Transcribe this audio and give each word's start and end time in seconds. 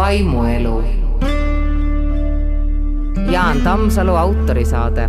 vaimuelu. 0.00 0.84
Jaan 3.30 3.60
Tammsalu 3.60 4.14
autorisaade 4.16 5.08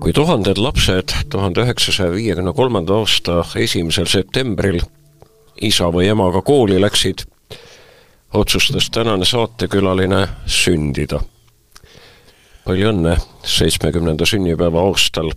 kui 0.00 0.12
tuhanded 0.12 0.56
lapsed 0.56 1.12
tuhande 1.28 1.60
üheksasaja 1.60 2.12
viiekümne 2.12 2.52
kolmanda 2.52 2.96
aasta 3.02 3.44
esimesel 3.56 4.08
septembril 4.08 4.80
isa 5.60 5.92
või 5.92 6.08
emaga 6.12 6.40
kooli 6.44 6.80
läksid, 6.80 7.24
otsustas 8.32 8.90
tänane 8.90 9.24
saatekülaline 9.24 10.26
sündida. 10.46 11.20
palju 12.64 12.92
õnne 12.92 13.18
seitsmekümnenda 13.44 14.26
sünnipäeva 14.26 14.88
aastal 14.88 15.32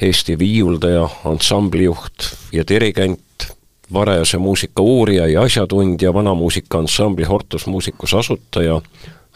Eesti 0.00 0.38
viiuldaja, 0.38 1.08
ansamblijuht 1.28 2.30
ja 2.52 2.64
dirigent, 2.68 3.50
varajase 3.92 4.38
muusika 4.38 4.82
uurija 4.82 5.26
ja 5.28 5.42
asjatundja, 5.42 6.14
vanamuusika 6.14 6.78
ansambli 6.78 7.24
Hortus 7.24 7.66
Muusikus 7.66 8.14
asutaja 8.14 8.80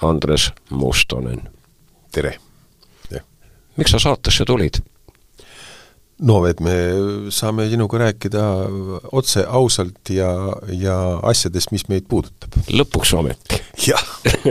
Andres 0.03 0.53
Mustonen. 0.71 1.43
tere! 2.13 2.39
miks 3.77 3.91
sa 3.91 3.99
saatesse 3.99 4.45
tulid? 4.45 4.81
no 6.25 6.45
et 6.47 6.61
me 6.63 6.75
saame 7.35 7.67
sinuga 7.69 7.99
rääkida 7.99 8.43
otse, 9.13 9.43
ausalt 9.49 10.11
ja, 10.15 10.31
ja 10.71 10.97
asjadest, 11.27 11.73
mis 11.75 11.89
meid 11.91 12.07
puudutab. 12.09 12.55
lõpuks 12.71 13.15
ometi. 13.19 13.59
jah 13.89 14.05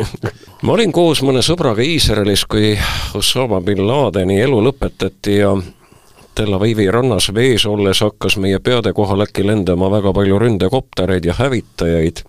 ma 0.65 0.75
olin 0.75 0.91
koos 0.91 1.23
mõne 1.23 1.41
sõbraga 1.45 1.85
Iisraelis, 1.85 2.43
kui 2.45 2.75
Osama 3.15 3.61
bin 3.63 3.85
Ladeni 3.87 4.41
elu 4.43 4.59
lõpetati 4.67 5.39
ja 5.39 5.55
Tel 6.35 6.53
Avivi 6.53 6.87
rannas 6.91 7.27
vees 7.33 7.65
olles 7.69 7.99
hakkas 8.01 8.39
meie 8.41 8.57
peade 8.59 8.93
kohal 8.93 9.21
äkki 9.21 9.45
lendama 9.45 9.91
väga 9.93 10.13
palju 10.13 10.39
ründekoptereid 10.41 11.25
ja 11.25 11.33
hävitajaid. 11.37 12.23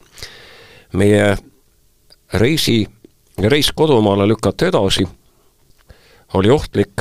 meie 0.92 1.36
reisi, 2.32 2.86
reis 3.38 3.72
kodumaale 3.72 4.28
lükati 4.28 4.64
edasi 4.64 5.06
oli 6.34 6.50
ohtlik. 6.50 6.92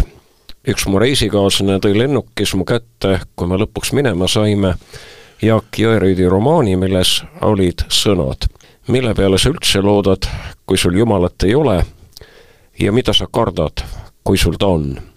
üks 0.67 0.85
mu 0.87 0.99
reisikaaslane 0.99 1.79
tõi 1.83 1.97
lennukis 1.97 2.53
mu 2.55 2.63
kätte, 2.63 3.19
kui 3.35 3.47
me 3.47 3.57
lõpuks 3.59 3.91
minema 3.93 4.27
saime, 4.27 4.75
Jaak 5.41 5.75
Jõerüüdi 5.77 6.29
romaani, 6.29 6.77
milles 6.79 7.23
olid 7.41 7.83
sõnad. 7.89 8.47
mille 8.87 9.13
peale 9.13 9.37
sa 9.37 9.49
üldse 9.49 9.81
loodad, 9.81 10.29
kui 10.65 10.77
sul 10.77 10.95
Jumalat 10.95 11.43
ei 11.43 11.55
ole 11.55 11.83
ja 12.79 12.91
mida 12.91 13.13
sa 13.13 13.27
kardad, 13.27 13.83
kui 14.23 14.37
sul 14.37 14.55
ta 14.55 14.67
on? 14.67 15.12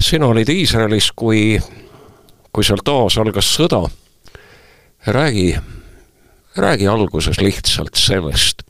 Sina 0.00 0.26
olid 0.26 0.48
Iisraelis, 0.48 1.10
kui, 1.16 1.60
kui 2.52 2.64
seal 2.64 2.82
taas 2.84 3.18
algas 3.18 3.48
sõda. 3.56 3.88
räägi, 5.06 5.56
räägi 6.56 6.86
alguses 6.86 7.40
lihtsalt 7.40 7.94
sellest, 7.96 8.62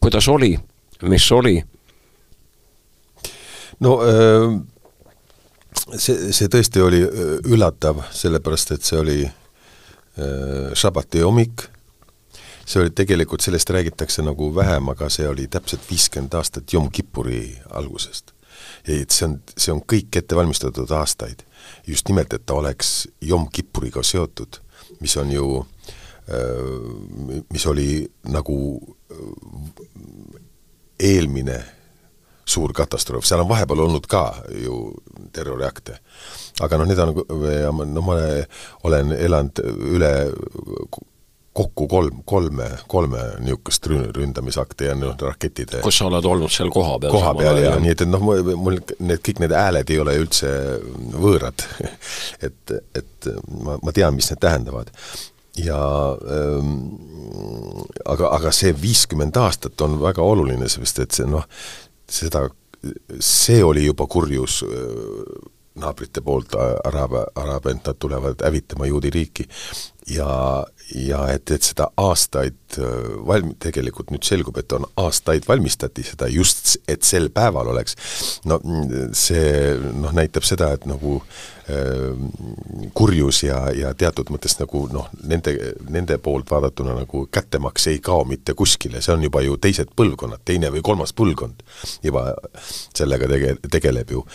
kuidas 0.00 0.28
oli, 0.28 0.58
mis 1.02 1.32
oli 1.32 1.62
no 3.80 3.92
see, 5.96 6.32
see 6.32 6.50
tõesti 6.50 6.82
oli 6.82 7.02
üllatav, 7.50 8.02
sellepärast 8.10 8.74
et 8.74 8.82
see 8.86 8.98
oli 8.98 9.18
šabati 10.74 11.22
hommik, 11.22 11.66
see 12.66 12.82
oli 12.82 12.94
tegelikult, 12.94 13.44
sellest 13.46 13.70
räägitakse 13.74 14.22
nagu 14.26 14.50
vähem, 14.54 14.90
aga 14.94 15.10
see 15.10 15.28
oli 15.28 15.46
täpselt 15.50 15.86
viiskümmend 15.90 16.34
aastat 16.38 16.72
Jom 16.72 16.90
Kippuri 16.90 17.46
algusest. 17.70 18.33
Et 18.84 19.10
see 19.10 19.28
on, 19.28 19.38
see 19.56 19.72
on 19.74 19.82
kõik 19.82 20.16
ette 20.20 20.36
valmistatud 20.36 20.90
aastaid. 20.90 21.44
just 21.86 22.08
nimelt, 22.08 22.32
et 22.32 22.46
ta 22.46 22.54
oleks 22.54 23.08
Jom 23.20 23.48
Kippuriga 23.52 24.02
seotud, 24.02 24.60
mis 25.00 25.16
on 25.16 25.30
ju, 25.32 25.46
mis 27.52 27.66
oli 27.66 28.04
nagu 28.28 28.56
eelmine 31.00 31.58
suur 32.44 32.72
katastroof, 32.76 33.24
seal 33.24 33.40
on 33.40 33.48
vahepeal 33.48 33.80
olnud 33.86 34.06
ka 34.08 34.24
ju 34.60 34.92
terroriakte. 35.32 35.98
aga 36.60 36.78
noh, 36.78 36.86
need 36.88 37.00
on, 37.00 37.14
no 37.94 38.04
ma 38.04 38.18
olen 38.84 39.12
elanud 39.16 39.64
üle 39.96 40.12
kokku 41.54 41.86
kolm, 41.88 42.22
kolme, 42.26 42.66
kolme 42.88 43.20
niisugust 43.38 43.86
ründamisakti 43.86 44.88
ja 44.88 44.94
noh, 44.98 45.14
raketide 45.20 45.82
kus 45.84 46.00
sa 46.00 46.08
oled 46.08 46.26
olnud 46.26 46.50
seal 46.52 46.72
kohapeal? 46.74 47.14
koha 47.14 47.34
peal 47.38 47.60
ja 47.62 47.76
nii 47.82 47.92
et, 47.94 48.02
et 48.02 48.10
noh, 48.10 48.24
mul 48.24 48.80
need, 48.98 49.22
kõik 49.22 49.42
need 49.44 49.54
hääled 49.54 49.92
ei 49.94 50.00
ole 50.02 50.16
üldse 50.18 50.50
võõrad 51.14 51.62
et, 52.46 52.74
et 52.98 53.30
ma, 53.62 53.78
ma 53.78 53.94
tean, 53.94 54.16
mis 54.18 54.30
need 54.32 54.42
tähendavad. 54.42 54.90
ja 55.62 55.78
ähm, 56.38 56.74
aga, 58.02 58.34
aga 58.34 58.54
see 58.54 58.74
viiskümmend 58.74 59.38
aastat 59.38 59.86
on 59.86 60.00
väga 60.02 60.26
oluline, 60.26 60.68
sest 60.68 61.04
et 61.06 61.14
see 61.14 61.30
noh, 61.30 61.46
seda, 62.10 62.48
see 63.22 63.62
oli 63.62 63.86
juba 63.86 64.08
kurjus 64.10 64.62
äh, 64.66 65.52
naabrite 65.74 66.22
poolt, 66.22 66.54
araabia, 66.84 67.24
araabia, 67.34 67.74
et 67.74 67.86
nad 67.86 67.98
tulevad 67.98 68.42
hävitama 68.46 68.86
juudi 68.86 69.10
riiki 69.10 69.46
ja, 70.10 70.64
ja 70.94 71.20
et, 71.32 71.50
et 71.54 71.64
seda 71.64 71.88
aastaid 72.00 72.78
äh, 72.78 73.10
valm-, 73.26 73.54
tegelikult 73.62 74.12
nüüd 74.14 74.26
selgub, 74.26 74.58
et 74.60 74.72
on 74.76 74.86
aastaid 75.00 75.48
valmistati 75.48 76.04
seda 76.06 76.28
just, 76.32 76.76
et 76.88 77.06
sel 77.06 77.30
päeval 77.34 77.72
oleks, 77.74 77.96
no 78.48 78.60
see 79.16 79.44
noh, 79.94 80.14
näitab 80.16 80.46
seda, 80.46 80.74
et 80.76 80.88
nagu 80.90 81.20
äh, 81.20 81.53
kurjus 82.94 83.42
ja, 83.46 83.60
ja 83.72 83.94
teatud 83.96 84.28
mõttes 84.34 84.58
nagu 84.58 84.82
noh, 84.92 85.06
nende, 85.24 85.54
nende 85.88 86.18
poolt 86.20 86.50
vaadatuna 86.50 86.98
nagu 86.98 87.24
kättemaks 87.32 87.86
ei 87.88 88.02
kao 88.04 88.26
mitte 88.28 88.52
kuskile, 88.58 89.00
see 89.00 89.14
on 89.14 89.24
juba 89.24 89.40
ju 89.46 89.56
teised 89.56 89.94
põlvkonnad, 89.96 90.42
teine 90.44 90.68
või 90.74 90.82
kolmas 90.84 91.14
põlvkond 91.16 91.64
juba 92.04 92.26
sellega 92.92 93.30
tege-, 93.30 93.56
tegeleb 93.72 94.12
ju. 94.12 94.26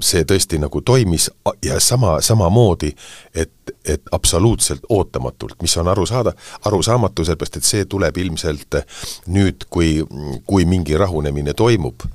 see 0.00 0.24
tõesti 0.26 0.58
nagu 0.58 0.80
toimis 0.80 1.30
ja 1.62 1.78
sama, 1.80 2.16
samamoodi, 2.20 2.90
et, 3.34 3.76
et 3.86 4.02
absoluutselt 4.12 4.82
oot-, 4.88 5.12
ootamatult, 5.12 5.62
mis 5.62 5.76
on 5.76 5.88
aru 5.88 6.06
saada, 6.06 6.32
arusaamatu, 6.64 7.24
sellepärast 7.24 7.56
et 7.56 7.68
see 7.68 7.84
tuleb 7.84 8.16
ilmselt 8.16 8.80
nüüd, 9.26 9.66
kui, 9.70 10.00
kui 10.46 10.64
mingi 10.68 10.96
rahunemine 10.96 11.54
toimub, 11.54 12.06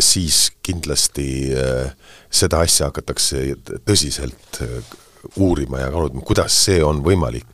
siis 0.00 0.52
kindlasti 0.62 1.52
äh, 1.52 1.92
seda 2.30 2.62
asja 2.64 2.88
hakatakse 2.88 3.42
tõsiselt 3.86 4.60
äh, 4.64 4.92
uurima 5.36 5.82
ja 5.82 5.90
kaaluma, 5.92 6.24
kuidas 6.24 6.56
see 6.64 6.82
on 6.84 7.02
võimalik. 7.04 7.46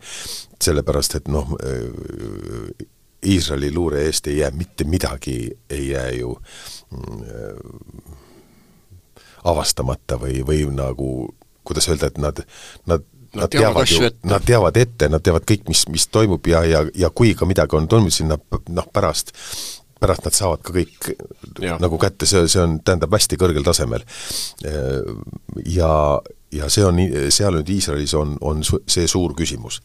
sellepärast, 0.64 1.14
et 1.14 1.28
noh, 1.28 1.56
äh, 1.60 2.86
Iisraeli 3.24 3.72
luure 3.72 4.04
eest 4.04 4.26
ei 4.28 4.38
jää 4.38 4.50
mitte 4.50 4.84
midagi, 4.84 5.50
ei 5.70 5.88
jää 5.88 6.10
ju 6.18 6.34
avastamata 9.44 10.18
või, 10.20 10.42
või 10.44 10.66
nagu 10.68 11.08
kuidas 11.64 11.88
öelda, 11.88 12.06
et 12.12 12.18
nad, 12.18 12.42
nad 12.86 13.06
nad 13.34 13.50
teavad 13.50 13.88
ju, 13.90 14.10
nad 14.22 14.44
teavad 14.46 14.76
ette, 14.76 15.08
nad 15.08 15.22
teavad 15.24 15.42
kõik, 15.48 15.64
mis, 15.68 15.86
mis 15.90 16.06
toimub 16.06 16.46
ja, 16.46 16.62
ja, 16.68 16.84
ja 16.94 17.10
kui 17.10 17.32
ka 17.34 17.48
midagi 17.48 17.76
on 17.76 17.88
toimunud, 17.88 18.14
siis 18.14 18.28
nad 18.28 18.44
noh, 18.68 18.86
pärast 18.92 19.32
pärast 20.04 20.28
nad 20.28 20.36
saavad 20.36 20.62
ka 20.64 20.74
kõik 20.76 21.10
ja. 21.64 21.78
nagu 21.82 21.98
kätte, 22.00 22.28
see, 22.28 22.46
see 22.50 22.62
on, 22.62 22.78
tähendab 22.84 23.14
hästi 23.16 23.38
kõrgel 23.40 23.66
tasemel. 23.66 24.04
Ja, 25.64 25.92
ja 26.54 26.70
see 26.72 26.86
on, 26.86 27.00
seal 27.34 27.58
nüüd 27.58 27.74
Iisraelis 27.76 28.14
on, 28.18 28.36
on 28.44 28.64
see 28.64 29.06
suur 29.10 29.34
küsimus. 29.38 29.80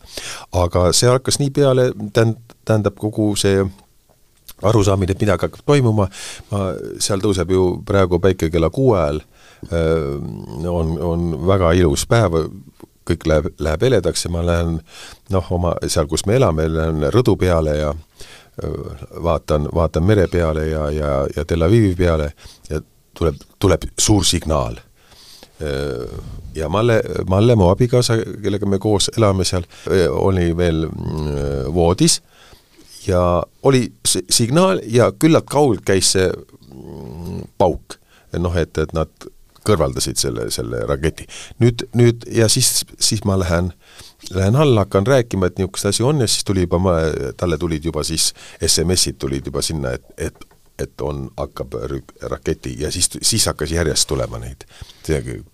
aga 0.51 0.89
see 0.95 1.11
hakkas 1.11 1.39
nii 1.41 1.53
peale, 1.55 1.91
tähend-, 2.13 2.57
tähendab 2.67 2.99
kogu 2.99 3.31
see 3.39 3.63
arusaamine, 4.63 5.15
et 5.15 5.21
midagi 5.23 5.47
hakkab 5.47 5.63
toimuma, 5.65 6.09
ma, 6.51 6.63
seal 6.99 7.23
tõuseb 7.23 7.53
ju 7.55 7.69
praegu 7.87 8.19
päike 8.19 8.49
kella 8.51 8.69
kuue 8.73 8.97
ajal, 8.99 9.21
on, 10.67 10.97
on 11.03 11.29
väga 11.47 11.71
ilus 11.79 12.05
päev, 12.09 12.35
kõik 13.09 13.25
läheb, 13.29 13.47
läheb 13.59 13.85
heledaks 13.87 14.25
ja 14.25 14.33
ma 14.33 14.43
lähen 14.45 14.77
noh, 15.33 15.53
oma, 15.55 15.73
seal, 15.87 16.09
kus 16.11 16.25
me 16.27 16.37
elame, 16.37 16.67
lähen 16.71 17.07
rõdu 17.15 17.37
peale 17.39 17.77
ja 17.79 17.93
vaatan, 19.23 19.69
vaatan 19.75 20.03
mere 20.03 20.27
peale 20.27 20.67
ja, 20.67 20.89
ja, 20.91 21.11
ja 21.35 21.45
Tel 21.45 21.61
Avivi 21.61 21.95
peale 21.95 22.31
ja 22.69 22.81
tuleb, 23.17 23.35
tuleb 23.59 23.89
suur 23.99 24.25
signaal. 24.25 24.79
Ja 26.55 26.69
Malle, 26.69 27.01
Malle, 27.27 27.55
mu 27.55 27.67
abikaasa, 27.67 28.15
kellega 28.43 28.65
me 28.65 28.79
koos 28.79 29.09
elame 29.17 29.43
seal, 29.43 29.65
oli 30.09 30.53
veel 30.57 30.85
mm, 30.87 31.73
voodis 31.75 32.21
ja 33.07 33.43
oli 33.63 33.89
signaal 34.29 34.79
ja 34.87 35.11
küllalt 35.11 35.49
kaugelt 35.51 35.83
käis 35.85 36.13
see 36.15 36.29
mm, 36.29 37.43
pauk. 37.57 37.99
noh, 38.37 38.55
et, 38.55 38.77
et 38.77 38.91
nad 38.93 39.09
kõrvaldasid 39.65 40.19
selle, 40.19 40.47
selle 40.53 40.83
raketi. 40.87 41.27
nüüd, 41.59 41.87
nüüd 41.97 42.27
ja 42.31 42.47
siis, 42.49 42.85
siis 42.99 43.23
ma 43.27 43.39
lähen, 43.39 43.73
lähen 44.33 44.55
alla, 44.55 44.85
hakkan 44.85 45.07
rääkima, 45.07 45.49
et 45.49 45.57
niisugust 45.57 45.85
asi 45.85 46.03
on 46.03 46.21
ja 46.21 46.27
siis 46.27 46.43
tuli 46.43 46.67
juba, 46.67 46.95
talle 47.37 47.57
tulid 47.57 47.85
juba 47.85 48.03
siis 48.03 48.33
SMS-id 48.67 49.19
tulid 49.19 49.45
juba 49.45 49.61
sinna, 49.61 49.91
et, 49.91 50.05
et 50.17 50.49
et 50.79 51.01
on, 51.01 51.25
hakkab 51.37 51.75
raketi 52.31 52.75
ja 52.79 52.91
siis, 52.91 53.09
siis 53.21 53.45
hakkas 53.45 53.71
järjest 53.71 54.07
tulema 54.07 54.39
neid. 54.39 54.63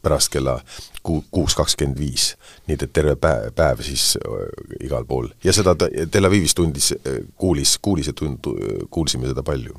pärast 0.01 0.29
kella 0.29 0.59
ku-, 1.03 1.23
kuus 1.31 1.55
kakskümmend 1.55 1.99
viis. 1.99 2.35
nii 2.67 2.77
et 2.81 2.93
terve 2.93 3.15
päev, 3.15 3.51
päev 3.55 3.81
siis 3.81 4.17
äh, 4.21 4.85
igal 4.85 5.05
pool 5.05 5.29
ja 5.43 5.53
seda 5.53 5.75
ta 5.75 5.89
Tel 6.11 6.25
Avivis 6.25 6.55
tundis, 6.55 6.93
kuulis, 7.35 7.77
kuulis 7.81 8.07
ja 8.07 8.13
tund-, 8.13 8.51
kuulsime 8.89 9.27
seda 9.27 9.43
palju 9.43 9.75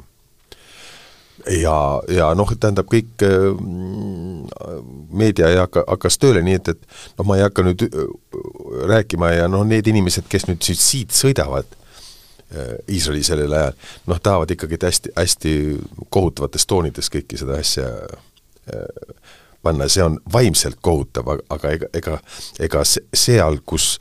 ja, 1.45 1.79
ja 2.09 2.29
noh, 2.39 2.51
tähendab 2.61 2.89
kõik 2.91 3.25
äh, 3.25 3.49
meedia 5.13 5.51
ei 5.53 5.61
hakka, 5.61 5.85
hakkas 5.89 6.19
tööle, 6.23 6.43
nii 6.47 6.59
et, 6.61 6.73
et 6.75 7.19
noh, 7.19 7.27
ma 7.29 7.39
ei 7.39 7.47
hakka 7.47 7.65
nüüd 7.67 7.87
äh, 7.87 8.07
rääkima 8.93 9.33
ja 9.35 9.49
noh, 9.51 9.67
need 9.69 9.89
inimesed, 9.91 10.29
kes 10.31 10.49
nüüd 10.51 10.65
siit, 10.67 10.83
siit 10.83 11.17
sõidavad 11.17 11.69
äh, 11.77 12.77
Iisraeli 12.89 13.25
sellel 13.27 13.57
ajal, 13.57 13.81
noh, 14.11 14.21
tahavad 14.23 14.55
ikkagi 14.57 14.81
hästi, 14.83 15.15
hästi 15.17 15.57
kohutavates 16.09 16.67
toonides 16.67 17.13
kõiki 17.13 17.41
seda 17.41 17.61
asja 17.63 17.91
panna, 19.63 19.87
see 19.91 20.03
on 20.03 20.19
vaimselt 20.33 20.81
kohutav, 20.83 21.37
aga 21.51 21.75
ega, 21.77 21.91
ega, 21.95 22.17
ega 22.63 22.83
seal, 22.87 23.61
kus 23.67 23.97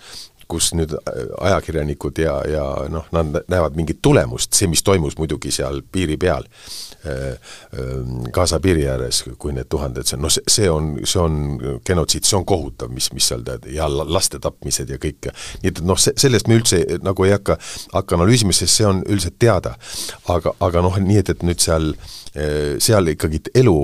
kus 0.48 0.74
nüüd 0.78 0.94
ajakirjanikud 1.42 2.20
ja, 2.22 2.36
ja 2.50 2.66
noh, 2.92 3.08
nad 3.16 3.42
näevad 3.52 3.78
mingit 3.78 4.02
tulemust, 4.06 4.54
see, 4.54 4.70
mis 4.72 4.84
toimus 4.86 5.18
muidugi 5.18 5.52
seal 5.54 5.82
piiri 5.92 6.18
peal, 6.22 6.46
Äh, 7.06 7.38
ähm, 7.80 8.24
Gaza 8.32 8.60
piiri 8.60 8.88
ääres, 8.90 9.24
kui 9.38 9.54
need 9.54 9.68
tuhanded, 9.70 10.10
noh, 10.18 10.32
see, 10.34 10.42
see 10.50 10.70
on, 10.72 10.96
see 11.06 11.20
on 11.22 11.36
genotsiid, 11.86 12.26
see 12.26 12.38
on 12.40 12.46
kohutav, 12.50 12.90
mis, 12.94 13.12
mis 13.14 13.28
seal 13.30 13.44
tead, 13.46 13.68
ja 13.76 13.86
laste 13.90 14.40
tapmised 14.42 14.90
ja 14.90 14.98
kõik. 15.02 15.30
nii 15.62 15.70
et 15.70 15.82
noh, 15.86 16.00
see, 16.02 16.16
sellest 16.18 16.50
me 16.50 16.58
üldse 16.58 16.80
nagu 17.06 17.28
ei 17.28 17.36
hakka, 17.36 17.60
hakka 17.94 18.18
analüüsima, 18.18 18.56
sest 18.58 18.80
see 18.80 18.88
on 18.90 19.04
üldiselt 19.06 19.38
teada. 19.40 19.76
aga, 20.34 20.56
aga 20.66 20.82
noh, 20.86 20.98
nii 20.98 21.20
et, 21.22 21.30
et 21.36 21.46
nüüd 21.46 21.62
seal, 21.62 21.92
äh, 22.34 22.80
seal 22.82 23.14
ikkagi 23.14 23.44
elu 23.54 23.78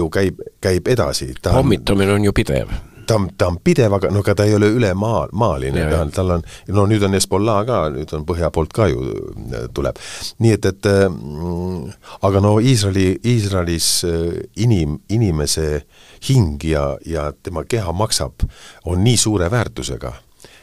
ju 0.00 0.10
käib, 0.10 0.42
käib 0.64 0.90
edasi. 0.90 1.30
pommitamine 1.46 2.18
on 2.18 2.26
ju 2.26 2.34
pidev 2.34 2.74
ta 3.06 3.18
on, 3.18 3.28
ta 3.38 3.48
on 3.52 3.58
pidev, 3.64 3.94
aga 3.98 4.10
no 4.14 4.22
aga 4.24 4.34
ta 4.38 4.46
ei 4.48 4.54
ole 4.56 4.70
ülemaaline, 4.74 5.86
ta 5.90 6.00
on, 6.04 6.12
tal 6.14 6.34
on, 6.36 6.44
no 6.74 6.86
nüüd 6.90 7.04
on 7.06 7.16
Hezbollah 7.16 7.62
ka, 7.68 7.80
nüüd 7.94 8.12
on 8.16 8.26
põhja 8.28 8.50
poolt 8.54 8.74
ka 8.76 8.88
ju 8.92 9.04
äh, 9.04 9.66
tuleb. 9.74 10.00
nii 10.44 10.56
et, 10.56 10.68
et 10.72 10.90
mm, 11.08 11.94
aga 12.26 12.44
no 12.44 12.56
Iisraeli, 12.60 13.08
Iisraelis 13.34 13.88
äh, 14.08 14.28
inim, 14.66 14.98
inimese 15.08 15.84
hing 16.28 16.62
ja, 16.64 16.94
ja 17.06 17.30
tema 17.42 17.64
keha 17.68 17.92
maksab, 17.92 18.46
on 18.84 19.04
nii 19.04 19.16
suure 19.20 19.50
väärtusega 19.52 20.14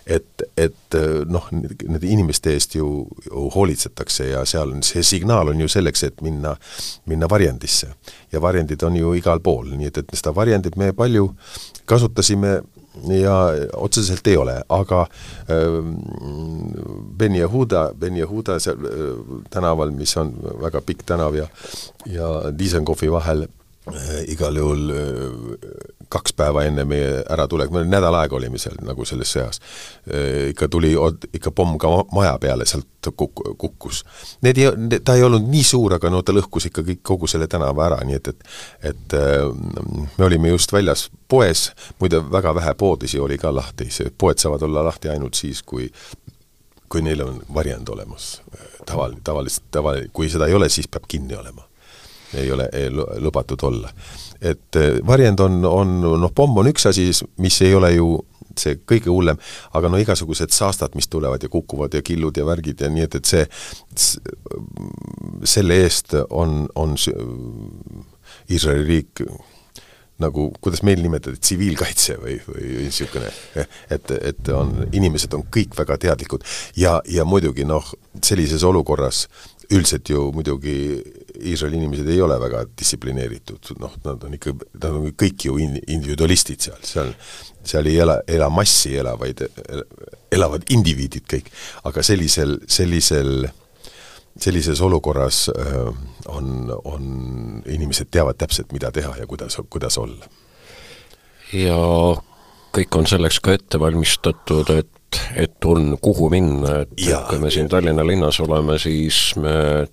et, 0.06 0.44
et 0.57 0.98
noh, 1.30 1.48
nende 1.53 2.07
inimeste 2.07 2.53
eest 2.56 2.75
ju, 2.75 2.88
ju 3.27 3.48
hoolitsetakse 3.53 4.31
ja 4.31 4.44
seal 4.50 4.74
on, 4.74 4.83
see 4.86 5.03
signaal 5.06 5.53
on 5.53 5.62
ju 5.62 5.69
selleks, 5.71 6.03
et 6.07 6.21
minna, 6.25 6.56
minna 7.06 7.30
varjendisse. 7.30 7.94
ja 8.31 8.42
varjendid 8.42 8.83
on 8.83 8.95
ju 8.95 9.13
igal 9.15 9.39
pool, 9.39 9.74
nii 9.77 9.92
et, 9.92 9.98
et 9.98 10.13
seda 10.18 10.33
varjendit 10.36 10.77
me 10.80 10.92
palju 10.94 11.30
kasutasime 11.86 12.62
ja 13.07 13.36
otseselt 13.80 14.27
ei 14.27 14.38
ole, 14.38 14.57
aga 14.69 15.01
äh, 15.01 15.80
Ben 17.18 17.36
Yehuda, 17.36 17.92
Ben 17.95 18.18
Yehuda 18.18 18.59
seal 18.59 18.86
äh, 18.86 19.07
tänaval, 19.50 19.92
mis 19.95 20.15
on 20.18 20.33
väga 20.62 20.81
pikk 20.81 21.06
tänav 21.07 21.36
ja 21.36 21.48
ja 22.06 22.51
Dizengovi 22.51 23.12
vahel 23.12 23.48
igal 24.30 24.56
juhul 24.56 24.92
kaks 26.12 26.34
päeva 26.38 26.66
enne 26.68 26.86
meie 26.88 27.22
äratulek, 27.31 27.72
me 27.74 27.84
nädal 27.88 28.16
aega 28.19 28.36
olime 28.38 28.60
seal 28.62 28.78
nagu 28.86 29.06
selles 29.08 29.31
sõjas, 29.36 29.62
ikka 30.52 30.68
tuli, 30.72 30.94
ikka 31.34 31.54
pomm 31.56 31.78
ka 31.81 31.92
maja 32.12 32.34
peale 32.42 32.68
sealt 32.69 33.12
kuk-, 33.18 33.44
kukkus. 33.58 34.04
Need 34.46 34.60
ei, 34.62 35.00
ta 35.06 35.16
ei 35.18 35.24
olnud 35.25 35.48
nii 35.50 35.63
suur, 35.66 35.96
aga 35.98 36.12
no 36.13 36.22
ta 36.25 36.36
lõhkus 36.36 36.68
ikka 36.69 36.84
kõik, 36.88 37.02
kogu 37.08 37.30
selle 37.31 37.48
tänava 37.52 37.88
ära, 37.88 38.02
nii 38.08 38.19
et, 38.19 38.34
et 38.34 38.92
et 38.92 39.16
me 40.18 40.25
olime 40.25 40.52
just 40.52 40.74
väljas 40.74 41.08
poes, 41.31 41.69
muide 42.00 42.22
väga 42.31 42.54
vähe 42.56 42.74
poodisi 42.78 43.19
oli 43.19 43.38
ka 43.42 43.54
lahti, 43.56 43.90
see, 43.94 44.12
poed 44.18 44.42
saavad 44.42 44.68
olla 44.68 44.84
lahti 44.86 45.10
ainult 45.12 45.40
siis, 45.40 45.63
kui 45.63 45.90
kui 46.92 47.02
neil 47.02 47.22
on 47.24 47.38
varjend 47.56 47.88
olemas, 47.90 48.42
tavaline, 48.86 49.22
tavaliselt, 49.24 49.69
tavaline, 49.72 50.10
kui 50.13 50.28
seda 50.30 50.50
ei 50.52 50.58
ole, 50.58 50.68
siis 50.69 50.90
peab 50.92 51.08
kinni 51.08 51.38
olema. 51.40 51.63
Ei 52.38 52.51
ole 52.51 52.69
ei 52.74 52.89
lubatud 52.92 53.63
olla. 53.63 53.92
Et 54.42 54.75
eh, 54.75 55.00
varjend 55.07 55.39
on, 55.39 55.66
on 55.66 55.95
noh, 56.01 56.33
pomm 56.36 56.62
on 56.62 56.69
üks 56.72 56.88
asi, 56.89 57.10
mis 57.38 57.62
ei 57.62 57.75
ole 57.75 57.94
ju 57.95 58.13
see 58.57 58.80
kõige 58.88 59.12
hullem, 59.12 59.39
aga 59.78 59.89
no 59.92 60.00
igasugused 60.01 60.51
saastad, 60.51 60.95
mis 61.00 61.07
tulevad 61.12 61.44
ja 61.44 61.50
kukuvad 61.51 61.94
ja 61.95 62.01
killud 62.04 62.38
ja 62.38 62.45
värgid 62.48 62.83
ja 62.83 62.89
nii 62.92 63.06
et, 63.07 63.16
et 63.22 63.30
see, 63.30 63.45
selle 65.48 65.80
eest 65.86 66.18
on, 66.30 66.66
on 66.75 66.98
Iisraeli 68.51 68.84
riik 68.88 69.24
nagu, 70.22 70.50
kuidas 70.62 70.84
meil 70.86 71.01
nimetada, 71.01 71.39
tsiviilkaitse 71.39 72.18
või, 72.22 72.36
või 72.45 72.68
niisugune, 72.86 73.31
et, 73.95 74.12
et 74.19 74.51
on, 74.54 74.75
inimesed 74.92 75.34
on 75.34 75.48
kõik 75.54 75.74
väga 75.77 75.98
teadlikud. 76.06 76.45
Ja, 76.77 77.00
ja 77.10 77.25
muidugi 77.25 77.66
noh, 77.66 77.88
sellises 78.22 78.66
olukorras 78.68 79.25
üldiselt 79.72 80.10
ju 80.12 80.27
muidugi 80.36 80.75
Iisraeli 81.42 81.80
inimesed 81.82 82.10
ei 82.12 82.22
ole 82.22 82.38
väga 82.42 82.66
distsiplineeritud, 82.70 83.74
noh, 83.82 83.96
nad 84.06 84.28
on 84.28 84.38
ikka, 84.38 84.54
nad 84.78 84.92
on 84.92 85.10
kõik 85.18 85.48
ju 85.48 85.58
in-, 85.62 85.80
individualistid 85.88 86.68
seal, 86.68 86.84
seal 86.86 87.16
seal 87.64 87.86
ei 87.86 88.00
ela, 88.00 88.20
ela 88.28 88.50
massi 88.50 88.96
ela, 88.98 89.16
vaid 89.20 89.44
elavad 90.32 90.66
indiviidid 90.74 91.28
kõik. 91.30 91.52
aga 91.84 92.04
sellisel, 92.04 92.58
sellisel, 92.68 93.48
sellises 94.40 94.82
olukorras 94.82 95.48
äh, 95.54 95.92
on, 96.32 96.72
on, 96.84 97.06
inimesed 97.66 98.12
teavad 98.12 98.40
täpselt, 98.42 98.72
mida 98.74 98.92
teha 98.92 99.16
ja 99.20 99.28
kuidas, 99.28 99.60
kuidas 99.70 99.98
olla. 100.02 100.26
ja 101.54 101.78
kõik 102.72 102.98
on 102.98 103.08
selleks 103.08 103.40
ka 103.44 103.58
ette 103.60 103.80
valmistatud, 103.80 104.74
et 104.78 104.98
et 105.36 105.66
on 105.68 105.98
kuhu 106.00 106.30
minna, 106.32 106.86
et 106.86 107.02
ja, 107.04 107.26
kui 107.28 107.40
me 107.42 107.50
siin 107.52 107.68
Tallinna 107.68 108.06
linnas 108.08 108.38
oleme, 108.40 108.78
siis 108.80 109.34
me 109.36 109.84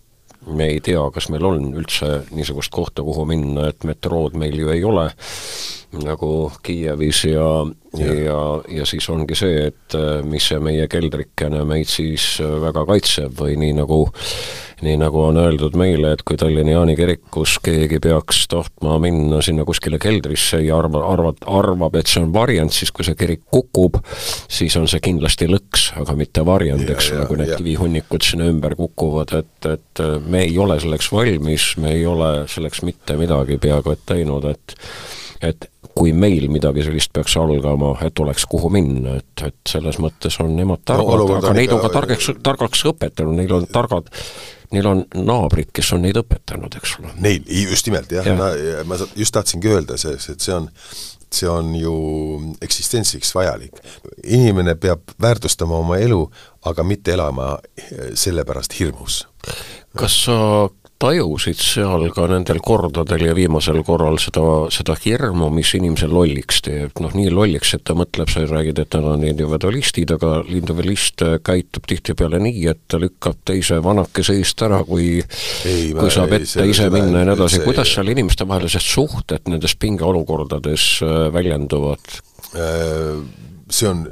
me 0.46 0.68
ei 0.72 0.80
tea, 0.84 1.02
kas 1.14 1.28
meil 1.32 1.44
on 1.48 1.72
üldse 1.76 2.22
niisugust 2.34 2.72
kohta, 2.74 3.02
kuhu 3.06 3.24
minna, 3.28 3.68
et 3.72 3.84
metrood 3.88 4.36
meil 4.38 4.56
ju 4.58 4.70
ei 4.72 4.84
ole, 4.86 5.08
nagu 6.04 6.30
Kiievis 6.62 7.24
ja, 7.28 7.48
ja, 7.96 8.14
ja, 8.14 8.40
ja 8.78 8.86
siis 8.88 9.08
ongi 9.12 9.36
see, 9.38 9.68
et 9.70 9.98
mis 10.28 10.48
see 10.50 10.60
meie 10.62 10.86
keldrikene 10.90 11.64
meid 11.68 11.88
siis 11.90 12.36
väga 12.40 12.84
kaitseb 12.88 13.36
või 13.40 13.56
nii 13.60 13.78
nagu 13.80 14.04
nii 14.84 14.96
nagu 15.00 15.20
on 15.22 15.38
öeldud 15.40 15.76
meile, 15.78 16.12
et 16.14 16.22
kui 16.26 16.38
Tallinna 16.38 16.76
Jaani 16.76 16.94
kirikus 16.98 17.56
keegi 17.64 17.98
peaks 18.02 18.44
tahtma 18.50 18.98
minna 19.02 19.40
sinna 19.44 19.64
kuskile 19.68 19.98
keldrisse 20.02 20.60
ja 20.62 20.78
arva, 20.78 21.02
arvat-, 21.12 21.46
arvab, 21.46 21.98
et 21.98 22.10
see 22.10 22.22
on 22.22 22.32
varjend, 22.34 22.74
siis 22.74 22.92
kui 22.94 23.06
see 23.06 23.18
kirik 23.18 23.44
kukub, 23.50 23.98
siis 24.48 24.76
on 24.78 24.88
see 24.90 25.02
kindlasti 25.04 25.48
lõks, 25.50 25.90
aga 26.02 26.14
mitte 26.18 26.44
varjend, 26.46 26.86
eks 26.94 27.12
ole, 27.14 27.26
kui 27.30 27.40
need 27.42 27.54
kivihunnikud 27.56 28.26
sinna 28.26 28.48
ümber 28.52 28.76
kukuvad, 28.78 29.34
et, 29.40 29.70
et 29.72 30.04
me 30.26 30.44
ei 30.46 30.58
ole 30.58 30.78
selleks 30.82 31.10
valmis, 31.14 31.72
me 31.82 31.96
ei 31.96 32.06
ole 32.06 32.32
selleks 32.50 32.84
mitte 32.86 33.18
midagi 33.18 33.58
peaaegu 33.62 33.96
et 33.96 34.06
teinud, 34.14 34.52
et 34.52 34.78
et 35.38 35.68
kui 35.98 36.12
meil 36.14 36.48
midagi 36.50 36.84
sellist 36.86 37.12
peaks 37.14 37.36
algama, 37.38 37.92
et 38.06 38.20
oleks 38.22 38.46
kuhu 38.50 38.70
minna, 38.74 39.16
et, 39.18 39.42
et 39.46 39.70
selles 39.70 39.98
mõttes 40.02 40.34
on 40.42 40.50
nemad 40.54 40.84
targad 40.86 41.24
no,, 41.24 41.38
aga 41.38 41.54
neid 41.56 41.74
on 41.74 41.82
ka 41.82 41.90
targaks, 41.94 42.30
targaks 42.42 42.84
õpetanud, 42.92 43.38
neil 43.38 43.54
on 43.54 43.66
targad 43.70 44.10
neil 44.74 44.86
on 44.86 45.04
naabrid, 45.14 45.70
kes 45.74 45.92
on 45.96 46.02
neid 46.04 46.18
õpetanud, 46.20 46.74
eks 46.80 46.96
ole. 47.00 47.12
Neil, 47.24 47.44
just 47.70 47.88
nimelt 47.88 48.12
jah 48.12 48.26
ja., 48.26 48.34
ma 48.88 48.98
just 49.16 49.34
tahtsingi 49.36 49.70
öelda, 49.72 49.96
see, 50.00 50.16
et 50.18 50.44
see 50.44 50.54
on 50.54 50.68
see 51.32 51.48
on 51.48 51.74
ju 51.76 51.94
eksistentsiks 52.64 53.34
vajalik. 53.34 53.72
inimene 54.24 54.74
peab 54.74 55.00
väärtustama 55.20 55.76
oma 55.76 55.98
elu, 56.00 56.30
aga 56.64 56.82
mitte 56.82 57.12
elama 57.12 57.58
selle 58.14 58.44
pärast 58.44 58.78
hirmus. 58.80 59.26
kas 59.96 60.24
sa 60.24 60.38
tajusid 60.98 61.58
seal 61.62 62.08
ka 62.14 62.26
nendel 62.30 62.58
kordadel 62.64 63.22
ja 63.28 63.34
viimasel 63.36 63.80
korral 63.86 64.18
seda, 64.22 64.42
seda 64.74 64.96
hirmu, 64.98 65.46
mis 65.54 65.70
inimese 65.78 66.08
lolliks 66.10 66.60
teeb, 66.66 66.98
noh 67.02 67.14
nii 67.14 67.30
lolliks, 67.30 67.74
et 67.76 67.84
ta 67.86 67.94
mõtleb, 67.98 68.30
sa 68.32 68.42
räägid, 68.42 68.80
et 68.82 68.96
nad 68.98 69.06
on 69.12 69.26
individualistid, 69.28 70.10
aga 70.16 70.32
individualist 70.46 71.22
käitub 71.46 71.86
tihtipeale 71.90 72.40
nii, 72.42 72.64
et 72.72 72.82
ta 72.90 73.00
lükkab 73.02 73.38
teise 73.46 73.78
vanakese 73.84 74.34
eest 74.40 74.66
ära, 74.66 74.82
kui 74.88 75.20
ei, 75.20 75.92
kui 75.94 76.10
saab 76.14 76.34
ette 76.40 76.50
see, 76.56 76.66
ise 76.74 76.88
minna 76.94 77.22
ja 77.22 77.30
nii 77.30 77.38
edasi, 77.38 77.62
kuidas 77.66 77.94
seal 77.94 78.10
inimestevahelised 78.16 78.88
suhted 78.88 79.46
nendes 79.52 79.78
pingeolukordades 79.78 80.88
äh, 81.06 81.20
väljenduvad? 81.34 82.18
Äh, 82.58 83.22
see 83.70 83.90
on, 83.90 84.04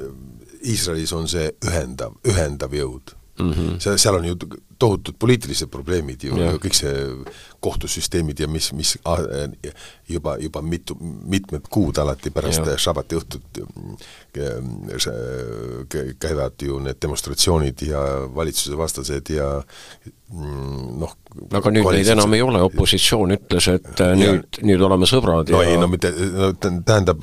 Iisraelis 0.67 1.13
on 1.15 1.27
see 1.31 1.51
ühendav, 1.67 2.17
ühendav 2.27 2.73
jõud 2.75 3.15
mm. 3.39 3.51
-hmm. 3.53 3.77
seal, 3.83 3.99
seal 3.99 4.19
on 4.19 4.31
ju 4.31 4.39
tohutud 4.79 5.17
poliitilised 5.19 5.71
probleemid 5.73 6.27
ju, 6.29 6.37
kõik 6.63 6.77
see 6.77 6.95
kohtusüsteemid 7.61 8.41
ja 8.41 8.49
mis, 8.49 8.73
mis 8.73 8.95
a, 9.05 9.17
juba, 10.09 10.37
juba 10.41 10.63
mitu, 10.63 10.97
mitmed 11.01 11.69
kuud 11.71 11.99
alati 11.99 12.31
pärast 12.31 12.69
šabati 12.79 13.19
õhtut 13.21 13.61
mm, 13.63 13.97
kä- 15.93 16.15
käivad 16.21 16.63
ju 16.63 16.79
need 16.85 17.01
demonstratsioonid 17.03 17.83
ja 17.89 18.03
valitsuse 18.35 18.79
vastased 18.79 19.31
ja 19.35 19.49
mm, 20.33 20.99
noh 21.01 21.17
aga 21.53 21.71
nüüd 21.75 21.89
neid 21.93 22.09
enam 22.15 22.33
ei 22.37 22.43
ole, 22.43 22.61
opositsioon 22.65 23.35
ütles, 23.37 23.67
et 23.73 24.01
äh, 24.03 24.15
nüüd, 24.19 24.61
nüüd 24.67 24.83
oleme 24.87 25.09
sõbrad 25.09 25.51
no 25.53 25.61
ja 25.63 25.73
ei, 25.75 25.77
no 25.81 25.89
mitte, 25.91 26.11
no 26.33 26.53
tä- 26.57 26.73
tähendab, 26.87 27.23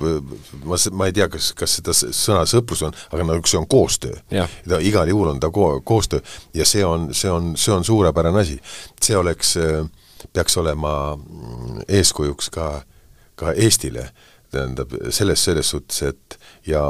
ma, 0.64 0.78
ma 0.92 1.08
ei 1.10 1.16
tea, 1.16 1.28
kas, 1.34 1.52
kas 1.58 1.80
seda 1.80 1.96
sõna 1.98 2.44
sõprus 2.50 2.84
on, 2.88 2.96
aga 3.12 3.26
no 3.28 3.40
see 3.44 3.60
on 3.60 3.68
koostöö. 3.70 4.16
Ta 4.70 4.80
igal 4.86 5.10
juhul 5.12 5.34
on 5.34 5.42
ta 5.44 5.50
ko-, 5.54 5.82
koostöö 5.86 6.22
ja 6.54 6.66
see 6.70 6.86
on, 6.86 7.10
see 7.18 7.32
on, 7.32 7.54
see 7.60 7.74
on 7.74 7.84
suurepärane 7.88 8.40
asi. 8.44 8.60
see 9.04 9.18
oleks, 9.18 9.56
peaks 10.34 10.58
olema 10.58 11.16
mm, 11.16 11.84
eeskujuks 11.88 12.50
ka, 12.54 12.70
ka 13.36 13.54
Eestile, 13.54 14.10
tähendab, 14.54 14.94
selles, 15.10 15.44
selles 15.44 15.70
suhtes, 15.74 16.02
et 16.14 16.40
ja 16.70 16.86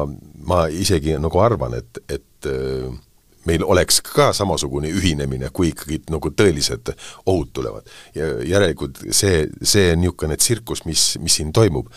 ma 0.47 0.65
isegi 0.67 1.15
nagu 1.19 1.39
arvan, 1.39 1.77
et, 1.79 2.01
et 2.11 2.49
äh, 2.49 2.91
meil 3.45 3.63
oleks 3.63 3.99
ka 4.05 4.29
samasugune 4.35 4.91
ühinemine, 4.93 5.49
kui 5.53 5.71
ikkagi 5.73 5.99
nagu 6.11 6.31
tõelised 6.31 6.93
ohud 7.25 7.51
tulevad. 7.53 7.87
ja 8.15 8.29
järelikult 8.47 9.01
see, 9.11 9.47
see 9.61 9.95
niisugune 9.99 10.37
tsirkus, 10.39 10.85
mis, 10.85 11.05
mis 11.19 11.39
siin 11.39 11.51
toimub, 11.55 11.89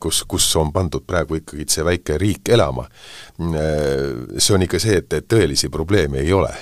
kus, 0.00 0.22
kus 0.28 0.46
on 0.56 0.72
pandud 0.72 1.04
praegu 1.06 1.40
ikkagi 1.40 1.66
see 1.68 1.86
väike 1.86 2.18
riik 2.22 2.52
elama, 2.54 2.86
see 3.38 4.54
on 4.54 4.66
ikka 4.66 4.82
see, 4.82 5.00
et, 5.02 5.18
et 5.18 5.28
tõelisi 5.28 5.70
probleeme 5.72 6.22
ei 6.22 6.32
ole 6.32 6.52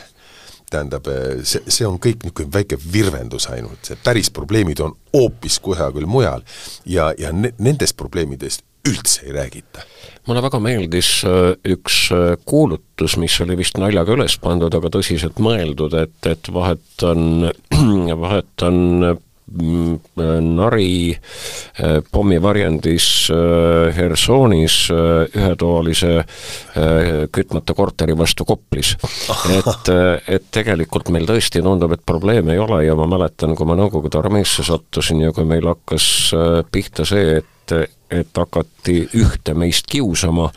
tähendab, 0.71 1.07
see, 1.43 1.63
see 1.67 1.87
on 1.87 1.99
kõik 2.03 2.25
niisugune 2.25 2.53
väike 2.55 2.79
virvendus 2.93 3.49
ainult, 3.51 3.83
see 3.87 3.99
päris 4.05 4.31
probleemid 4.35 4.83
on 4.85 4.97
hoopis 5.15 5.59
kusagil 5.63 6.07
mujal 6.11 6.45
ja, 6.87 7.11
ja 7.19 7.33
ne-, 7.35 7.55
nendest 7.59 7.99
probleemidest 8.01 8.65
üldse 8.89 9.27
ei 9.27 9.33
räägita. 9.33 9.83
mulle 10.27 10.43
väga 10.43 10.61
meeldis 10.63 11.09
äh, 11.27 11.55
üks 11.73 12.11
äh, 12.15 12.37
kuulutus, 12.45 13.17
mis 13.21 13.35
oli 13.41 13.57
vist 13.59 13.79
naljaga 13.81 14.15
üles 14.15 14.37
pandud, 14.41 14.75
aga 14.77 14.93
tõsiselt 14.93 15.41
mõeldud, 15.43 15.97
et, 16.01 16.19
et 16.29 16.53
vahetan, 16.55 17.51
vahetan 18.25 18.81
mm, 19.01 19.19
nari 19.51 21.11
äh, 21.11 22.03
pommivarjendis 22.13 23.31
äh, 23.31 23.97
Hersonis 23.97 24.91
äh, 24.91 25.27
ühetoalise 25.35 26.25
kütmata 27.33 27.75
korteri 27.75 28.15
vastu 28.19 28.45
Koplis. 28.47 28.95
et, 29.59 29.91
et 30.29 30.47
tegelikult 30.55 31.11
meil 31.11 31.27
tõesti 31.29 31.63
tundub, 31.65 31.93
et 31.97 32.05
probleeme 32.07 32.55
ei 32.55 32.63
ole 32.63 32.85
ja 32.87 32.95
ma 32.99 33.09
mäletan, 33.11 33.57
kui 33.59 33.67
ma 33.67 33.77
Nõukogude 33.81 34.21
armeesse 34.21 34.65
sattusin 34.67 35.25
ja 35.25 35.33
kui 35.35 35.47
meil 35.49 35.67
hakkas 35.67 36.07
pihta 36.73 37.09
see, 37.09 37.41
et 37.41 37.49
et 38.11 38.35
hakati 38.35 39.05
ühte 39.15 39.55
meist 39.55 39.87
kiusama 39.87 40.49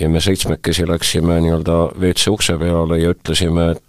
ja 0.00 0.08
me 0.10 0.18
seitsmekesi 0.20 0.88
läksime 0.88 1.36
nii-öelda 1.44 1.76
WC 1.94 2.32
ukse 2.34 2.56
peale 2.58 2.98
ja 2.98 3.12
ütlesime, 3.14 3.68
et 3.76 3.85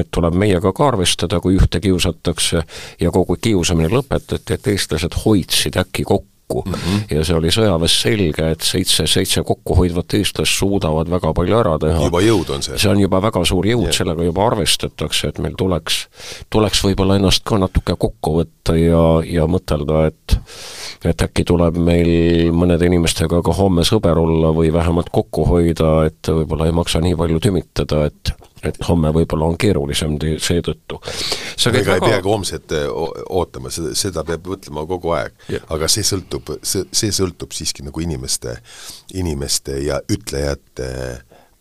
et 0.00 0.10
tuleb 0.14 0.36
meiega 0.38 0.72
ka 0.76 0.88
arvestada, 0.90 1.40
kui 1.40 1.58
ühte 1.58 1.80
kiusatakse 1.82 2.64
ja 3.00 3.14
kogu 3.14 3.36
kiusamine 3.42 3.90
lõpetati, 3.92 4.56
et 4.56 4.70
eestlased 4.74 5.22
hoidsid 5.24 5.78
äkki 5.80 6.04
kokku 6.04 6.62
mm. 6.66 6.72
-hmm. 6.72 7.16
ja 7.16 7.24
see 7.24 7.36
oli 7.36 7.52
sõjaväes 7.54 7.96
selge, 8.02 8.50
et 8.50 8.60
seitse, 8.66 9.06
seitse 9.06 9.42
kokkuhoidvat 9.46 10.14
eestlast 10.18 10.58
suudavad 10.58 11.10
väga 11.10 11.32
palju 11.34 11.58
ära 11.58 11.78
teha. 11.78 12.04
juba 12.04 12.20
jõud 12.20 12.50
on 12.54 12.62
see. 12.62 12.78
see 12.78 12.90
on 12.90 13.00
juba 13.00 13.22
väga 13.22 13.44
suur 13.44 13.66
jõud 13.66 13.88
yeah., 13.88 13.96
sellega 13.96 14.24
juba 14.24 14.46
arvestatakse, 14.46 15.28
et 15.28 15.38
meil 15.38 15.54
tuleks, 15.58 16.06
tuleks 16.50 16.84
võib-olla 16.84 17.16
ennast 17.20 17.44
ka 17.44 17.58
natuke 17.58 17.96
kokku 17.98 18.36
võtta 18.40 18.76
ja, 18.78 19.04
ja 19.24 19.46
mõtelda, 19.46 20.06
et 20.10 20.38
et 21.04 21.22
äkki 21.22 21.46
tuleb 21.48 21.78
meil 21.80 22.50
mõnede 22.52 22.86
inimestega 22.90 23.40
ka 23.44 23.54
homme 23.56 23.84
sõber 23.88 24.18
olla 24.20 24.52
või 24.52 24.72
vähemalt 24.72 25.08
kokku 25.12 25.46
hoida, 25.48 26.04
et 26.10 26.28
võib-olla 26.28 26.68
ei 26.68 26.76
maksa 26.76 27.00
nii 27.00 27.16
palju 27.16 27.40
tümitada, 27.40 28.04
et 28.10 28.34
et 28.66 28.76
homme 28.88 29.12
võib-olla 29.14 29.48
on 29.50 29.58
keerulisem 29.60 30.16
seetõttu. 30.42 31.00
ega 31.00 31.72
väga... 31.76 31.94
ei 31.94 32.04
peagi 32.06 32.28
homset 32.28 32.74
ootama, 33.28 33.72
seda, 33.74 33.94
seda 33.98 34.24
peab 34.28 34.46
mõtlema 34.52 34.86
kogu 34.88 35.14
aeg 35.16 35.34
yeah.. 35.48 35.64
aga 35.72 35.88
see 35.88 36.04
sõltub, 36.06 36.54
see, 36.62 36.84
see 36.92 37.12
sõltub 37.14 37.54
siiski 37.56 37.86
nagu 37.86 38.04
inimeste, 38.04 38.56
inimeste 39.14 39.80
ja 39.84 40.00
ütlejate 40.12 40.90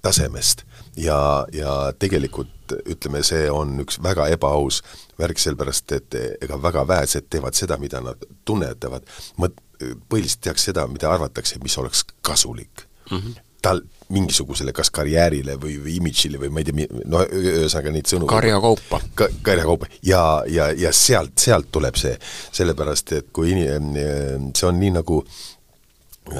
tasemest. 0.01 0.65
ja, 0.97 1.45
ja 1.53 1.93
tegelikult 1.99 2.75
ütleme, 2.85 3.23
see 3.25 3.47
on 3.51 3.79
üks 3.83 3.97
väga 4.03 4.27
ebaaus 4.33 4.81
värk, 5.19 5.39
sellepärast 5.41 5.95
et 5.97 6.17
ega 6.43 6.59
väga 6.61 6.85
vähesed 6.87 7.29
teevad 7.29 7.57
seda, 7.57 7.79
mida 7.81 8.01
nad 8.03 8.27
tunnetavad, 8.45 9.07
mõt-, 9.41 9.63
põhiliselt 10.09 10.43
tehakse 10.45 10.71
seda, 10.71 10.85
mida 10.91 11.09
arvatakse, 11.11 11.59
mis 11.63 11.77
oleks 11.81 12.05
kasulik 12.25 12.85
mm. 13.09 13.17
-hmm. 13.17 13.41
tal 13.61 13.81
mingisugusele 14.09 14.73
kas 14.73 14.89
karjäärile 14.93 15.55
või, 15.61 15.75
või 15.83 15.97
imidžile 15.99 16.41
või 16.41 16.49
ma 16.53 16.63
ei 16.63 16.69
tea, 16.69 16.87
no 17.05 17.21
ühesõnaga 17.25 17.93
neid 17.93 18.09
sõnu 18.09 18.29
karjakaupa. 18.29 19.01
Ka,. 19.15 19.29
karjakaupa. 19.45 19.89
Ja, 20.05 20.23
ja, 20.49 20.71
ja 20.73 20.93
sealt, 20.95 21.37
sealt 21.39 21.69
tuleb 21.71 21.99
see, 21.99 22.15
sellepärast 22.51 23.15
et 23.19 23.31
kui 23.33 23.53
in-, 23.53 24.51
see 24.55 24.67
on 24.69 24.79
nii 24.81 24.95
nagu 24.97 25.21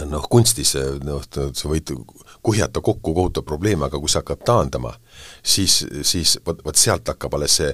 noh, 0.09 0.25
kunstis 0.29 0.75
noh, 1.03 1.23
sa 1.29 1.69
võid 1.69 1.93
kuhjata 2.45 2.81
kokku 2.81 3.13
kohutav 3.13 3.45
probleem, 3.47 3.83
aga 3.83 3.99
kui 3.99 4.09
see 4.11 4.21
hakkab 4.21 4.43
taandama, 4.47 4.93
siis, 5.43 5.81
siis 6.07 6.37
vot, 6.45 6.61
vot 6.65 6.77
sealt 6.79 7.09
hakkab 7.11 7.35
alles 7.37 7.57
see 7.59 7.71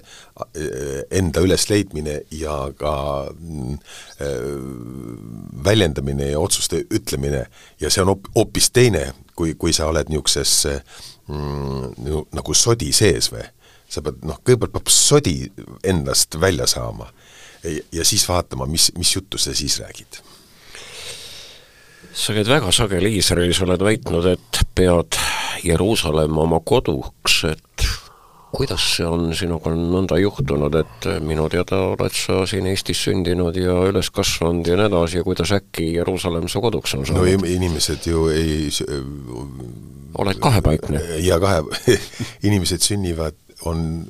enda 1.20 1.44
ülesleidmine 1.46 2.22
ja 2.36 2.58
ka 2.80 2.96
väljendamine 5.70 6.32
ja 6.32 6.42
otsuste 6.42 6.84
ütlemine. 6.90 7.46
Ja 7.82 7.92
see 7.94 8.04
on 8.04 8.16
hoopis 8.36 8.72
teine, 8.74 9.12
kui, 9.36 9.56
kui 9.60 9.74
sa 9.74 9.90
oled 9.92 10.10
niisuguses 10.10 10.54
mm, 11.28 12.26
nagu 12.36 12.56
sodi 12.58 12.92
sees 12.96 13.32
või. 13.34 13.46
sa 13.90 14.02
pead 14.02 14.24
noh, 14.26 14.40
kõigepealt 14.44 14.74
peab 14.74 14.90
sodi 14.92 15.38
endast 15.84 16.40
välja 16.42 16.68
saama 16.68 17.12
ja, 17.64 17.76
ja 18.00 18.06
siis 18.06 18.26
vaatama, 18.30 18.66
mis, 18.66 18.92
mis 18.98 19.16
juttu 19.16 19.38
sa 19.38 19.54
siis 19.54 19.80
räägid 19.84 20.22
sa 22.16 22.32
oled 22.32 22.48
väga 22.48 22.72
sageli 22.72 23.12
Iisraelis, 23.20 23.60
oled 23.66 23.82
väitnud, 23.84 24.26
et 24.32 24.60
pead 24.76 25.18
Jeruusalemma 25.66 26.46
oma 26.46 26.62
koduks, 26.64 27.42
et 27.50 27.88
kuidas 28.52 28.84
see 28.96 29.06
on 29.08 29.34
sinuga 29.36 29.74
nõnda 29.76 30.18
juhtunud, 30.22 30.76
et 30.80 31.08
minu 31.26 31.48
teada 31.52 31.82
oled 31.94 32.16
sa 32.16 32.44
siin 32.50 32.68
Eestis 32.72 33.02
sündinud 33.08 33.58
ja 33.60 33.76
üles 33.90 34.12
kasvanud 34.16 34.68
ja 34.68 34.78
nii 34.80 34.90
edasi 34.90 35.20
ja 35.20 35.26
kuidas 35.28 35.52
äkki 35.56 35.94
Jeruusalemm 35.98 36.48
su 36.52 36.62
koduks 36.64 36.96
on 36.96 37.06
saanud? 37.06 37.42
no 37.42 37.50
inimesed 37.56 38.08
ju 38.08 38.28
ei 38.32 38.70
oled 40.18 40.40
kahepaikne? 40.40 41.02
ja 41.26 41.40
kahe 41.40 41.64
inimesed 42.48 42.86
sünnivad, 42.86 43.36
on 43.66 44.06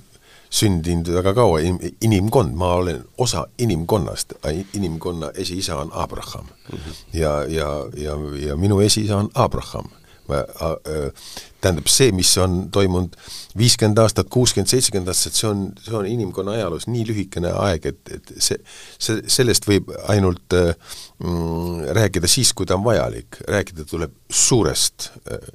sündinud 0.56 1.10
väga 1.18 1.34
kaua, 1.36 1.60
inimkond, 2.01 2.56
ma 2.56 2.74
olen 2.80 3.04
osa 3.18 3.46
inimkonnast, 3.60 4.38
inimkonna 4.74 5.32
esiisa 5.36 5.77
on 5.82 5.92
Abraham 5.94 6.46
mm. 6.46 6.77
-hmm. 6.77 6.94
ja, 7.13 7.44
ja, 7.44 7.70
ja, 7.98 8.13
ja 8.48 8.56
minu 8.56 8.80
esiisa 8.80 9.18
on 9.18 9.30
Abraham. 9.34 9.89
Tähendab, 10.29 11.88
see, 11.91 12.12
mis 12.15 12.32
on 12.41 12.65
toimunud 12.74 13.15
viiskümmend 13.58 14.00
aastat, 14.03 14.29
kuuskümmend, 14.34 14.70
seitsekümmend 14.72 15.12
aastat, 15.13 15.38
see 15.38 15.50
on, 15.50 15.63
see 15.82 15.96
on 15.98 16.10
inimkonna 16.10 16.55
ajaloos 16.58 16.88
nii 16.91 17.05
lühikene 17.10 17.53
aeg, 17.65 17.89
et, 17.91 18.13
et 18.17 18.34
see, 18.38 18.60
see, 18.98 19.22
sellest 19.38 19.67
võib 19.70 19.91
ainult 20.12 20.58
mm, 20.58 21.88
rääkida 21.98 22.29
siis, 22.32 22.53
kui 22.53 22.70
ta 22.70 22.77
on 22.77 22.86
vajalik. 22.86 23.41
rääkida 23.48 23.88
tuleb 23.89 24.13
suurest 24.29 25.12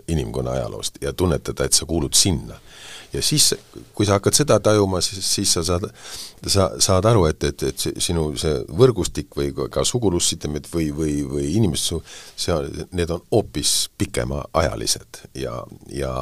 inimkonna 0.09 0.59
ajaloost 0.59 1.03
ja 1.03 1.13
tunnetada, 1.13 1.67
et 1.67 1.79
sa 1.79 1.89
kuulud 1.89 2.17
sinna 2.19 2.59
ja 3.13 3.23
siis, 3.23 3.55
kui 3.95 4.07
sa 4.07 4.19
hakkad 4.19 4.37
seda 4.37 4.59
tajuma, 4.63 5.01
siis, 5.05 5.25
siis 5.35 5.53
sa 5.57 5.65
saad, 5.67 5.87
sa 6.47 6.69
saad 6.83 7.09
aru, 7.11 7.27
et, 7.31 7.45
et, 7.45 7.65
et 7.71 7.85
see, 7.85 7.95
sinu 8.03 8.29
see 8.41 8.61
võrgustik 8.81 9.35
või 9.37 9.51
ka 9.73 9.85
sugulussidemed 9.87 10.69
või, 10.73 10.91
või, 10.95 11.17
või 11.27 11.49
inimesed, 11.59 12.05
see 12.39 12.59
need 12.97 13.15
on 13.15 13.25
hoopis 13.33 13.75
pikemaajalised 13.99 15.25
ja, 15.43 15.57
ja 15.95 16.13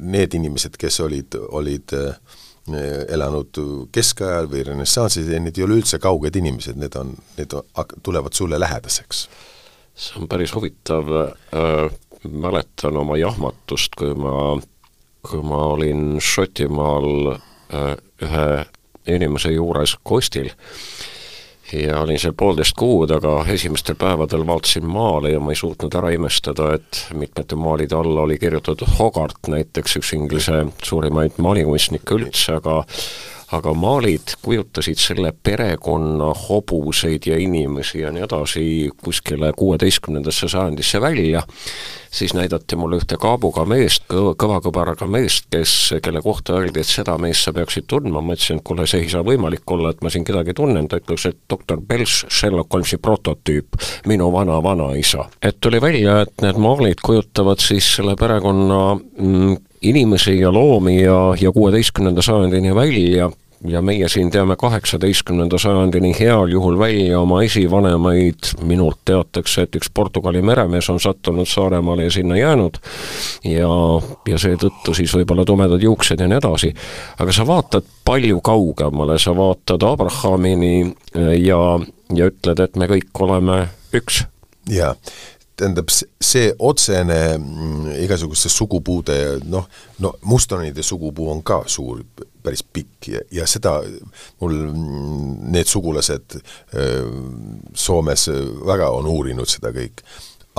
need 0.00 0.38
inimesed, 0.38 0.78
kes 0.80 1.00
olid, 1.04 1.36
olid 1.52 1.96
elanud 3.12 3.58
keskajal 3.92 4.46
või 4.50 4.62
renessansis, 4.68 5.26
need 5.26 5.58
ei 5.58 5.64
ole 5.66 5.80
üldse 5.80 5.98
kauged 6.02 6.36
inimesed, 6.38 6.78
need 6.78 6.94
on, 6.98 7.16
need 7.38 7.56
on, 7.58 7.66
tulevad 8.02 8.38
sulle 8.38 8.60
lähedaseks. 8.60 9.26
see 9.94 10.20
on 10.20 10.28
päris 10.28 10.54
huvitav 10.54 11.10
äh,, 11.12 11.90
mäletan 12.30 12.96
oma 12.96 13.16
jahmatust, 13.18 13.96
kui 13.98 14.14
ma 14.14 14.54
kui 15.22 15.42
ma 15.42 15.64
olin 15.72 16.18
Šotimaal 16.20 17.34
äh, 17.36 17.96
ühe 18.22 18.46
inimese 19.06 19.52
juures 19.52 19.96
kostil 20.02 20.50
ja 21.72 22.00
olin 22.00 22.18
seal 22.20 22.34
poolteist 22.36 22.76
kuud, 22.76 23.10
aga 23.14 23.44
esimestel 23.52 23.96
päevadel 23.98 24.44
vaatasin 24.46 24.86
maale 24.86 25.32
ja 25.32 25.40
ma 25.40 25.54
ei 25.54 25.58
suutnud 25.58 25.94
ära 25.96 26.10
imestada, 26.12 26.72
et 26.76 27.06
mitmete 27.16 27.56
maalide 27.56 27.96
alla 27.96 28.26
oli 28.26 28.38
kirjutatud 28.38 28.96
Hogarth 28.98 29.48
näiteks, 29.48 29.96
üks 30.02 30.12
Inglise 30.16 30.66
suurimaid 30.84 31.38
maalikunstnikke 31.42 32.18
üldse, 32.18 32.58
aga 32.60 32.82
aga 33.52 33.74
maalid 33.76 34.34
kujutasid 34.42 35.00
selle 35.00 35.32
perekonna 35.44 36.32
hobuseid 36.48 37.26
ja 37.26 37.36
inimesi 37.38 38.00
ja 38.00 38.12
nii 38.12 38.24
edasi 38.24 38.64
kuskile 39.04 39.52
kuueteistkümnendasse 39.56 40.48
sajandisse 40.48 41.00
välja, 41.00 41.42
siis 42.10 42.34
näidati 42.34 42.76
mulle 42.76 42.96
ühte 43.00 43.16
kaabuga 43.20 43.64
meest, 43.68 44.06
kõva 44.08 44.58
kõbaraga 44.64 45.08
meest, 45.08 45.50
kes, 45.52 45.74
kelle 46.04 46.22
kohta 46.24 46.56
öeldi, 46.56 46.80
et 46.80 46.88
seda 46.88 47.18
meest 47.20 47.44
sa 47.44 47.52
peaksid 47.56 47.88
tundma, 47.92 48.22
ma 48.24 48.36
ütlesin, 48.36 48.60
et 48.60 48.66
kuule, 48.68 48.86
see 48.88 49.04
ei 49.04 49.12
saa 49.12 49.24
võimalik 49.26 49.68
olla, 49.76 49.92
et 49.92 50.00
ma 50.04 50.12
siin 50.12 50.24
kedagi 50.28 50.56
tunnen, 50.56 50.88
ta 50.88 51.00
ütles, 51.02 51.26
et 51.28 51.40
doktor 51.50 51.80
Belš, 51.80 52.22
Sherlock 52.32 52.72
Holmesi 52.72 53.00
prototüüp, 53.02 53.80
minu 54.08 54.30
vana-vanaisa. 54.32 55.28
et 55.42 55.60
tuli 55.60 55.80
välja, 55.80 56.22
et 56.22 56.44
need 56.44 56.56
maalid 56.56 57.04
kujutavad 57.04 57.60
siis 57.60 57.94
selle 57.96 58.16
perekonna 58.16 58.82
mm, 58.96 59.56
inimesi 59.82 60.38
ja 60.38 60.52
loomi 60.52 61.02
ja, 61.02 61.34
ja 61.40 61.52
kuueteistkümnenda 61.52 62.22
sajandini 62.22 62.74
välja 62.74 63.30
ja 63.64 63.82
meie 63.82 64.08
siin 64.08 64.30
teame 64.30 64.56
kaheksateistkümnenda 64.56 65.58
sajandini 65.58 66.12
heal 66.18 66.50
juhul 66.50 66.78
välja 66.78 67.20
oma 67.20 67.42
esivanemaid, 67.42 68.52
minult 68.62 68.98
teatakse, 69.04 69.62
et 69.62 69.76
üks 69.78 69.90
Portugali 69.94 70.42
meremees 70.42 70.90
on 70.90 71.00
sattunud 71.00 71.48
Saaremaale 71.48 72.08
ja 72.08 72.10
sinna 72.10 72.36
jäänud 72.36 72.78
ja, 73.44 73.70
ja 74.28 74.38
seetõttu 74.38 74.94
siis 74.94 75.14
võib-olla 75.14 75.44
tumedad 75.46 75.82
juuksed 75.82 76.20
ja 76.20 76.28
nii 76.28 76.40
edasi. 76.42 76.72
aga 77.18 77.32
sa 77.32 77.46
vaatad 77.46 77.86
palju 78.04 78.40
kaugemale, 78.40 79.18
sa 79.18 79.36
vaatad 79.36 79.82
Abrahamini 79.86 80.94
ja, 81.38 81.60
ja 82.14 82.30
ütled, 82.32 82.64
et 82.64 82.76
me 82.76 82.90
kõik 82.90 83.24
oleme 83.26 83.66
üks. 83.94 84.24
jaa, 84.70 84.94
tähendab, 85.62 85.92
see 86.22 86.50
otsene 86.58 87.20
mm, 87.38 87.94
igasuguste 88.02 88.50
sugupuude, 88.52 89.16
noh, 89.50 89.68
no 90.02 90.12
mustonide 90.28 90.84
sugupuu 90.86 91.30
on 91.32 91.42
ka 91.46 91.62
suur, 91.70 92.02
päris 92.42 92.64
pikk 92.66 93.08
ja, 93.12 93.22
ja 93.30 93.46
seda 93.46 93.76
mul 94.40 94.56
mm, 94.66 95.52
need 95.54 95.70
sugulased 95.70 96.40
Soomes 97.74 98.28
väga 98.66 98.90
on 98.90 99.06
uurinud 99.10 99.50
seda 99.50 99.70
kõik 99.74 100.02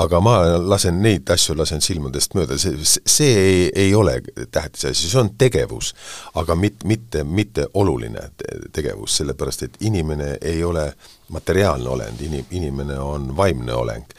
aga 0.02 0.20
ma 0.24 0.36
lasen 0.58 1.02
neid 1.04 1.30
asju, 1.30 1.54
lasen 1.58 1.82
silmadest 1.84 2.34
mööda, 2.38 2.58
see, 2.62 2.80
see 2.82 3.34
ei, 3.38 3.66
ei 3.86 3.92
ole 3.96 4.16
tähtis 4.52 4.88
asi, 4.90 5.10
see 5.10 5.20
on 5.22 5.34
tegevus, 5.38 5.92
aga 6.40 6.56
mit-, 6.58 6.86
mitte, 6.90 7.24
mitte 7.24 7.68
oluline 7.78 8.26
tegevus, 8.74 9.20
sellepärast 9.20 9.68
et 9.68 9.78
inimene 9.86 10.38
ei 10.42 10.64
ole 10.66 10.88
materiaalne 11.34 11.90
olend, 11.94 12.24
ini-, 12.26 12.46
inimene 12.58 12.98
on 13.00 13.30
vaimne 13.38 13.76
oleng, 13.78 14.18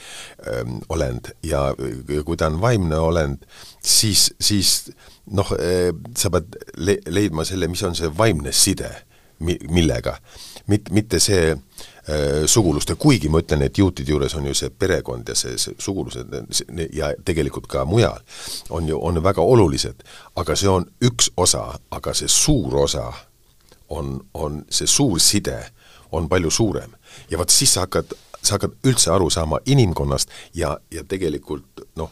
olend 0.95 1.33
ja 1.47 1.67
kui 1.77 2.39
ta 2.39 2.53
on 2.53 2.61
vaimne 2.63 3.01
olend, 3.03 3.43
siis, 3.83 4.29
siis 4.41 4.93
noh, 5.35 5.51
sa 6.19 6.31
pead 6.35 6.55
le-, 6.79 7.01
leidma 7.11 7.47
selle, 7.49 7.71
mis 7.71 7.83
on 7.87 7.99
see 7.99 8.13
vaimne 8.15 8.55
side, 8.55 8.93
mi-, 9.43 9.59
millega. 9.75 10.19
Mit-, 10.71 10.89
mitte 10.95 11.19
see 11.21 11.51
äh, 11.51 11.59
Äh, 11.59 11.94
suguluste, 12.47 12.95
kuigi 13.01 13.31
ma 13.33 13.41
ütlen, 13.41 13.63
et 13.65 13.79
juutide 13.79 14.13
juures 14.13 14.35
on 14.37 14.45
ju 14.47 14.55
see 14.55 14.69
perekond 14.69 15.29
ja 15.29 15.35
see, 15.39 15.57
see 15.59 15.73
sugulused 15.81 16.35
ja 16.93 17.13
tegelikult 17.25 17.67
ka 17.71 17.85
mujal, 17.89 18.21
on 18.71 18.89
ju, 18.89 18.99
on 19.01 19.23
väga 19.25 19.41
olulised, 19.41 20.05
aga 20.37 20.57
see 20.57 20.69
on 20.69 20.85
üks 21.05 21.31
osa, 21.37 21.79
aga 21.91 22.13
see 22.15 22.29
suur 22.29 22.77
osa 22.85 23.07
on, 23.89 24.19
on, 24.35 24.65
see 24.71 24.87
suur 24.87 25.21
side 25.21 25.57
on 26.13 26.29
palju 26.29 26.51
suurem. 26.51 26.93
ja 27.31 27.39
vot 27.39 27.51
siis 27.51 27.73
sa 27.75 27.87
hakkad, 27.87 28.13
sa 28.43 28.59
hakkad 28.59 28.77
üldse 28.85 29.11
aru 29.11 29.31
saama 29.31 29.59
inimkonnast 29.67 30.31
ja, 30.55 30.77
ja 30.91 31.05
tegelikult 31.09 31.87
noh, 31.97 32.11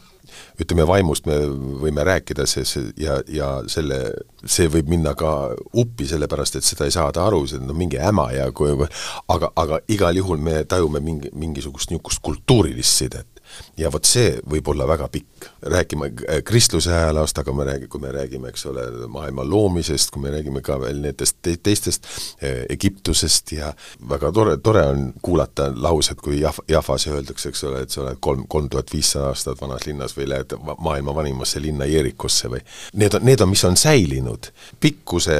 ütleme, 0.61 0.85
vaimust 0.87 1.27
me 1.29 1.39
võime 1.83 2.05
rääkida, 2.07 2.45
see, 2.49 2.65
see 2.67 2.91
ja, 3.01 3.19
ja 3.27 3.49
selle, 3.71 3.99
see 4.45 4.69
võib 4.71 4.91
minna 4.91 5.15
ka 5.17 5.33
uppi, 5.79 6.07
sellepärast 6.09 6.59
et 6.59 6.67
seda 6.67 6.87
ei 6.87 6.95
saada 6.95 7.25
aru, 7.27 7.43
see 7.49 7.61
on 7.61 7.75
mingi 7.77 8.01
häma 8.01 8.29
ja 8.35 8.49
kui 8.55 8.73
aga, 8.73 9.51
aga 9.55 9.81
igal 9.93 10.17
juhul 10.17 10.41
me 10.41 10.63
tajume 10.69 11.03
mingi, 11.03 11.33
mingisugust 11.33 11.93
niisugust 11.93 12.23
kultuurilist 12.23 13.03
sidet 13.03 13.32
ja 13.77 13.91
vot 13.93 14.05
see 14.07 14.37
võib 14.49 14.67
olla 14.73 14.87
väga 14.87 15.07
pikk, 15.13 15.47
räägime 15.73 16.09
äh, 16.11 16.41
kristluse 16.45 16.93
ajaloost, 16.93 17.37
aga 17.39 17.53
me 17.55 17.67
räägi-, 17.67 17.89
kui 17.91 18.01
me 18.01 18.11
räägime, 18.13 18.51
eks 18.53 18.65
ole, 18.71 18.85
maailma 19.11 19.45
loomisest, 19.47 20.11
kui 20.13 20.23
me 20.23 20.33
räägime 20.33 20.61
ka 20.65 20.79
veel 20.81 21.01
nendest 21.03 21.39
te 21.41 21.55
teistest 21.57 22.07
äh, 22.43 22.63
Egiptusest 22.73 23.55
ja 23.57 23.73
väga 24.09 24.31
tore, 24.35 24.57
tore 24.63 24.85
on 24.89 25.05
kuulata 25.21 25.69
laused, 25.75 26.21
kui 26.23 26.41
Jaf-, 26.41 26.63
Jafas 26.69 27.07
öeldakse, 27.11 27.53
eks 27.53 27.63
ole, 27.69 27.83
et 27.85 27.93
sa 27.93 28.03
oled 28.05 28.21
kolm, 28.23 28.45
kolm 28.49 28.69
tuhat 28.71 28.93
viissada 28.93 29.31
aastat 29.31 29.61
vanas 29.61 29.87
linnas 29.87 30.17
või 30.17 30.29
lähed 30.31 30.57
maailma 30.63 31.15
vanimasse 31.15 31.61
linna 31.63 31.87
Jeerikosse 31.89 32.51
või 32.53 32.63
need 32.93 33.17
on, 33.17 33.25
need 33.25 33.41
on, 33.41 33.51
mis 33.53 33.65
on 33.67 33.79
säilinud, 33.79 34.51
pikkuse 34.83 35.39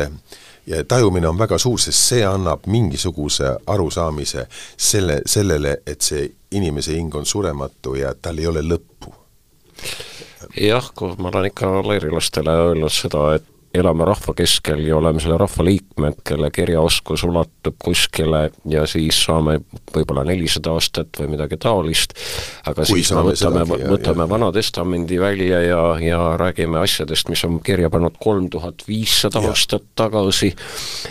ja 0.68 0.84
tajumine 0.84 1.28
on 1.28 1.40
väga 1.40 1.58
suur, 1.58 1.80
sest 1.80 2.10
see 2.10 2.26
annab 2.26 2.68
mingisuguse 2.68 3.56
arusaamise 3.68 4.48
selle, 4.78 5.22
sellele, 5.26 5.78
et 5.88 6.02
see 6.02 6.28
inimese 6.52 6.96
hing 6.96 7.16
on 7.16 7.26
surematu 7.26 7.96
ja 8.00 8.14
tal 8.22 8.40
ei 8.40 8.48
ole 8.48 8.62
lõppu. 8.62 9.14
jah, 10.60 10.92
kui 10.96 11.16
ma 11.18 11.32
olen 11.34 11.50
ikka 11.50 11.72
leirilastele 11.88 12.56
öelnud 12.68 12.94
seda, 12.94 13.34
et 13.36 13.53
elame 13.74 14.06
rahva 14.06 14.34
keskel 14.38 14.84
ja 14.86 14.98
oleme 14.98 15.22
selle 15.22 15.38
rahva 15.42 15.66
liikmed, 15.66 16.20
kelle 16.28 16.50
kirjaoskus 16.54 17.24
ulatub 17.26 17.76
kuskile 17.82 18.52
ja 18.70 18.84
siis 18.90 19.18
saame 19.26 19.58
võib-olla 19.96 20.22
nelisada 20.28 20.76
aastat 20.76 21.18
või 21.18 21.32
midagi 21.34 21.58
taolist, 21.62 22.14
aga 22.70 22.86
Kui 22.86 23.02
siis 23.02 23.10
me 23.16 23.24
võtame, 23.32 23.64
võtame 23.90 24.28
Vana 24.30 24.52
Testamendi 24.54 25.18
välja 25.22 25.62
ja, 25.66 25.82
ja 26.02 26.20
räägime 26.38 26.84
asjadest, 26.84 27.32
mis 27.34 27.42
on 27.48 27.58
kirja 27.66 27.90
pannud 27.94 28.20
kolm 28.22 28.50
tuhat 28.54 28.86
viissada 28.88 29.42
aastat 29.42 29.90
tagasi 29.98 30.52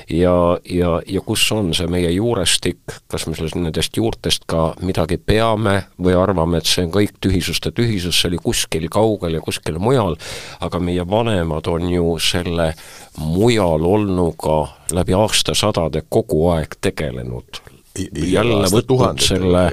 ja, 0.08 0.36
ja, 0.62 0.92
ja 1.06 1.24
kus 1.26 1.48
on 1.56 1.72
see 1.74 1.90
meie 1.90 2.14
juurestik, 2.14 2.78
kas 3.10 3.26
me 3.26 3.34
sellest, 3.38 3.58
nendest 3.58 3.98
juurtest 3.98 4.46
ka 4.50 4.68
midagi 4.86 5.18
peame 5.18 5.80
või 5.98 6.14
arvame, 6.18 6.62
et 6.62 6.70
see 6.70 6.86
on 6.86 6.94
kõik 6.94 7.18
tühisuste 7.22 7.74
tühisus, 7.74 8.22
see 8.22 8.30
oli 8.30 8.42
kuskil 8.42 8.86
kaugel 8.92 9.40
ja 9.40 9.42
kuskil 9.42 9.82
mujal, 9.82 10.14
aga 10.62 10.78
meie 10.78 11.02
vanemad 11.10 11.66
on 11.72 11.90
ju 11.90 12.06
selle 12.22 12.51
selle 12.52 12.74
mujal 13.18 13.82
olnuga 13.84 14.68
läbi 14.92 15.14
aastasadade 15.14 16.02
kogu 16.08 16.48
aeg 16.48 16.76
tegelenud. 16.80 17.62
Jälle 18.24 18.68
võtnud 18.72 19.20
selle, 19.20 19.66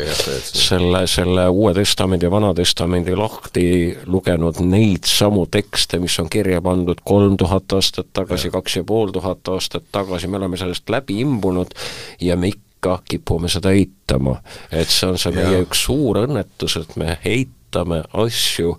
selle, 0.44 1.06
selle 1.08 1.46
Uue 1.48 1.72
Testamendi 1.74 2.28
ja 2.28 2.32
Vana 2.32 2.52
Testamendi 2.54 3.16
lahti, 3.16 3.96
lugenud 4.12 4.60
neid 4.60 5.08
samu 5.08 5.46
tekste, 5.48 6.02
mis 6.04 6.18
on 6.20 6.28
kirja 6.30 6.60
pandud 6.62 7.00
kolm 7.08 7.38
tuhat 7.40 7.78
aastat 7.78 8.12
tagasi, 8.14 8.52
kaks 8.52 8.76
ja 8.82 8.84
pool 8.84 9.16
tuhat 9.16 9.48
aastat 9.48 9.88
tagasi, 9.92 10.28
me 10.28 10.38
oleme 10.42 10.60
sellest 10.60 10.92
läbi 10.92 11.22
imbunud 11.24 11.72
ja 12.20 12.36
me 12.36 12.52
ikka 12.52 13.00
kipume 13.08 13.48
seda 13.48 13.72
eitama. 13.72 14.42
et 14.72 14.92
see 14.92 15.08
on 15.08 15.18
see 15.18 15.32
meie 15.40 15.64
üks 15.64 15.88
suur 15.88 16.20
õnnetus, 16.26 16.76
et 16.82 17.00
me 17.00 17.22
eitame 17.24 18.04
asju 18.12 18.76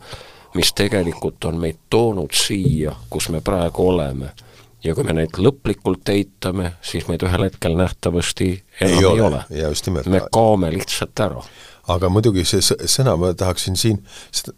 mis 0.54 0.72
tegelikult 0.76 1.44
on 1.44 1.58
meid 1.60 1.78
toonud 1.90 2.34
siia, 2.34 2.94
kus 3.10 3.28
me 3.28 3.40
praegu 3.44 3.88
oleme. 3.88 4.32
ja 4.84 4.94
kui 4.96 5.04
me 5.04 5.12
neid 5.12 5.36
lõplikult 5.36 6.08
eitame, 6.08 6.72
siis 6.82 7.04
meid 7.08 7.22
ühel 7.26 7.44
hetkel 7.44 7.76
nähtavasti 7.76 8.46
enam 8.80 8.94
ei, 8.94 8.98
ei 8.98 9.04
ole, 9.04 9.42
ole.. 9.90 10.04
me 10.06 10.22
kaome 10.32 10.72
lihtsalt 10.72 11.20
ära. 11.20 11.42
aga 11.88 12.08
muidugi 12.08 12.44
see 12.44 12.64
sõna, 12.64 13.16
ma 13.20 13.34
tahaksin 13.34 13.76
siin, 13.76 14.00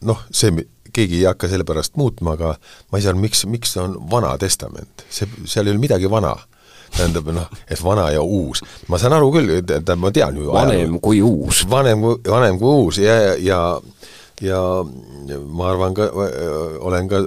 noh, 0.07 0.23
see 0.31 0.55
keegi 0.93 1.23
ei 1.23 1.29
hakka 1.29 1.49
selle 1.49 1.65
pärast 1.65 1.97
muutma, 1.97 2.37
aga 2.37 2.55
ma 2.93 2.99
ei 2.99 3.05
saa 3.05 3.15
aru, 3.15 3.23
miks, 3.25 3.45
miks 3.49 3.77
on 3.81 3.97
Vana 4.11 4.37
Testament, 4.39 5.05
see, 5.11 5.29
seal 5.45 5.67
ei 5.67 5.75
ole 5.75 5.83
midagi 5.83 6.11
vana 6.11 6.37
tähendab 6.93 7.31
noh, 7.33 7.49
et 7.71 7.81
vana 7.85 8.11
ja 8.13 8.23
uus. 8.23 8.63
ma 8.93 8.99
saan 9.01 9.17
aru 9.17 9.31
küll, 9.33 9.55
tähendab, 9.65 10.01
ma 10.01 10.13
tean 10.13 10.37
ju 10.37 10.53
vanem 10.53 10.77
ajalugu. 10.77 11.01
kui 11.07 11.23
uus. 11.25 11.65
vanem, 11.71 12.05
vanem 12.29 12.59
kui 12.61 12.75
uus 12.85 12.99
ja, 13.01 13.15
ja, 13.17 13.37
ja 13.41 13.61
ja 14.41 14.59
ma 15.47 15.71
arvan 15.71 15.95
ka, 15.95 16.09
olen 16.81 17.09
ka 17.11 17.23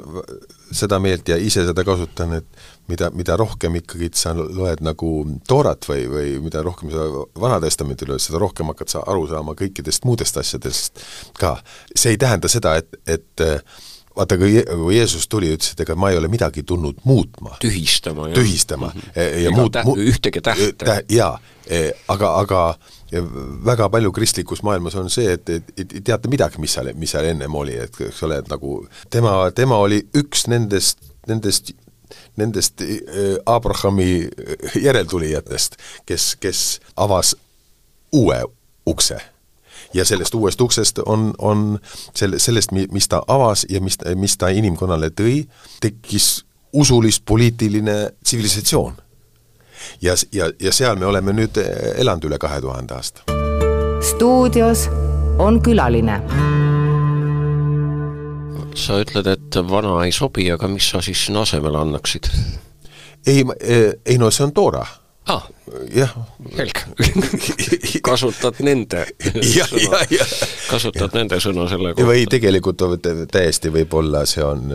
seda 0.76 1.00
meelt 1.00 1.28
ja 1.30 1.38
ise 1.40 1.66
seda 1.68 1.84
kasutan, 1.88 2.34
et 2.40 2.64
mida, 2.92 3.10
mida 3.16 3.38
rohkem 3.40 3.78
ikkagi 3.80 4.10
sa 4.18 4.34
loed 4.36 4.82
nagu 4.86 5.12
Toorat 5.48 5.88
või, 5.90 6.06
või 6.12 6.36
mida 6.44 6.64
rohkem 6.66 6.92
sa 6.94 7.08
Vana 7.42 7.60
Testamenti 7.64 8.08
loed, 8.10 8.24
seda 8.24 8.42
rohkem 8.42 8.72
hakkad 8.74 8.92
sa 8.92 9.04
aru 9.08 9.28
saama 9.32 9.56
kõikidest 9.58 10.08
muudest 10.08 10.38
asjadest 10.42 11.04
ka. 11.40 11.58
see 11.96 12.16
ei 12.16 12.22
tähenda 12.22 12.52
seda, 12.52 12.76
et, 12.82 12.98
et 13.08 13.46
vaata, 14.16 14.38
kui, 14.38 14.64
kui 14.70 14.98
Jeesus 14.98 15.28
tuli, 15.32 15.52
ütles, 15.56 15.74
et 15.76 15.84
ega 15.86 15.96
ma 16.00 16.12
ei 16.12 16.20
ole 16.20 16.30
midagi 16.32 16.64
tulnud 16.64 17.04
muutma. 17.04 17.58
tühistama. 17.62 18.30
tühistama 18.34 18.92
mm. 18.94 19.02
-hmm. 19.02 19.40
ja 19.44 19.52
muud, 19.52 19.80
ühtegi 19.98 20.42
tähte 20.42 20.74
täh,. 20.86 21.04
jaa, 21.10 21.40
e, 21.68 21.92
aga, 22.08 22.36
aga 22.40 22.76
väga 23.66 23.90
palju 23.90 24.12
kristlikus 24.12 24.64
maailmas 24.64 24.96
on 24.96 25.10
see, 25.10 25.32
et, 25.32 25.50
et, 25.50 25.64
et 25.78 25.94
ei 25.94 26.02
teata 26.02 26.30
midagi, 26.30 26.60
mis 26.60 26.74
seal, 26.74 26.92
mis 26.94 27.12
seal 27.12 27.26
ennem 27.26 27.56
oli, 27.56 27.78
et 27.78 28.02
eks 28.10 28.24
ole, 28.24 28.38
et 28.38 28.50
nagu 28.50 28.88
tema, 29.10 29.52
tema 29.56 29.78
oli 29.78 30.02
üks 30.18 30.48
nendest, 30.48 31.00
nendest 31.28 31.74
nendest 32.38 32.82
Abrahami 33.46 34.28
järeltulijatest, 34.82 35.76
kes, 36.06 36.36
kes 36.40 36.80
avas 36.96 37.36
uue 38.14 38.44
ukse. 38.86 39.18
Ja 39.96 40.06
sellest 40.06 40.36
uuest 40.36 40.62
uksest 40.62 41.00
on, 41.06 41.32
on 41.38 41.80
selle, 42.16 42.40
sellest, 42.40 42.72
mis 42.72 43.08
ta 43.08 43.22
avas 43.28 43.66
ja 43.70 43.82
mis, 43.82 43.98
mis 44.16 44.38
ta 44.38 44.52
inimkonnale 44.52 45.10
tõi, 45.16 45.46
tekkis 45.82 46.46
usulis-poliitiline 46.76 47.96
tsivilisatsioon 48.24 48.98
ja, 50.02 50.16
ja, 50.32 50.52
ja 50.60 50.74
seal 50.74 51.00
me 51.00 51.08
oleme 51.08 51.34
nüüd 51.36 51.58
eh, 51.62 51.96
elanud 52.04 52.28
üle 52.28 52.40
kahe 52.42 52.60
tuhande 52.62 52.98
aasta. 52.98 53.24
stuudios 54.04 54.90
on 55.40 55.62
külaline. 55.64 56.20
sa 58.76 59.00
ütled, 59.00 59.28
et 59.32 59.58
vana 59.70 59.96
ei 60.04 60.12
sobi, 60.12 60.50
aga 60.52 60.68
mis 60.68 60.90
sa 60.92 61.02
siis 61.02 61.26
sinna 61.26 61.46
asemele 61.48 61.80
annaksid? 61.80 62.28
ei, 63.28 63.46
ei 64.06 64.18
no 64.18 64.32
see 64.32 64.44
on 64.44 64.54
toora 64.54 64.86
ah, 65.32 65.46
jah. 65.94 66.16
selge 66.56 66.86
kasutad 68.08 68.60
nende 68.66 69.06
ja, 69.58 69.68
ja, 69.82 70.02
ja. 70.10 70.26
kasutad 70.70 71.10
ja. 71.10 71.14
nende 71.18 71.40
sõna 71.44 71.70
selle 71.72 71.94
kohta. 71.94 72.10
või 72.10 72.26
tegelikult 72.30 72.84
täiesti 73.32 73.74
võib-olla 73.74 74.26
see 74.30 74.44
on, 74.46 74.68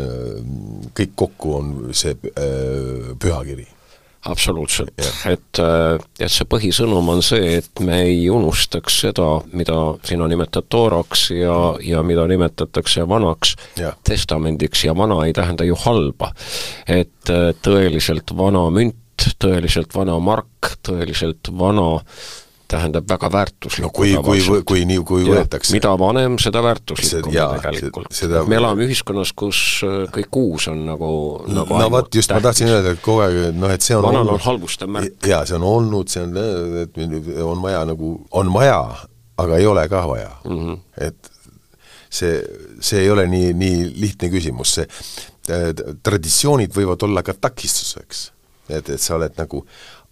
kõik 0.96 1.14
kokku 1.18 1.58
on 1.60 1.76
see 1.96 2.16
äh, 2.34 3.12
pühakiri 3.20 3.68
absoluutselt, 4.24 5.00
et, 5.26 5.58
äh, 5.58 5.96
et 6.20 6.32
see 6.32 6.44
põhisõnum 6.48 7.08
on 7.14 7.22
see, 7.24 7.54
et 7.60 7.80
me 7.84 8.02
ei 8.04 8.26
unustaks 8.32 8.98
seda, 9.06 9.28
mida 9.56 9.76
sina 10.04 10.28
nimetad 10.28 10.68
tooraks 10.68 11.30
ja, 11.32 11.56
ja 11.84 12.02
mida 12.04 12.26
nimetatakse 12.28 13.06
vanaks 13.08 13.54
ja. 13.80 13.94
testamendiks 14.04 14.84
ja 14.84 14.96
vana 14.96 15.22
ei 15.24 15.32
tähenda 15.36 15.64
ju 15.64 15.78
halba. 15.86 16.34
et 16.86 17.32
äh, 17.32 17.52
tõeliselt 17.64 18.36
vana 18.36 18.68
münt 18.74 18.98
tõeliselt 19.38 19.94
vana 19.94 20.18
mark, 20.22 20.74
tõeliselt 20.86 21.50
vana 21.58 22.00
tähendab 22.70 23.06
väga 23.08 23.30
väärtuslikku 23.32 23.88
no 23.88 23.90
kui, 23.94 24.12
kui, 24.24 24.42
kui, 24.46 24.62
kui 24.66 24.84
nii, 24.88 25.02
kui 25.06 25.24
võetakse. 25.26 25.74
mida 25.74 25.92
vanem, 25.98 26.36
seda 26.42 26.62
väärtuslikum 26.64 27.32
jaa, 27.34 27.48
tegelikult. 27.58 28.10
Seda... 28.14 28.44
me 28.48 28.58
elame 28.60 28.86
ühiskonnas, 28.86 29.32
kus 29.36 29.62
äh, 29.86 30.04
kõik 30.14 30.38
uus 30.40 30.68
on 30.70 30.84
nagu, 30.88 31.10
nagu 31.50 31.80
no 31.82 31.90
vot, 31.92 32.10
just, 32.14 32.32
ma 32.34 32.42
tahtsin 32.44 32.70
öelda, 32.70 32.94
et 32.94 33.02
kogu 33.04 33.24
aeg, 33.24 33.40
noh, 33.58 33.74
et 33.74 33.86
see 33.86 33.98
on 33.98 34.06
vanal 34.06 34.34
on 34.36 34.42
halvustav 34.44 34.92
märk. 34.92 35.18
jaa, 35.26 35.42
see 35.48 35.58
on 35.58 35.66
olnud, 35.70 36.12
see 36.12 36.24
on, 36.26 36.38
et 36.84 37.02
on 37.46 37.64
vaja 37.64 37.82
nagu, 37.90 38.14
on 38.38 38.54
vaja, 38.54 38.80
aga 39.40 39.60
ei 39.60 39.68
ole 39.70 39.86
ka 39.90 40.04
vaja 40.10 40.30
mm. 40.44 40.58
-hmm. 40.58 40.80
et 41.08 41.32
see, 42.10 42.36
see 42.80 43.04
ei 43.04 43.10
ole 43.10 43.26
nii, 43.30 43.54
nii 43.54 43.86
lihtne 44.04 44.30
küsimus, 44.32 44.78
see 44.78 44.90
äh, 45.50 45.70
traditsioonid 46.02 46.76
võivad 46.76 47.08
olla 47.08 47.26
ka 47.26 47.34
takistuseks 47.34 48.28
et, 48.70 48.88
et 48.90 49.00
sa 49.00 49.16
oled 49.18 49.34
nagu, 49.38 49.64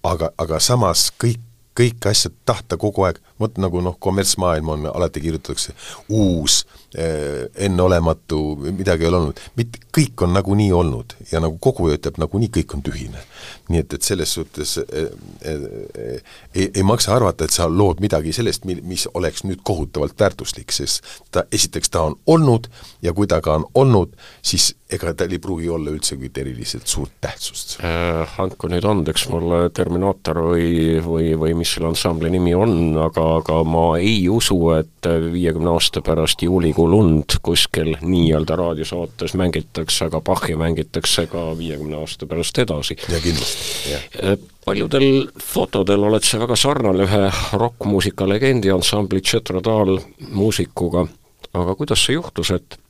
aga, 0.06 0.32
aga 0.38 0.60
samas 0.62 1.08
kõik, 1.20 1.40
kõiki 1.78 2.10
asju 2.10 2.32
tahta 2.48 2.76
kogu 2.80 3.04
aeg, 3.06 3.20
vot 3.38 3.58
nagu 3.62 3.80
noh, 3.84 3.94
kommertsmaailm 4.02 4.72
on, 4.74 4.86
alati 4.90 5.22
kirjutatakse 5.22 5.74
uus 6.10 6.64
eh,, 6.98 7.46
enneolematu, 7.68 8.40
midagi 8.74 9.06
ei 9.06 9.10
ole 9.10 9.20
olnud, 9.20 9.42
mitte 9.58 9.82
kõik 9.94 10.24
on 10.26 10.34
nagunii 10.34 10.72
olnud 10.74 11.14
ja 11.30 11.42
nagu 11.42 11.58
koguja 11.62 11.98
ütleb, 11.98 12.18
nagunii 12.18 12.50
kõik 12.58 12.74
on 12.74 12.82
tühine. 12.86 13.22
nii 13.68 13.82
et, 13.84 13.94
et 13.94 14.02
selles 14.02 14.32
suhtes 14.34 14.74
eh, 14.80 15.06
eh, 15.44 16.18
ei, 16.54 16.70
ei 16.74 16.82
maksa 16.82 17.14
arvata, 17.14 17.44
et 17.44 17.54
sa 17.54 17.68
lood 17.70 18.02
midagi 18.02 18.32
sellest, 18.34 18.66
mis 18.66 19.06
oleks 19.14 19.44
nüüd 19.46 19.62
kohutavalt 19.62 20.18
väärtuslik, 20.18 20.74
sest 20.74 21.04
ta, 21.30 21.44
esiteks 21.52 21.94
ta 21.94 22.08
on 22.10 22.18
olnud 22.26 22.66
ja 23.02 23.14
kui 23.14 23.30
ta 23.30 23.40
ka 23.44 23.60
on 23.60 23.68
olnud, 23.74 24.18
siis 24.42 24.72
ega 24.88 25.12
tal 25.14 25.32
ei 25.32 25.40
pruugi 25.42 25.68
olla 25.68 25.92
üldse 25.92 26.16
mingit 26.16 26.38
eriliselt 26.40 26.88
suurt 26.88 27.18
tähtsust 27.20 27.76
äh,. 27.84 28.38
Andku 28.40 28.70
nüüd 28.72 28.86
andeks 28.88 29.26
mulle 29.28 29.68
Terminaator 29.74 30.40
või, 30.46 30.70
või, 31.04 31.32
või 31.38 31.56
mis 31.58 31.74
selle 31.74 31.90
ansambli 31.90 32.30
nimi 32.32 32.54
on, 32.56 32.72
aga, 33.04 33.24
aga 33.42 33.58
ma 33.68 33.84
ei 34.00 34.22
usu, 34.32 34.56
et 34.78 35.08
viiekümne 35.32 35.74
aasta 35.74 36.02
pärast 36.04 36.42
juulikuu 36.44 36.88
lund 36.88 37.36
kuskil 37.44 37.94
nii-öelda 38.00 38.56
raadiosaates 38.58 39.36
mängitakse, 39.38 40.08
aga 40.08 40.22
Bachi 40.24 40.56
mängitakse 40.56 41.26
ka 41.28 41.50
viiekümne 41.58 42.00
aasta 42.00 42.26
pärast 42.30 42.64
edasi. 42.64 42.96
ja 43.12 43.20
kindlasti, 43.20 43.68
jah 43.92 44.08
äh, 44.24 44.38
paljudel 44.64 45.28
fotodel 45.42 46.08
oled 46.08 46.24
sa 46.24 46.40
väga 46.40 46.56
sarnane 46.56 47.04
ühe 47.04 47.22
rokkmuusika 47.60 48.28
legendi 48.28 48.72
ansambli 48.72 49.20
Tšetrodal 49.20 49.98
muusikuga, 50.32 51.06
aga 51.52 51.74
kuidas 51.76 52.04
see 52.04 52.16
juhtus, 52.16 52.56
et 52.56 52.80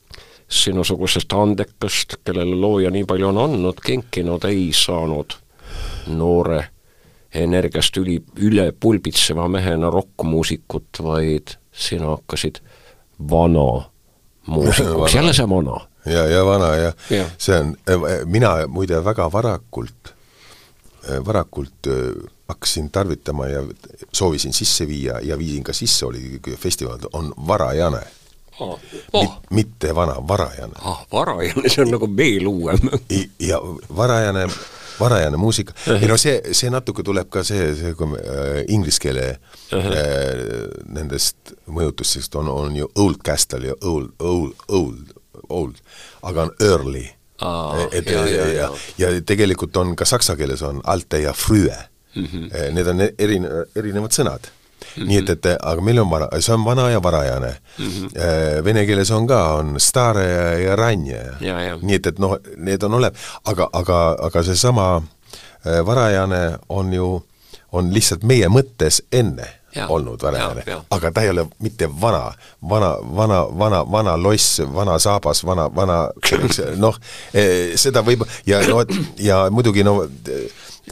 sinusugusest 0.48 1.32
andekast, 1.32 2.16
kellele 2.24 2.56
looja 2.56 2.90
nii 2.90 3.04
palju 3.04 3.28
on 3.28 3.38
andnud, 3.38 3.80
kinkinud 3.84 4.44
ei 4.48 4.70
saanud 4.74 5.36
noore 6.16 6.62
energiast 7.34 7.96
üli, 8.00 8.16
üle 8.40 8.70
pulbitseva 8.72 9.48
mehena 9.52 9.90
rokkmuusikut, 9.92 11.02
vaid 11.04 11.58
sina 11.72 12.14
hakkasid 12.14 12.62
vana 13.30 13.84
muusikuks, 14.46 15.14
jälle 15.14 15.34
see 15.36 15.48
vana. 15.48 15.80
ja, 16.06 16.26
ja 16.26 16.44
vana 16.46 16.74
ja, 16.76 16.92
ja. 17.10 17.26
see 17.38 17.58
on, 17.60 17.76
mina 18.24 18.54
muide 18.66 19.04
väga 19.04 19.28
varakult, 19.32 20.14
varakult 21.26 21.92
hakkasin 22.48 22.90
tarvitama 22.90 23.46
ja 23.46 23.62
soovisin 24.12 24.52
sisse 24.52 24.88
viia 24.88 25.20
ja 25.22 25.38
viisin 25.38 25.64
ka 25.64 25.72
sisse, 25.72 26.06
oli 26.06 26.40
festival, 26.56 26.98
on 27.12 27.34
varajane 27.46 28.00
oh. 28.60 28.80
Oh. 29.12 29.40
mitte 29.50 29.94
vana, 29.94 30.14
varajane. 30.28 30.74
ah, 30.80 31.06
varajane, 31.12 31.68
see 31.68 31.82
on 31.84 31.92
nagu 31.94 32.08
veel 32.16 32.46
uuem 32.46 32.90
ja 33.50 33.60
varajane, 33.96 34.46
varajane 35.00 35.36
muusika 35.36 35.74
uh, 35.76 35.92
-huh. 35.92 36.02
ei 36.02 36.08
no 36.08 36.16
see, 36.16 36.40
see 36.52 36.70
natuke 36.70 37.02
tuleb 37.02 37.30
ka 37.30 37.44
see, 37.44 37.74
see 37.74 37.94
kui 37.94 38.06
me 38.06 38.18
äh, 38.18 38.64
inglise 38.68 39.00
keele 39.00 39.28
uh 39.72 39.78
-huh. 39.78 39.92
äh, 39.92 40.02
nendest 40.88 41.54
mõjutustest 41.66 42.38
on, 42.38 42.48
on 42.48 42.76
ju 42.76 42.90
Old 42.94 43.22
Castle 43.24 43.66
ja 43.66 43.74
Old, 43.84 44.10
Old, 44.18 44.54
Old, 44.68 45.14
Old, 45.48 45.74
aga 46.22 46.42
on 46.42 46.50
Early 46.60 47.08
ah,. 47.40 47.88
et 47.92 48.06
ja, 48.06 48.26
ja, 48.26 48.46
ja, 48.52 48.70
ja, 48.98 49.20
tegelikult 49.22 49.76
on 49.76 49.96
ka 49.96 50.04
saksa 50.04 50.36
keeles 50.36 50.62
on 50.62 50.80
Alte 50.84 51.18
ja 51.18 51.32
Frühe 51.32 51.78
mm. 52.14 52.24
-hmm. 52.24 52.72
Need 52.72 52.86
on 52.86 53.00
erine-, 53.00 53.66
erinevad 53.76 54.12
sõnad 54.12 54.57
-hmm. 54.98 55.08
nii 55.08 55.18
et, 55.18 55.30
et 55.30 55.46
aga 55.60 55.80
meil 55.80 56.00
on 56.02 56.10
vana, 56.10 56.28
see 56.40 56.54
on 56.54 56.64
vana 56.64 56.90
ja 56.90 57.02
varajane 57.02 57.52
mm. 57.78 57.86
-hmm. 57.86 58.64
Vene 58.64 58.86
keeles 58.86 59.10
on 59.10 59.26
ka, 59.26 59.54
on 59.54 59.80
stare 59.80 60.24
ja, 60.28 60.58
ja 60.58 60.76
ranje. 60.76 61.22
nii 61.82 61.94
et, 61.94 62.06
et 62.06 62.18
noh, 62.18 62.38
need 62.56 62.82
on 62.82 62.94
ole-, 62.94 63.12
aga, 63.44 63.68
aga, 63.72 64.16
aga 64.22 64.42
seesama 64.42 65.02
äh, 65.66 65.86
varajane 65.86 66.58
on 66.68 66.92
ju, 66.92 67.22
on 67.72 67.94
lihtsalt 67.94 68.22
meie 68.22 68.48
mõttes 68.48 69.02
enne 69.12 69.57
ja, 69.78 69.88
olnud 69.92 70.22
varajane, 70.22 70.64
aga 70.94 71.12
ta 71.14 71.24
ei 71.24 71.32
ole 71.32 71.46
mitte 71.64 71.88
vana, 72.00 72.28
vana, 72.62 72.94
vana, 73.20 73.42
vana, 73.58 73.82
vana 73.86 74.16
loss, 74.20 74.60
vana 74.74 74.98
saabas, 75.02 75.44
vana, 75.46 75.68
vana 75.74 76.00
noh, 76.84 76.98
eh, 77.32 77.76
seda 77.80 78.04
võib 78.06 78.26
ja 78.48 78.62
no 78.68 78.82
ja 79.22 79.44
muidugi 79.54 79.86
no 79.86 80.00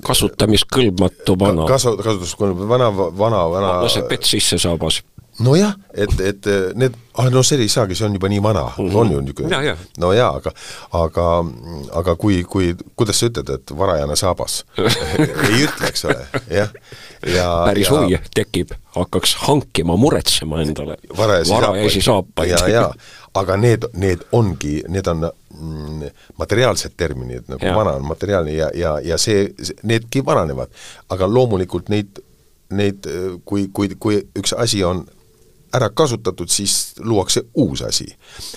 kasutamiskõlbmatu 0.04 1.36
vana. 1.40 1.66
kasu-, 1.68 1.96
kasutuskõlbmatu 2.00 2.68
vana, 2.70 2.90
vana, 2.94 3.44
vana 3.52 3.76
laseb 3.84 4.10
vett 4.12 4.28
sisse 4.28 4.58
saabas. 4.60 5.02
Nojah, 5.44 5.74
et, 5.94 6.12
et 6.20 6.48
need, 6.74 6.94
ah 7.20 7.28
no 7.32 7.42
see 7.44 7.58
ei 7.60 7.68
saagi, 7.72 7.96
see 7.98 8.06
on 8.06 8.14
juba 8.16 8.28
nii 8.32 8.42
vana 8.42 8.62
mm, 8.66 8.88
-hmm. 8.88 8.96
on 8.96 9.12
ju 9.12 9.20
niisugune. 9.20 9.76
no 9.98 10.12
jaa, 10.12 10.30
aga, 10.36 10.52
aga, 10.92 11.26
aga 11.92 12.16
kui, 12.16 12.44
kui, 12.44 12.74
kuidas 12.96 13.20
sa 13.20 13.26
ütled, 13.26 13.50
et 13.54 13.76
varajane 13.78 14.16
saabas 14.16 14.64
ei 15.48 15.66
ütle, 15.66 15.88
eks 15.88 16.04
ole, 16.04 16.26
jah. 16.50 16.72
ja 17.34 17.46
päris 17.66 17.90
ja, 17.90 17.92
huvi 17.92 18.20
tekib, 18.34 18.72
hakkaks 18.96 19.36
hankima, 19.46 19.96
muretsema 19.96 20.62
endale 20.62 20.96
varajasi, 21.16 21.52
varajasi 21.52 22.02
saapaid. 22.02 22.50
ja, 22.50 22.68
ja 22.68 22.90
aga 23.34 23.56
need, 23.56 23.84
need 23.92 24.22
ongi, 24.32 24.82
need 24.88 25.06
on 25.06 25.26
mm, 25.60 26.06
materiaalsed 26.38 26.96
terminid, 26.96 27.44
nagu 27.48 27.66
ja. 27.66 27.74
vana 27.76 27.96
on 28.00 28.06
materiaalne 28.08 28.54
ja, 28.54 28.70
ja, 28.74 28.96
ja 29.04 29.18
see, 29.18 29.50
needki 29.82 30.24
vananevad. 30.24 30.72
aga 31.08 31.28
loomulikult 31.28 31.88
neid, 31.92 32.22
neid, 32.70 33.06
kui, 33.44 33.68
kui, 33.72 33.92
kui 34.00 34.22
üks 34.38 34.56
asi 34.56 34.84
on 34.84 35.04
ära 35.76 35.90
kasutatud, 35.94 36.48
siis 36.48 36.94
luuakse 36.98 37.42
uus 37.54 37.82
asi. 37.82 38.06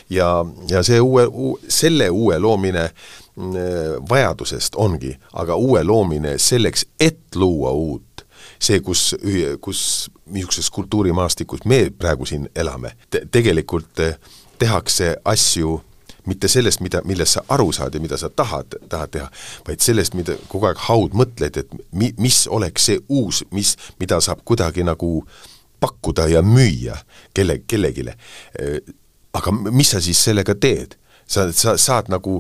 ja, 0.10 0.46
ja 0.70 0.84
see 0.84 1.00
uue, 1.02 1.28
selle 1.68 2.10
uue 2.10 2.40
loomine 2.40 2.90
mm, 3.36 4.06
vajadusest 4.10 4.76
ongi, 4.76 5.16
aga 5.34 5.56
uue 5.56 5.84
loomine 5.84 6.38
selleks, 6.38 6.86
et 7.00 7.36
luua 7.36 7.72
uut, 7.72 8.26
see, 8.60 8.80
kus, 8.80 9.16
kus 9.62 9.82
niisuguses 10.30 10.70
kultuurimaastikus 10.70 11.66
me 11.66 11.90
praegu 11.90 12.26
siin 12.26 12.50
elame 12.56 12.96
te, 13.10 13.24
tegelikult 13.32 14.00
äh, 14.06 14.18
tehakse 14.60 15.16
asju 15.26 15.80
mitte 16.26 16.48
sellest, 16.48 16.82
mida, 16.86 17.02
millest 17.06 17.38
sa 17.38 17.44
aru 17.50 17.72
saad 17.74 17.96
ja 17.96 18.02
mida 18.02 18.18
sa 18.18 18.30
tahad, 18.30 18.76
tahad 18.90 19.10
teha, 19.14 19.30
vaid 19.68 19.82
sellest, 19.82 20.14
mida 20.14 20.36
kogu 20.52 20.68
aeg 20.70 20.82
haud 20.86 21.16
mõtled, 21.18 21.58
et 21.58 21.72
mi-, 21.92 22.14
mis 22.22 22.44
oleks 22.52 22.90
see 22.90 23.00
uus, 23.10 23.42
mis, 23.56 23.76
mida 24.00 24.20
saab 24.22 24.44
kuidagi 24.46 24.86
nagu 24.86 25.24
pakkuda 25.80 26.28
ja 26.32 26.42
müüa 26.46 26.98
kelle, 27.34 27.62
kellelegi. 27.68 28.08
aga 29.34 29.54
mis 29.72 29.96
sa 29.96 30.02
siis 30.02 30.24
sellega 30.30 30.56
teed? 30.56 30.98
sa, 31.30 31.46
sa 31.54 31.76
saad 31.78 32.08
nagu 32.10 32.40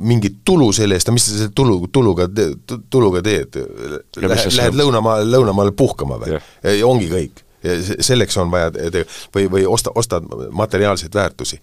mingit 0.00 0.38
tulu 0.44 0.70
selle 0.72 0.96
eest, 0.96 1.10
mis 1.12 1.26
sa 1.28 1.34
selle 1.42 1.52
tulu, 1.54 1.82
tuluga, 1.92 2.24
tuluga 2.90 3.20
teed? 3.24 3.58
Lähed, 4.22 4.54
lähed 4.56 4.78
lõunamaale, 4.80 5.28
lõunamaale 5.28 5.74
puhkama 5.76 6.16
või? 6.22 6.38
ongi 6.86 7.10
kõik 7.12 7.42
selleks 8.00 8.36
on 8.38 8.50
vaja 8.50 8.70
te-, 8.70 9.04
või, 9.34 9.46
või 9.50 9.66
osta, 9.66 9.90
ostad 9.94 10.24
materiaalseid 10.50 11.14
väärtusi. 11.14 11.60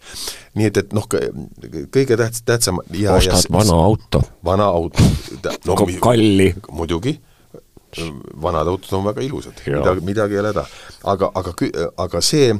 nii 0.60 0.68
et, 0.68 0.78
et 0.78 0.94
noh, 0.94 1.06
kõige 1.94 2.18
tähts-, 2.20 2.44
tähtsam 2.46 2.82
ja 2.98 3.16
ostad 3.18 3.48
ja, 3.48 3.54
vana 3.58 3.78
auto. 3.90 4.24
vana 4.46 4.70
auto. 4.70 5.04
No, 5.66 5.76
kalli. 6.00 6.54
muidugi 6.72 7.18
vanad 8.42 8.68
autod 8.68 8.98
on 8.98 9.06
väga 9.06 9.22
ilusad, 9.26 9.60
midagi, 9.68 10.06
midagi 10.06 10.38
ei 10.38 10.40
ole 10.40 10.54
häda. 10.54 10.66
aga, 11.14 11.32
aga, 11.36 11.54
aga 11.98 12.22
see 12.22 12.54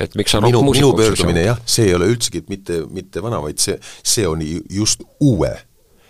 et 0.00 0.14
miks 0.18 0.32
sa 0.34 0.40
minu, 0.44 0.62
minu 0.66 0.92
pöördumine 0.96 1.44
jah, 1.46 1.60
see 1.66 1.88
ei 1.88 1.94
ole 1.94 2.10
üldsegi 2.12 2.44
mitte, 2.48 2.82
mitte 2.90 3.22
vana, 3.22 3.40
vaid 3.42 3.58
see, 3.62 3.78
see 4.02 4.26
oli 4.26 4.60
just 4.70 5.02
uue, 5.20 5.52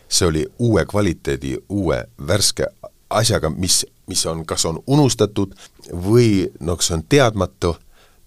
see 0.09 0.29
oli 0.29 0.47
uue 0.59 0.85
kvaliteedi, 0.88 1.57
uue 1.69 2.03
värske 2.29 2.69
asjaga, 3.11 3.51
mis, 3.51 3.85
mis 4.07 4.27
on, 4.27 4.45
kas 4.49 4.67
on 4.69 4.83
unustatud 4.87 5.55
või 5.93 6.49
noh, 6.61 6.77
kas 6.81 6.93
on 6.97 7.05
teadmatu, 7.09 7.75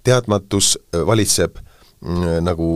teadmatus 0.04 0.76
äh, 0.78 1.06
valitseb 1.06 1.60
mm, 2.02 2.42
nagu 2.46 2.70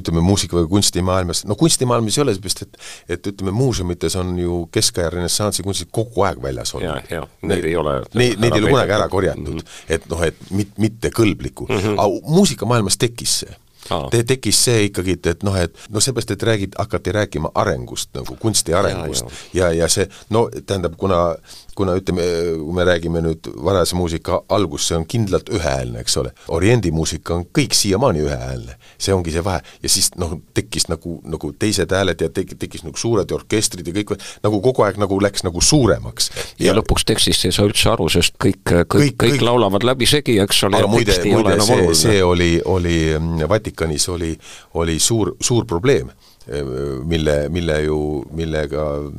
ütleme, 0.00 0.22
muusika- 0.24 0.58
või 0.58 0.68
kunstimaailmas, 0.76 1.44
no 1.48 1.56
kunstimaailmas 1.58 2.18
ei 2.18 2.22
ole, 2.22 2.34
seepärast 2.36 2.62
et 2.62 2.78
et 3.16 3.26
ütleme, 3.32 3.54
muuseumites 3.54 4.16
on 4.20 4.38
ju 4.38 4.60
keskaja 4.72 5.10
renessansi 5.14 5.62
kunstid 5.62 5.90
kogu 5.94 6.24
aeg 6.26 6.42
väljas 6.42 6.74
olnud. 6.74 7.04
Neid 7.42 7.64
ei 7.64 7.76
ole 7.76 7.98
Neid, 8.14 8.38
neid 8.40 8.56
ei 8.56 8.62
ole 8.62 8.70
kunagi 8.70 8.96
ära 8.96 9.08
korjatud 9.08 9.54
mm, 9.54 9.58
-hmm. 9.58 9.94
et 9.96 10.08
noh, 10.10 10.22
et 10.26 10.50
mit, 10.50 10.72
mitte 10.78 11.10
kõlblikku 11.14 11.68
mm. 11.68 11.78
-hmm. 11.78 12.00
aga 12.00 12.34
muusikamaailmas 12.36 12.98
tekkis 12.98 13.38
see. 13.44 13.56
Te, 14.10 14.22
tekkis 14.24 14.62
see 14.68 14.86
ikkagi, 14.88 15.18
et, 15.18 15.26
et 15.34 15.46
noh, 15.46 15.56
et 15.58 15.76
no 15.92 16.02
seepärast, 16.04 16.34
et 16.34 16.46
räägid, 16.48 16.78
hakati 16.78 17.12
rääkima 17.14 17.52
arengust, 17.54 18.10
nagu 18.16 18.36
kunsti 18.40 18.74
arengust 18.74 19.28
ja, 19.52 19.68
ja, 19.68 19.84
ja 19.84 19.90
see, 19.92 20.08
no 20.34 20.46
tähendab, 20.66 20.96
kuna 21.00 21.20
kuna 21.74 21.94
ütleme, 21.98 22.22
kui 22.58 22.74
me 22.74 22.84
räägime 22.86 23.20
nüüd 23.24 23.48
varase 23.64 23.96
muusika 23.98 24.40
algus, 24.52 24.88
see 24.88 24.96
on 24.98 25.06
kindlalt 25.10 25.50
ühehäälne, 25.52 26.02
eks 26.04 26.16
ole. 26.20 26.32
Oriendi 26.54 26.90
muusika 26.94 27.34
on 27.34 27.46
kõik 27.58 27.74
siiamaani 27.74 28.24
ühehäälne. 28.24 28.78
see 28.98 29.14
ongi 29.14 29.32
see 29.34 29.42
vahe. 29.44 29.60
ja 29.82 29.88
siis 29.88 30.10
noh, 30.16 30.36
tekkis 30.54 30.86
nagu, 30.88 31.18
nagu 31.28 31.50
teised 31.58 31.90
hääled 31.92 32.20
ja 32.20 32.28
tek-, 32.30 32.54
tekkis 32.58 32.84
nagu 32.84 32.96
suured 32.96 33.30
orkestrid 33.30 33.86
ja 33.86 33.92
kõik, 33.92 34.14
nagu 34.42 34.60
kogu 34.62 34.84
aeg 34.86 35.00
nagu 35.02 35.18
läks 35.20 35.44
nagu 35.44 35.60
suuremaks. 35.60 36.30
ja, 36.58 36.70
ja 36.70 36.76
lõpuks 36.78 37.04
tekstist 37.04 37.44
ei 37.44 37.52
saa 37.52 37.66
üldse 37.68 37.90
aru, 37.90 38.08
sest 38.08 38.38
kõik, 38.38 38.62
kõik, 38.62 38.86
kõik, 38.86 39.16
Kõik- 39.18 39.34
kõik 39.34 39.44
laulavad 39.44 39.84
läbisegi, 39.84 40.38
eks 40.44 40.62
ole, 40.68 40.78
aga 40.78 40.88
muide, 40.88 41.18
muide 41.26 41.58
see, 41.66 41.94
see 41.98 42.22
oli, 42.24 42.52
oli 42.64 42.96
mm, 43.18 43.48
Vatikanis 43.74 44.08
oli, 44.08 44.38
oli 44.74 44.98
suur, 44.98 45.34
suur 45.40 45.66
probleem, 45.66 46.10
mille, 47.04 47.48
mille 47.48 47.82
ju, 47.82 48.24
millega 48.30 49.10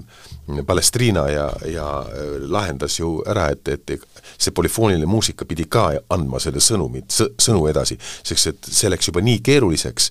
Palestriina 0.65 1.25
ja, 1.29 1.49
ja 1.71 1.88
äh, 2.01 2.36
lahendas 2.41 2.99
ju 2.99 3.17
ära, 3.27 3.49
et, 3.55 3.67
et 3.67 3.95
see 4.38 4.53
polüfooniline 4.55 5.08
muusika 5.10 5.45
pidi 5.47 5.65
ka 5.71 5.88
andma 6.13 6.39
selle 6.43 6.62
sõnumit, 6.63 7.10
sõnu 7.12 7.65
edasi, 7.71 7.97
sest 8.25 8.51
et 8.51 8.69
see 8.69 8.91
läks 8.91 9.10
juba 9.10 9.23
nii 9.25 9.39
keeruliseks, 9.45 10.10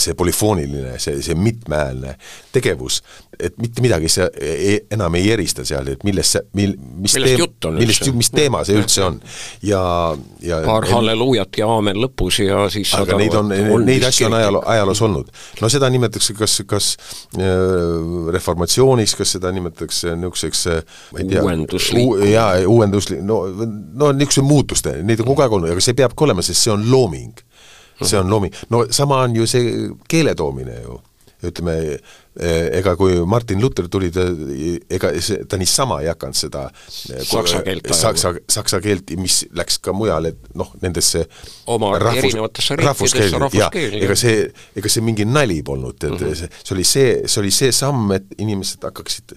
see 0.00 0.14
polüfooniline, 0.18 0.96
see, 1.02 1.20
see 1.24 1.36
mitmehäälne 1.38 2.16
tegevus, 2.54 3.02
et 3.38 3.56
mitte 3.60 3.82
midagi 3.84 4.10
see 4.12 4.26
ei, 4.40 4.74
enam 4.94 5.14
ei 5.18 5.30
erista 5.34 5.64
seal, 5.68 5.88
et 5.92 6.04
millest 6.06 6.36
see, 6.36 6.44
mil-, 6.58 6.76
mis 7.02 7.16
Millest 7.16 7.38
teem- 7.38 7.78
millest, 7.78 8.08
mis 8.16 8.30
teema 8.32 8.62
see 8.66 8.76
üldse 8.80 9.04
on. 9.06 9.18
ja, 9.66 9.80
ja 10.44 10.60
paar 10.66 10.86
halleluujat 10.90 11.60
ja 11.60 11.68
aamen 11.74 12.00
lõpus 12.02 12.40
ja 12.44 12.64
siis 12.72 12.92
aga 12.98 13.18
neid 13.20 13.36
on, 13.38 13.52
neid 13.86 14.04
asju 14.08 14.28
on 14.28 14.36
ajaloo, 14.38 14.62
ajaloos 14.74 15.02
olnud. 15.08 15.32
no 15.60 15.70
seda 15.72 15.90
nimetatakse 15.92 16.36
kas, 16.38 16.58
kas 16.68 16.90
äh, 17.36 18.32
reformatsioonis, 18.36 19.16
kas 19.18 19.36
seda 19.36 19.51
nimetatakse 19.54 20.16
niisuguseks 20.16 20.66
äh, 20.72 20.82
ma 21.12 21.22
ei 21.22 21.28
tea, 21.30 21.44
jaa, 22.32 22.50
uuenduslik, 22.68 23.22
no, 23.26 23.44
no 23.94 24.10
niisuguse 24.16 24.44
muutuste, 24.46 24.98
neid 25.06 25.22
on 25.22 25.32
kogu 25.32 25.44
aeg 25.44 25.56
olnud, 25.58 25.72
aga 25.72 25.84
see 25.84 25.96
peabki 25.98 26.26
olema, 26.28 26.44
sest 26.44 26.66
see 26.66 26.74
on 26.74 26.90
looming. 26.90 27.32
see 28.02 28.18
on 28.18 28.30
looming, 28.30 28.54
no 28.72 28.86
sama 28.90 29.20
on 29.22 29.36
ju 29.36 29.46
see 29.46 29.88
keele 30.10 30.34
toomine 30.34 30.80
ju 30.82 30.98
ütleme, 31.48 31.76
ega 32.78 32.94
kui 32.96 33.18
Martin 33.28 33.60
Luther 33.60 33.88
tuli, 33.92 34.08
ta, 34.14 34.24
ega 34.92 35.10
see, 35.20 35.42
ta 35.48 35.58
niisama 35.60 35.98
ei 36.00 36.08
hakanud 36.08 36.38
seda 36.38 36.62
Saksa 36.88 37.60
keelt 37.66 37.88
ajama. 37.88 37.98
saksa, 37.98 38.32
saksa 38.56 38.80
keelt, 38.84 39.12
mis 39.20 39.42
läks 39.56 39.80
ka 39.84 39.92
mujale, 39.96 40.34
noh, 40.58 40.72
nendesse 40.84 41.26
Oma 41.72 41.92
erinevatesse 42.14 42.78
riikidesse 42.80 43.28
rahvuskeeli, 43.36 44.04
ega 44.06 44.16
see, 44.18 44.46
ega 44.78 44.92
see 44.92 45.04
mingi 45.04 45.26
nali 45.28 45.60
polnud, 45.66 45.98
et 45.98 46.10
mm 46.10 46.16
-hmm. 46.18 46.38
see, 46.40 46.62
see 46.64 46.76
oli 46.76 46.84
see, 46.84 47.10
see 47.26 47.42
oli 47.44 47.52
see 47.52 47.72
samm, 47.72 48.12
et 48.16 48.38
inimesed 48.38 48.88
hakkaksid 48.88 49.36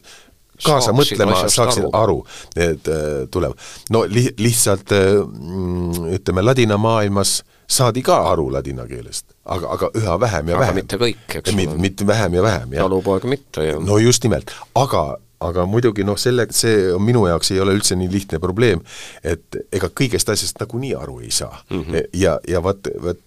kaasa 0.64 0.92
Saaksid 0.92 1.00
mõtlema, 1.00 1.42
saaksid 1.50 1.88
aru. 1.90 1.98
aru, 2.02 2.18
et 2.56 2.88
äh, 2.92 3.26
tuleb. 3.32 3.58
no 3.90 4.06
li-, 4.10 4.32
lihtsalt 4.40 4.94
äh, 4.96 5.12
mm, 5.26 6.08
ütleme, 6.20 6.46
ladina 6.46 6.78
maailmas 6.82 7.42
saadi 7.68 8.04
ka 8.06 8.22
aru 8.30 8.48
ladina 8.54 8.86
keelest, 8.88 9.26
aga, 9.46 9.74
aga 9.76 9.92
üha 9.98 10.18
vähem 10.22 10.50
ja 10.50 10.56
Aga 10.56 10.64
vähem. 10.66 10.82
mitte 10.82 11.02
kõik, 11.02 11.28
eks 11.42 11.54
ole. 11.54 11.68
mitte, 11.82 12.08
vähem 12.08 12.40
ja 12.40 12.44
vähem, 12.46 12.74
jah. 12.78 12.88
talupoeg 12.88 13.30
mitte 13.30 13.70
ju. 13.70 13.80
no 13.84 14.00
just 14.02 14.24
nimelt, 14.24 14.54
aga 14.76 15.06
aga 15.46 15.66
muidugi 15.68 16.06
noh, 16.08 16.18
selle, 16.18 16.48
see 16.56 16.94
on 16.96 17.04
minu 17.04 17.26
jaoks 17.28 17.52
ei 17.52 17.60
ole 17.62 17.74
üldse 17.76 17.98
nii 18.00 18.08
lihtne 18.10 18.40
probleem, 18.42 18.82
et 19.24 19.58
ega 19.76 19.90
kõigest 19.92 20.32
asjast 20.32 20.62
nagunii 20.62 20.94
aru 20.98 21.20
ei 21.26 21.32
saa 21.32 21.52
mm. 21.70 21.82
-hmm. 21.82 22.08
ja, 22.22 22.40
ja 22.48 22.64
vaat, 22.64 22.88
vaat 23.04 23.20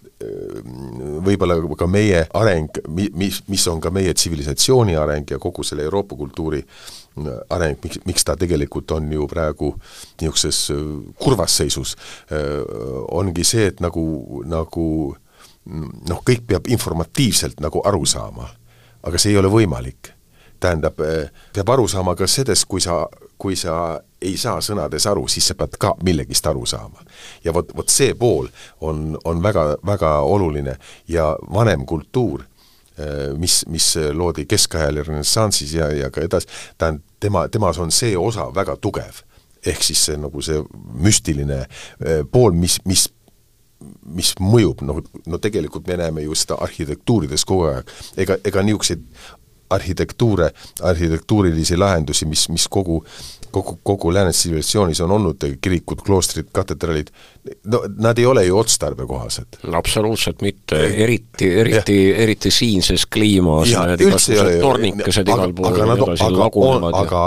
võib-olla 1.23 1.55
ka 1.79 1.87
meie 1.87 2.25
areng, 2.35 2.81
mi-, 2.91 3.09
mis, 3.15 3.39
mis 3.47 3.65
on 3.71 3.79
ka 3.81 3.91
meie 3.93 4.13
tsivilisatsiooni 4.13 4.97
areng 4.99 5.31
ja 5.31 5.39
kogu 5.39 5.63
selle 5.63 5.85
Euroopa 5.87 6.17
kultuuri 6.19 6.59
areng, 7.49 7.79
miks, 7.83 8.01
miks 8.05 8.25
ta 8.27 8.35
tegelikult 8.39 8.91
on 8.95 9.09
ju 9.11 9.27
praegu 9.27 9.73
niisuguses 10.21 10.61
äh, 10.75 10.83
kurvas 11.19 11.57
seisus, 11.61 11.95
ongi 13.11 13.43
see, 13.47 13.69
et 13.73 13.81
nagu, 13.83 14.03
nagu 14.47 14.85
noh, 16.09 16.21
kõik 16.25 16.45
peab 16.47 16.69
informatiivselt 16.71 17.59
nagu 17.63 17.83
aru 17.85 18.05
saama. 18.05 18.49
aga 19.03 19.17
see 19.17 19.31
ei 19.31 19.37
ole 19.39 19.47
võimalik 19.47 20.13
tähendab, 20.59 20.99
peab 21.53 21.69
aru 21.69 21.87
saama 21.87 22.15
ka 22.19 22.27
sellest, 22.27 22.65
kui 22.67 22.81
sa, 22.83 23.05
kui 23.37 23.55
sa 23.55 23.99
ei 24.21 24.35
saa 24.37 24.59
sõnades 24.63 25.07
aru, 25.07 25.27
siis 25.31 25.47
sa 25.47 25.55
pead 25.55 25.77
ka 25.79 25.93
millegist 26.03 26.47
aru 26.47 26.65
saama. 26.67 27.03
ja 27.43 27.53
vot, 27.53 27.71
vot 27.75 27.89
see 27.89 28.13
pool 28.13 28.49
on, 28.81 29.17
on 29.25 29.43
väga, 29.43 29.77
väga 29.85 30.19
oluline 30.27 30.75
ja 31.07 31.31
vanem 31.53 31.85
kultuur, 31.85 32.43
mis, 33.39 33.61
mis 33.71 33.93
loodi 34.13 34.45
keskajal 34.49 34.99
ja 34.99 35.05
renessansis 35.07 35.73
ja, 35.77 35.89
ja 35.95 36.09
ka 36.13 36.23
edasi, 36.25 36.49
tähendab, 36.77 37.05
tema, 37.19 37.47
temas 37.51 37.79
on 37.79 37.91
see 37.91 38.17
osa 38.17 38.49
väga 38.55 38.77
tugev. 38.81 39.23
ehk 39.65 39.83
siis 39.83 39.99
see 40.07 40.17
nagu 40.17 40.41
see 40.41 40.61
müstiline 41.03 41.65
eh, 41.65 42.21
pool, 42.31 42.53
mis, 42.55 42.77
mis 42.85 43.09
mis 44.03 44.33
mõjub, 44.43 44.81
noh, 44.83 44.99
no 45.29 45.37
tegelikult 45.39 45.87
me 45.87 45.95
näeme 45.99 46.23
ju 46.25 46.35
seda 46.35 46.57
arhitektuurides 46.65 47.45
kogu 47.47 47.69
aeg, 47.69 47.91
ega, 48.19 48.35
ega 48.43 48.63
niisuguseid 48.65 49.05
arhitektuure, 49.69 50.51
arhitektuurilisi 50.83 51.77
lahendusi, 51.77 52.25
mis, 52.25 52.49
mis 52.49 52.67
kogu, 52.67 53.03
kogu, 53.51 53.79
kogu 53.83 54.13
lääne 54.13 54.31
tsivilisatsioonis 54.31 55.01
on 55.01 55.11
olnud, 55.11 55.45
kirikud, 55.61 56.01
kloostrid, 56.05 56.49
katedralid, 56.53 57.07
no 57.65 57.83
nad 57.97 58.17
ei 58.17 58.25
ole 58.25 58.45
ju 58.45 58.57
otstarbekohased. 58.57 59.59
absoluutselt 59.73 60.41
mitte, 60.41 60.79
eriti, 61.03 61.51
eriti, 61.59 61.97
eriti 62.15 62.51
siinses 62.51 63.05
kliimas, 63.05 63.69
need 63.87 64.01
igasugused 64.07 64.59
tornikesed 64.61 65.27
aga- 65.29 65.37
igal 65.43 65.53
pool 65.53 65.71
aga 65.73 65.85
nad- 65.85 66.03
edasi 66.07 66.23
aga 66.23 66.39
lagunevad 66.43 66.99
aga 67.03 67.23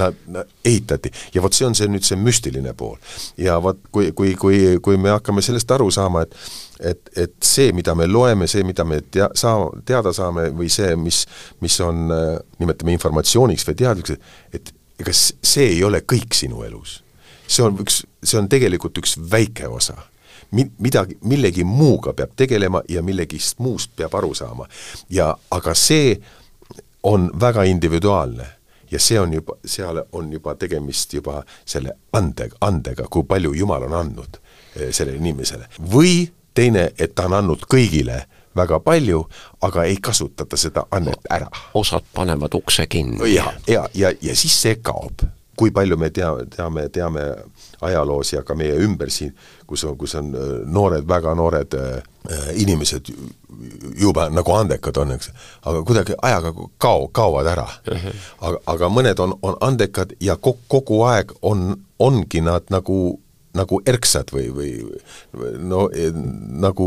nad, 0.00 0.14
nad 0.26 0.46
ehitati. 0.64 1.12
Ja 1.34 1.42
vot 1.42 1.52
see 1.52 1.66
on 1.66 1.74
see 1.78 1.88
nüüd 1.88 2.04
see 2.08 2.16
müstiline 2.16 2.74
pool. 2.76 2.96
ja 3.36 3.60
vot 3.62 3.78
kui, 3.92 4.12
kui, 4.12 4.34
kui, 4.34 4.78
kui 4.82 4.96
me 4.96 5.10
hakkame 5.14 5.42
sellest 5.42 5.70
aru 5.70 5.90
saama, 5.90 6.22
et 6.22 6.34
et, 6.82 7.10
et 7.16 7.34
see, 7.44 7.72
mida 7.72 7.94
me 7.98 8.06
loeme, 8.10 8.48
see, 8.50 8.64
mida 8.66 8.84
me 8.84 9.00
tea-, 9.02 9.30
saa-, 9.38 9.70
teada 9.88 10.12
saame 10.16 10.48
või 10.56 10.70
see, 10.72 10.94
mis, 10.96 11.24
mis 11.62 11.80
on, 11.84 12.06
äh, 12.12 12.36
nimetame 12.62 12.94
informatsiooniks 12.96 13.66
või 13.68 13.78
teadmiseks, 13.82 14.32
et 14.52 14.72
ega 15.02 15.14
see 15.16 15.68
ei 15.76 15.82
ole 15.84 16.02
kõik 16.06 16.34
sinu 16.36 16.64
elus. 16.66 17.00
see 17.46 17.64
on 17.64 17.76
üks, 17.82 18.02
see 18.22 18.38
on 18.38 18.48
tegelikult 18.48 18.98
üks 19.02 19.18
väike 19.30 19.68
osa 19.68 19.98
mi-, 20.52 20.70
midagi, 20.78 21.18
millegi 21.22 21.64
muuga 21.64 22.12
peab 22.12 22.36
tegelema 22.36 22.82
ja 22.88 23.02
millegist 23.02 23.58
muust 23.58 23.92
peab 23.96 24.14
aru 24.14 24.34
saama. 24.34 24.66
ja 25.10 25.34
aga 25.50 25.74
see 25.74 26.16
on 27.02 27.30
väga 27.40 27.64
individuaalne 27.64 28.46
ja 28.90 28.98
see 29.00 29.20
on 29.20 29.32
juba, 29.32 29.56
seal 29.64 30.02
on 30.12 30.32
juba 30.32 30.54
tegemist 30.54 31.14
juba 31.14 31.42
selle 31.64 31.96
andega, 32.12 32.56
andega, 32.60 33.08
kui 33.10 33.24
palju 33.24 33.54
Jumal 33.56 33.88
on 33.88 33.96
andnud 33.98 34.38
eh, 34.76 34.92
sellele 34.92 35.16
inimesele. 35.16 35.68
või 35.92 36.30
teine, 36.54 36.90
et 36.98 37.14
ta 37.14 37.26
on 37.26 37.38
andnud 37.40 37.66
kõigile 37.70 38.22
väga 38.56 38.80
palju, 38.80 39.24
aga 39.60 39.84
ei 39.84 39.96
kasutata 39.96 40.56
seda 40.56 40.84
annet 40.90 41.30
ära 41.30 41.48
osad 41.74 42.04
panevad 42.14 42.54
ukse 42.54 42.86
kinni. 42.86 43.34
ja, 43.34 43.52
ja, 43.66 43.88
ja, 43.94 44.12
ja 44.22 44.36
siis 44.36 44.62
see 44.62 44.76
kaob. 44.82 45.24
kui 45.56 45.70
palju 45.70 45.96
me 45.96 46.10
tea, 46.10 46.30
teame, 46.56 46.88
teame 46.88 47.20
ajaloos 47.80 48.32
ja 48.32 48.42
ka 48.42 48.54
meie 48.54 48.76
ümber 48.80 49.10
siin, 49.10 49.34
kus 49.66 49.84
on, 49.84 49.96
kus 49.98 50.14
on 50.14 50.32
äh, 50.34 50.52
noored, 50.64 51.04
väga 51.08 51.34
noored 51.34 51.74
äh, 51.76 52.02
inimesed 52.54 53.12
jube 54.00 54.24
nagu 54.30 54.54
andekad 54.56 54.96
on, 54.96 55.12
eks, 55.12 55.30
aga 55.62 55.82
kuidagi 55.86 56.16
ajaga 56.22 56.54
kao, 56.78 57.08
kaovad 57.08 57.46
ära. 57.52 57.66
aga, 58.40 58.58
aga 58.66 58.88
mõned 58.88 59.20
on, 59.20 59.36
on 59.42 59.56
andekad 59.60 60.16
ja 60.20 60.36
kogu, 60.36 60.58
kogu 60.68 61.02
aeg 61.08 61.32
on, 61.42 61.76
ongi 61.98 62.40
nad 62.40 62.68
nagu 62.70 63.20
nagu 63.58 63.80
erksad 63.86 64.32
või, 64.32 64.48
või 64.54 64.70
no 65.60 65.86
e, 65.92 66.08
nagu 66.62 66.86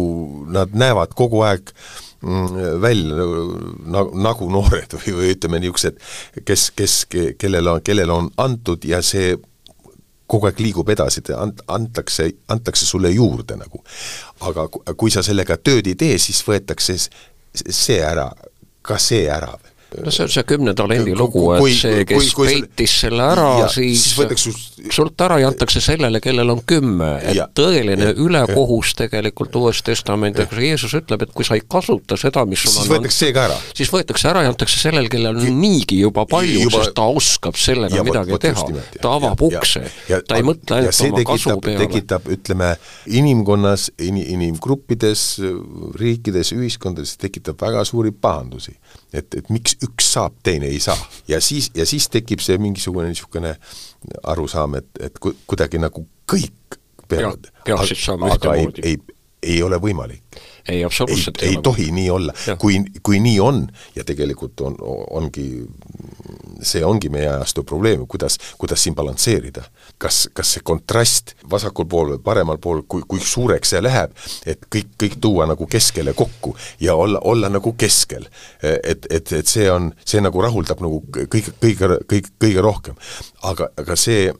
nad 0.54 0.74
näevad 0.78 1.14
kogu 1.18 1.44
aeg 1.46 1.70
mm, 2.22 2.80
välja 2.82 3.28
nagu, 3.96 4.08
nagu 4.26 4.48
noored 4.52 4.96
või, 4.98 5.18
või 5.20 5.34
ütleme, 5.36 5.62
niisugused, 5.62 6.00
kes, 6.46 6.70
kes, 6.78 6.96
kellel 7.42 7.76
on, 7.76 7.84
kellele 7.86 8.16
on 8.16 8.32
antud 8.42 8.88
ja 8.90 9.02
see 9.06 9.36
kogu 10.26 10.50
aeg 10.50 10.60
liigub 10.64 10.90
edasi, 10.90 11.22
ant-, 11.38 11.62
antakse, 11.70 12.32
antakse 12.50 12.86
sulle 12.86 13.12
juurde 13.14 13.60
nagu. 13.60 13.84
aga 14.42 14.68
kui 14.98 15.14
sa 15.14 15.22
sellega 15.24 15.58
tööd 15.58 15.88
ei 15.88 15.96
tee, 15.96 16.18
siis 16.20 16.42
võetakse 16.48 16.98
see 17.54 18.02
ära, 18.02 18.32
ka 18.82 18.98
see 19.02 19.30
ära 19.30 19.54
või 19.54 19.75
no 20.04 20.12
see 20.12 20.26
on 20.26 20.32
see 20.32 20.44
kümne 20.48 20.74
talendi 20.78 21.14
lugu, 21.18 21.46
et 21.56 21.66
see, 21.78 22.04
kes 22.08 22.32
kui, 22.32 22.32
kui 22.38 22.48
peitis 22.52 22.96
selle 23.06 23.26
ära, 23.26 23.50
siis, 23.72 24.04
siis 24.16 24.94
sult 24.94 25.22
ära 25.26 25.38
ja 25.42 25.50
antakse 25.52 25.82
sellele, 25.84 26.20
kellel 26.24 26.52
on 26.54 26.62
kümme, 26.68 27.12
et 27.22 27.38
ja, 27.38 27.48
tõeline 27.56 28.12
ja, 28.12 28.16
ülekohus 28.26 28.94
ja. 28.94 29.06
tegelikult 29.06 29.56
Uues 29.60 29.82
Testamendis, 29.86 30.52
Jeesus 30.66 30.96
ütleb, 30.98 31.26
et 31.26 31.34
kui 31.36 31.48
sa 31.48 31.58
ei 31.58 31.64
kasuta 31.70 32.18
seda, 32.20 32.46
mis 32.50 32.66
sul 32.66 32.74
siis 32.74 32.90
on 32.90 32.96
võetakse 32.96 33.20
see 33.24 33.36
ka 33.36 33.46
ära. 33.50 33.58
siis 33.78 33.92
võetakse 33.94 34.30
ära 34.32 34.46
ja 34.46 34.52
antakse 34.54 34.82
sellele, 34.82 35.12
kellel 35.12 35.40
on 35.40 35.60
niigi 35.62 36.00
juba 36.02 36.26
palju, 36.30 36.70
sest 36.74 36.96
ta 36.98 37.08
oskab 37.12 37.60
sellega 37.60 38.00
ja, 38.02 38.06
midagi 38.08 38.36
võt, 38.36 38.46
teha. 38.46 38.86
ta 39.02 39.16
avab 39.20 39.46
ja, 39.46 39.62
ukse, 39.62 39.86
ta 40.28 40.40
ei 40.40 40.48
mõtle 40.48 40.82
ainult 40.82 41.02
oma 41.06 41.22
tekitab, 41.22 41.32
kasu 41.32 41.58
peale. 41.66 41.86
tekitab, 41.86 42.30
ütleme, 42.38 42.72
inimkonnas 43.22 43.90
in,, 44.06 44.20
inimgruppides, 44.38 45.26
riikides, 46.00 46.54
ühiskondades 46.56 47.16
tekitab 47.22 47.62
väga 47.62 47.86
suuri 47.88 48.14
pahandusi 48.16 48.76
et, 49.16 49.36
et 49.40 49.50
miks 49.54 49.76
üks 49.86 50.12
saab, 50.18 50.38
teine 50.44 50.70
ei 50.72 50.80
saa. 50.84 50.98
ja 51.28 51.42
siis, 51.42 51.72
ja 51.76 51.86
siis 51.86 52.10
tekib 52.14 52.44
see 52.44 52.58
mingisugune 52.62 53.12
niisugune 53.12 53.56
arusaam, 54.24 54.80
et, 54.82 54.90
et 55.00 55.20
ku-, 55.20 55.36
kuidagi 55.48 55.82
nagu 55.82 56.06
kõik 56.32 56.80
peavad, 57.10 57.50
aga 57.66 58.56
ei, 58.58 58.70
ei, 58.84 58.98
ei 59.46 59.62
ole 59.64 59.80
võimalik 59.82 60.42
ei, 60.70 60.84
absoluutselt 60.84 61.42
ei, 61.42 61.48
ei, 61.48 61.56
ei 61.56 61.62
tohi 61.62 61.92
nii 61.92 62.10
olla. 62.10 62.34
kui, 62.58 62.80
kui 63.04 63.20
nii 63.20 63.40
on 63.40 63.68
ja 63.96 64.04
tegelikult 64.04 64.62
on, 64.66 64.78
ongi, 65.10 65.46
see 66.66 66.82
ongi 66.86 67.10
meie 67.14 67.30
ajastu 67.30 67.64
probleem, 67.64 68.08
kuidas, 68.08 68.38
kuidas 68.58 68.84
siin 68.84 68.96
balansseerida. 68.96 69.64
kas, 69.98 70.26
kas 70.34 70.56
see 70.56 70.66
kontrast 70.66 71.36
vasakul 71.52 71.86
pool 71.90 72.16
või 72.16 72.24
paremal 72.24 72.58
pool, 72.62 72.82
kui, 72.88 73.06
kui 73.08 73.22
suureks 73.22 73.76
see 73.76 73.84
läheb, 73.84 74.16
et 74.46 74.66
kõik, 74.76 74.96
kõik 75.04 75.20
tuua 75.22 75.46
nagu 75.50 75.68
keskele 75.70 76.14
kokku 76.14 76.56
ja 76.82 76.96
olla, 76.96 77.22
olla 77.24 77.50
nagu 77.50 77.74
keskel. 77.78 78.26
et, 78.62 79.06
et, 79.10 79.32
et 79.32 79.48
see 79.48 79.70
on, 79.72 79.92
see 80.06 80.22
nagu 80.22 80.42
rahuldab 80.42 80.82
nagu 80.82 81.04
kõige, 81.12 81.54
kõige, 81.62 81.94
kõige, 82.10 82.34
kõige 82.42 82.66
rohkem. 82.66 82.98
aga, 83.44 83.70
aga 83.78 83.96
see 84.00 84.34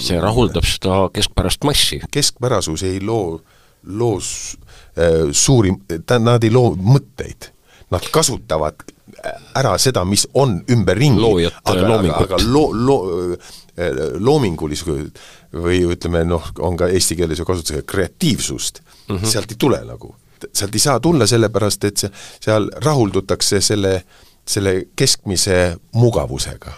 see 0.00 0.18
rahuldab 0.22 0.64
seda 0.64 1.08
keskpärast 1.12 1.64
massi. 1.66 2.00
keskpärasus 2.14 2.82
ei 2.86 3.00
loo, 3.04 3.40
loos 3.82 4.56
Äh, 5.00 5.28
suuri, 5.32 5.70
nad 6.18 6.44
ei 6.44 6.50
loo 6.50 6.72
mõtteid, 6.74 7.46
nad 7.94 8.06
kasutavad 8.10 8.82
ära 9.54 9.76
seda, 9.78 10.02
mis 10.04 10.24
on 10.34 10.56
ümberringi, 10.72 11.46
aga, 11.46 11.84
aga, 11.94 12.16
aga 12.24 12.40
loo-, 12.42 12.72
loo-, 12.74 13.36
äh, 13.78 14.00
loomingulisus 14.18 15.12
või 15.54 15.78
ütleme 15.94 16.24
noh, 16.26 16.50
on 16.66 16.74
ka 16.80 16.90
eesti 16.90 17.16
keeles 17.20 17.38
ju 17.38 17.46
kasutusega 17.46 17.86
kreatiivsust 17.86 18.82
mm, 18.82 19.14
-hmm. 19.14 19.30
sealt 19.30 19.54
ei 19.54 19.60
tule 19.62 19.80
nagu. 19.86 20.14
sealt 20.52 20.74
ei 20.74 20.82
saa 20.82 21.00
tulla, 21.00 21.26
sellepärast 21.26 21.84
et 21.84 21.96
see, 21.96 22.10
seal 22.40 22.66
rahuldutakse 22.84 23.60
selle, 23.60 24.02
selle 24.44 24.74
keskmise 24.96 25.76
mugavusega 25.94 26.74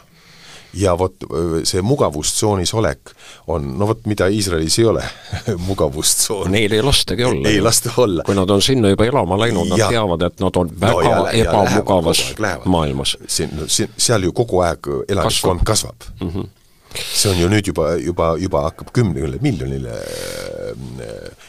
ja 0.75 0.95
vot 0.99 1.27
see 1.69 1.83
mugavustsoonis 1.83 2.75
olek 2.75 3.13
on, 3.47 3.67
no 3.79 3.89
vot, 3.91 4.07
mida 4.09 4.29
Iisraelis 4.33 4.79
ei 4.79 4.87
ole 4.89 5.05
mugavustsoon. 5.69 6.51
Neil 6.53 6.73
ei 6.73 6.83
lastagi 6.83 7.25
olla. 7.25 7.49
ei 7.49 7.61
lasta 7.61 7.93
olla. 7.97 8.23
kui 8.27 8.35
nad 8.35 8.51
on 8.51 8.63
sinna 8.63 8.93
juba 8.93 9.07
elama 9.09 9.39
läinud, 9.39 9.69
nad 9.69 9.79
ja. 9.85 9.91
teavad, 9.93 10.27
et 10.29 10.41
nad 10.41 10.57
on 10.57 10.73
väga 10.81 11.03
no, 11.03 11.27
ja, 11.27 11.37
ebamugavas 11.45 12.25
ja 12.39 12.57
maailmas. 12.65 13.17
siin, 13.27 13.55
siin, 13.67 13.93
seal 13.97 14.29
ju 14.29 14.33
kogu 14.33 14.65
aeg 14.65 14.91
elanikkond 15.09 15.65
kasvab, 15.65 15.99
kasvab.. 16.01 16.21
Mm 16.21 16.35
-hmm 16.35 16.51
see 16.93 17.31
on 17.33 17.39
ju 17.41 17.49
nüüd 17.49 17.69
juba, 17.71 17.95
juba, 18.01 18.33
juba 18.41 18.63
hakkab 18.69 18.93
kümnele 18.95 19.41
miljonile 19.43 19.97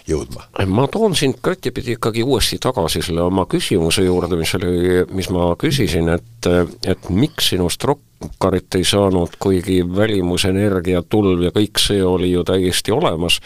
jõudma. 0.07 0.47
ma 0.67 0.87
toon 0.91 1.15
sind 1.17 1.39
kõttipidi 1.43 1.97
ikkagi 1.97 2.23
uuesti 2.23 2.59
tagasi 2.63 3.03
selle 3.05 3.25
oma 3.25 3.45
küsimuse 3.49 4.05
juurde, 4.05 4.37
mis 4.39 4.53
oli, 4.59 5.03
mis 5.11 5.29
ma 5.33 5.51
küsisin, 5.59 6.11
et, 6.15 6.49
et 6.87 7.09
miks 7.09 7.51
sinust 7.53 7.83
rokkarit 8.23 8.75
ei 8.75 8.85
saanud, 8.87 9.35
kuigi 9.39 9.81
välimusenergia, 9.95 11.03
tulv 11.09 11.43
ja 11.47 11.51
kõik 11.55 11.81
see 11.81 12.01
oli 12.05 12.31
ju 12.31 12.43
täiesti 12.47 12.93
olemas, 12.95 13.39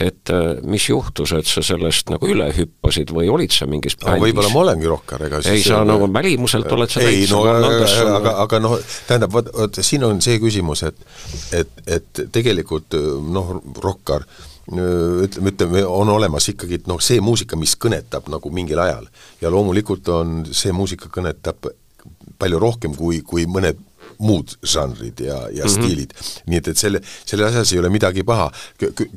et 0.00 0.32
mis 0.68 0.88
juhtus, 0.88 1.34
et 1.36 1.48
sa 1.48 1.64
sellest 1.64 2.12
nagu 2.12 2.28
üle 2.28 2.48
hüppasid 2.56 3.12
või 3.14 3.28
olid 3.32 3.54
sa 3.54 3.68
mingis 3.70 3.96
bändis 4.00 4.20
no,? 4.20 4.26
võib-olla 4.26 4.52
ma 4.54 4.62
olengi 4.64 4.90
rokkar, 4.90 5.26
ega 5.28 5.42
siis 5.42 5.62
ei, 5.62 5.66
sa 5.68 5.82
nagu 5.88 6.08
välimuselt 6.12 6.70
oled 6.72 6.92
sa 6.92 7.04
ei, 7.04 7.26
no 7.30 7.42
aga, 7.48 7.90
aga, 8.16 8.36
aga 8.46 8.62
noh, 8.62 8.78
tähendab, 9.08 9.34
vot, 9.34 9.52
vot 9.56 9.82
siin 9.82 10.06
on 10.08 10.22
see 10.24 10.40
küsimus, 10.42 10.86
et 10.88 11.60
et, 11.62 11.84
et 11.86 12.24
tegelikult 12.32 12.96
noh, 13.32 13.54
rokkar 13.82 14.26
ütleme, 14.72 15.50
ütleme, 15.50 15.84
on 15.84 16.08
olemas 16.12 16.46
ikkagi 16.52 16.84
noh, 16.86 17.00
see 17.02 17.20
muusika, 17.24 17.58
mis 17.58 17.74
kõnetab 17.76 18.28
nagu 18.30 18.50
mingil 18.54 18.78
ajal. 18.78 19.08
ja 19.42 19.50
loomulikult 19.50 20.08
on, 20.14 20.42
see 20.54 20.72
muusika 20.72 21.10
kõnetab 21.12 21.72
palju 22.38 22.58
rohkem 22.62 22.94
kui, 22.98 23.20
kui 23.26 23.46
mõned 23.46 23.78
muud 24.18 24.56
žanrid 24.62 25.20
ja, 25.20 25.34
ja 25.34 25.64
mm 25.64 25.68
-hmm. 25.68 25.74
stiilid. 25.74 26.14
nii 26.46 26.58
et, 26.58 26.68
et 26.68 26.78
selle, 26.78 27.00
selle 27.26 27.46
asjas 27.46 27.72
ei 27.72 27.78
ole 27.78 27.88
midagi 27.88 28.24
paha. 28.24 28.50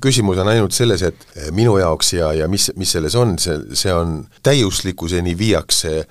Küsimus 0.01 0.37
on 0.37 0.47
ainult 0.47 0.73
selles, 0.73 1.01
et 1.01 1.27
minu 1.51 1.77
jaoks 1.77 2.13
ja, 2.13 2.33
ja 2.33 2.47
mis, 2.47 2.71
mis 2.75 2.91
selles 2.91 3.15
on, 3.15 3.39
see, 3.39 3.59
see 3.73 3.93
on 3.93 4.27
täiuslikkuseni 4.43 5.37
viiakse, 5.37 6.07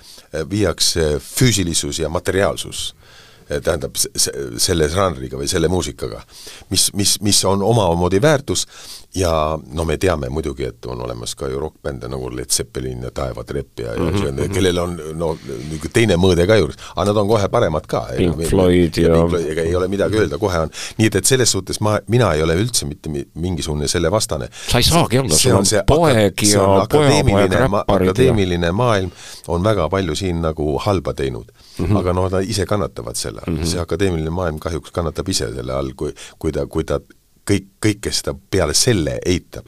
viiakse 0.51 1.21
füüsilisus 1.21 1.99
ja 1.99 2.09
materiaalsus 2.09 2.95
Eh, 3.45 3.61
tähendab, 3.61 3.99
selle 4.57 4.87
žanriga 4.89 5.37
või 5.37 5.45
selle 5.51 5.69
muusikaga, 5.69 6.23
mis, 6.71 6.87
mis, 6.97 7.19
mis 7.21 7.43
on 7.45 7.61
omamoodi 7.61 8.17
väärtus 8.25 8.63
ja 9.15 9.59
no 9.73 9.85
me 9.85 9.97
teame 9.97 10.29
muidugi, 10.29 10.65
et 10.65 10.87
on 10.91 11.01
olemas 11.05 11.35
ka 11.39 11.49
ju 11.49 11.61
rokkbände 11.61 12.09
nagu 12.11 12.31
Led 12.37 12.51
Zeppelin 12.51 13.03
ja 13.03 13.11
Taevatrepp 13.15 13.81
ja 13.81 13.95
mm, 13.97 14.09
-hmm. 14.09 14.43
ja 14.43 14.49
kellel 14.49 14.79
on 14.79 14.97
no 15.15 15.37
niisugune 15.45 15.93
teine 15.93 16.17
mõõde 16.17 16.47
ka 16.47 16.57
juures, 16.57 16.77
aga 16.97 17.07
nad 17.11 17.17
on 17.17 17.29
kohe 17.29 17.49
paremad 17.49 17.87
ka. 17.87 18.07
Pink 18.17 18.43
Floyd 18.49 18.99
ja, 18.99 19.17
ja 19.17 19.41
ega 19.53 19.63
ei 19.63 19.77
ole 19.77 19.89
midagi 19.89 20.19
öelda, 20.19 20.39
kohe 20.39 20.59
on, 20.67 20.71
nii 20.99 21.07
et, 21.07 21.15
et 21.15 21.25
selles 21.25 21.51
suhtes 21.51 21.81
ma, 21.81 21.99
mina 22.09 22.33
ei 22.35 22.43
ole 22.43 22.57
üldse 22.59 22.87
mitte 22.87 23.11
mingisugune 23.35 23.89
selle 23.89 24.11
vastane. 24.11 24.49
sa 24.69 24.79
ei 24.79 24.85
saagi 24.85 25.19
olla, 25.19 25.37
sul 25.37 25.57
on 25.57 25.65
poeg 25.87 26.43
ja 26.43 26.67
pojapoeg 26.91 27.53
räpparid 27.53 28.15
akadeemiline 28.15 28.73
maailm 28.73 29.11
on 29.49 29.65
väga 29.65 29.89
palju 29.89 30.15
siin 30.15 30.41
nagu 30.43 30.79
halba 30.79 31.15
teinud 31.15 31.51
mm. 31.79 31.87
-hmm. 31.87 31.99
aga 31.99 32.13
no 32.13 32.29
nad 32.29 32.49
ise 32.49 32.67
kannatavad 32.67 33.17
selle 33.17 33.41
all 33.47 33.55
mm, 33.55 33.63
-hmm. 33.63 33.67
see 33.67 33.81
akadeemiline 33.81 34.31
maailm 34.31 34.59
kahjuks 34.59 34.91
kannatab 34.91 35.29
ise 35.29 35.53
selle 35.55 35.73
all, 35.73 35.93
kui, 35.97 36.15
kui 36.39 36.53
ta, 36.53 36.67
kui 36.67 36.85
ta 36.85 37.01
kõik, 37.51 37.71
kõike 37.85 38.13
seda 38.13 38.35
peale 38.51 38.75
selle 38.75 39.19
eitab. 39.27 39.67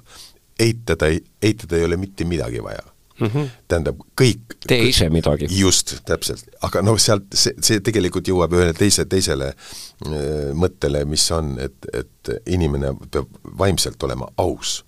eitada, 0.58 1.10
eitada 1.42 1.76
ei 1.76 1.84
ole 1.84 1.96
mitte 2.00 2.24
midagi 2.24 2.62
vaja 2.64 2.82
mm. 3.20 3.26
-hmm. 3.26 3.48
tähendab, 3.68 4.00
kõik 4.20 4.56
tee 4.66 4.88
ise 4.88 5.08
midagi. 5.10 5.46
just, 5.50 5.96
täpselt, 6.04 6.48
aga 6.62 6.82
noh, 6.82 6.98
sealt 6.98 7.24
see, 7.34 7.54
see 7.60 7.80
tegelikult 7.80 8.28
jõuab 8.28 8.52
ühele 8.56 8.72
teise, 8.72 9.04
teisele 9.04 9.52
äh, 9.52 10.16
mõttele, 10.54 11.04
mis 11.04 11.30
on, 11.30 11.58
et, 11.60 11.76
et 11.92 12.32
inimene 12.46 12.94
peab 13.10 13.28
vaimselt 13.58 14.02
olema 14.02 14.28
aus 14.36 14.85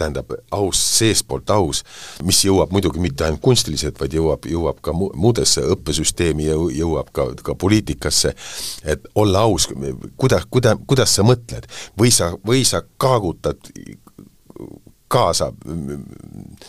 tähendab, 0.00 0.34
aus, 0.56 0.80
seestpoolt 0.98 1.52
aus, 1.54 1.84
mis 2.26 2.42
jõuab 2.46 2.72
muidugi 2.74 3.02
mitte 3.02 3.26
ainult 3.26 3.42
kunstiliselt, 3.44 4.00
vaid 4.00 4.16
jõuab, 4.16 4.48
jõuab 4.50 4.82
ka 4.84 4.94
mu-, 4.96 5.12
muudesse 5.14 5.64
õppesüsteemi 5.76 6.48
ja 6.48 6.58
jõuab 6.80 7.12
ka, 7.16 7.30
ka 7.46 7.56
poliitikasse, 7.60 8.34
et 8.84 9.10
olla 9.14 9.46
aus, 9.48 9.68
kuida-, 9.70 10.44
kuida-, 10.50 10.76
kuidas 10.86 11.16
sa 11.18 11.26
mõtled, 11.26 11.68
või 12.00 12.12
sa, 12.14 12.32
või 12.46 12.64
sa 12.68 12.82
kaagutad 13.00 13.72
kaasa 15.10 15.50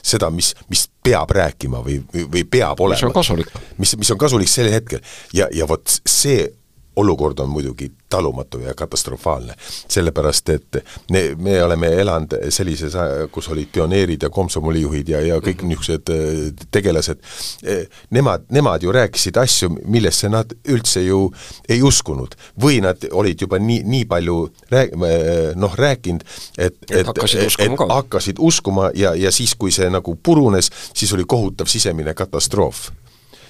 seda, 0.02 0.32
mis, 0.34 0.56
mis 0.70 0.88
peab 1.04 1.30
rääkima 1.36 1.84
või, 1.86 2.00
või 2.14 2.42
peab 2.50 2.80
olema. 2.82 2.98
mis 2.98 3.06
on 3.06 3.14
kasulik. 3.14 3.52
mis, 3.78 3.94
mis 4.02 4.12
on 4.14 4.18
kasulik 4.22 4.50
sel 4.50 4.72
hetkel 4.74 5.04
ja, 5.38 5.46
ja 5.54 5.68
vot 5.70 6.00
see 6.10 6.48
olukord 6.96 7.40
on 7.40 7.50
muidugi 7.50 7.92
talumatu 8.10 8.60
ja 8.60 8.74
katastrofaalne. 8.74 9.54
sellepärast, 9.88 10.50
et 10.50 10.78
me, 11.12 11.36
me 11.38 11.64
oleme 11.64 11.88
elanud 11.88 12.34
sellises, 12.50 12.94
kus 13.32 13.50
olid 13.50 13.68
pioneerid 13.72 14.22
ja 14.22 14.30
komsomolijuhid 14.30 15.10
ja, 15.10 15.22
ja 15.22 15.40
kõik 15.40 15.64
mhm. 15.64 15.72
niisugused 15.72 16.12
äh, 16.12 16.66
tegelased, 16.72 17.24
äh, 17.68 17.86
nemad, 18.10 18.46
nemad 18.52 18.84
ju 18.84 18.92
rääkisid 18.92 19.38
asju, 19.38 19.72
millesse 19.86 20.30
nad 20.30 20.52
üldse 20.68 21.04
ju 21.06 21.32
ei 21.70 21.82
uskunud. 21.82 22.36
või 22.62 22.82
nad 22.84 23.04
olid 23.12 23.42
juba 23.42 23.60
nii, 23.60 23.84
nii 23.88 24.06
palju 24.06 24.38
rääg-, 24.72 24.96
äh, 25.08 25.56
noh, 25.56 25.76
rääkinud, 25.76 26.24
et, 26.58 26.76
et, 26.84 26.92
et, 26.92 27.08
hakkasid 27.08 27.46
uskuma, 27.46 27.86
et 27.86 27.94
hakkasid 27.96 28.40
uskuma 28.40 28.92
ja, 28.96 29.16
ja 29.16 29.32
siis, 29.32 29.56
kui 29.56 29.72
see 29.72 29.90
nagu 29.90 30.16
purunes, 30.24 30.72
siis 30.94 31.14
oli 31.14 31.26
kohutav 31.28 31.72
sisemine 31.72 32.14
katastroof 32.14 32.90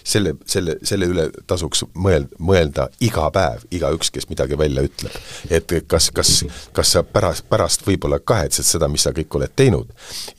selle, 0.03 0.35
selle, 0.45 0.77
selle 0.83 1.09
üle 1.11 1.27
tasuks 1.47 1.85
mõel-, 1.95 2.29
mõelda 2.39 2.89
iga 3.03 3.27
päev, 3.33 3.65
igaüks, 3.71 4.11
kes 4.13 4.29
midagi 4.29 4.57
välja 4.57 4.85
ütleb. 4.87 5.15
et 5.49 5.73
kas, 5.87 6.11
kas, 6.15 6.33
kas 6.73 6.93
sa 6.97 7.03
pärast, 7.03 7.47
pärast 7.49 7.87
võib-olla 7.87 8.19
kahetsed 8.19 8.67
seda, 8.67 8.89
mis 8.91 9.07
sa 9.07 9.15
kõik 9.15 9.39
oled 9.39 9.55
teinud 9.55 9.91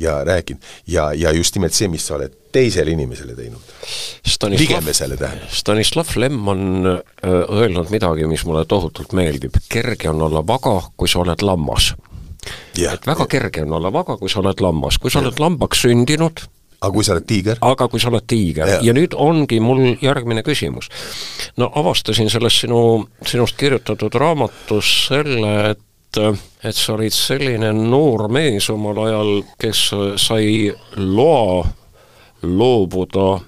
ja 0.03 0.21
rääkinud 0.25 0.63
ja, 0.87 1.13
ja 1.13 1.33
just 1.33 1.57
nimelt 1.57 1.77
see, 1.77 1.91
mis 1.93 2.07
sa 2.07 2.17
oled 2.19 2.39
teisele 2.53 2.91
inimesele 2.93 3.35
teinud. 3.35 3.61
ligemesele 4.59 5.17
tähendab. 5.17 5.51
Stanislav 5.51 6.09
Lem 6.17 6.49
on 6.49 6.63
öelnud 7.25 7.91
midagi, 7.91 8.27
mis 8.29 8.45
mulle 8.45 8.65
tohutult 8.69 9.13
meeldib, 9.17 9.57
kerge 9.73 10.11
on 10.11 10.23
olla 10.29 10.45
vaga, 10.47 10.77
kui 10.97 11.09
sa 11.09 11.23
oled 11.25 11.43
lammas. 11.43 11.95
et 12.77 13.07
väga 13.07 13.27
kerge 13.27 13.63
on 13.63 13.73
olla 13.79 13.93
vaga, 13.93 14.17
kui 14.17 14.29
sa 14.29 14.41
oled 14.41 14.61
lammas, 14.61 14.99
kui 14.99 15.11
sa 15.11 15.23
oled 15.23 15.41
lambaks 15.41 15.87
sündinud, 15.87 16.45
aga 16.83 16.93
kui 16.93 17.07
sa 17.07 17.15
oled 17.15 17.29
tiiger? 17.29 17.63
aga 17.63 17.89
kui 17.89 18.03
sa 18.03 18.11
oled 18.11 18.27
tiiger 18.27 18.75
ja. 18.75 18.81
ja 18.83 18.97
nüüd 18.97 19.15
ongi 19.15 19.61
mul 19.63 19.95
järgmine 20.03 20.43
küsimus. 20.47 20.91
no 21.57 21.71
avastasin 21.75 22.31
selles 22.31 22.61
sinu, 22.65 22.83
sinust 23.27 23.57
kirjutatud 23.61 24.15
raamatus 24.19 24.93
selle, 25.09 25.55
et 25.71 25.89
et 26.13 26.77
sa 26.77 26.93
olid 26.93 27.15
selline 27.17 27.71
noor 27.73 28.27
mees 28.29 28.67
omal 28.69 28.99
ajal, 29.07 29.31
kes 29.57 29.79
sai 30.21 30.69
loa 31.01 31.63
loobuda 32.43 33.41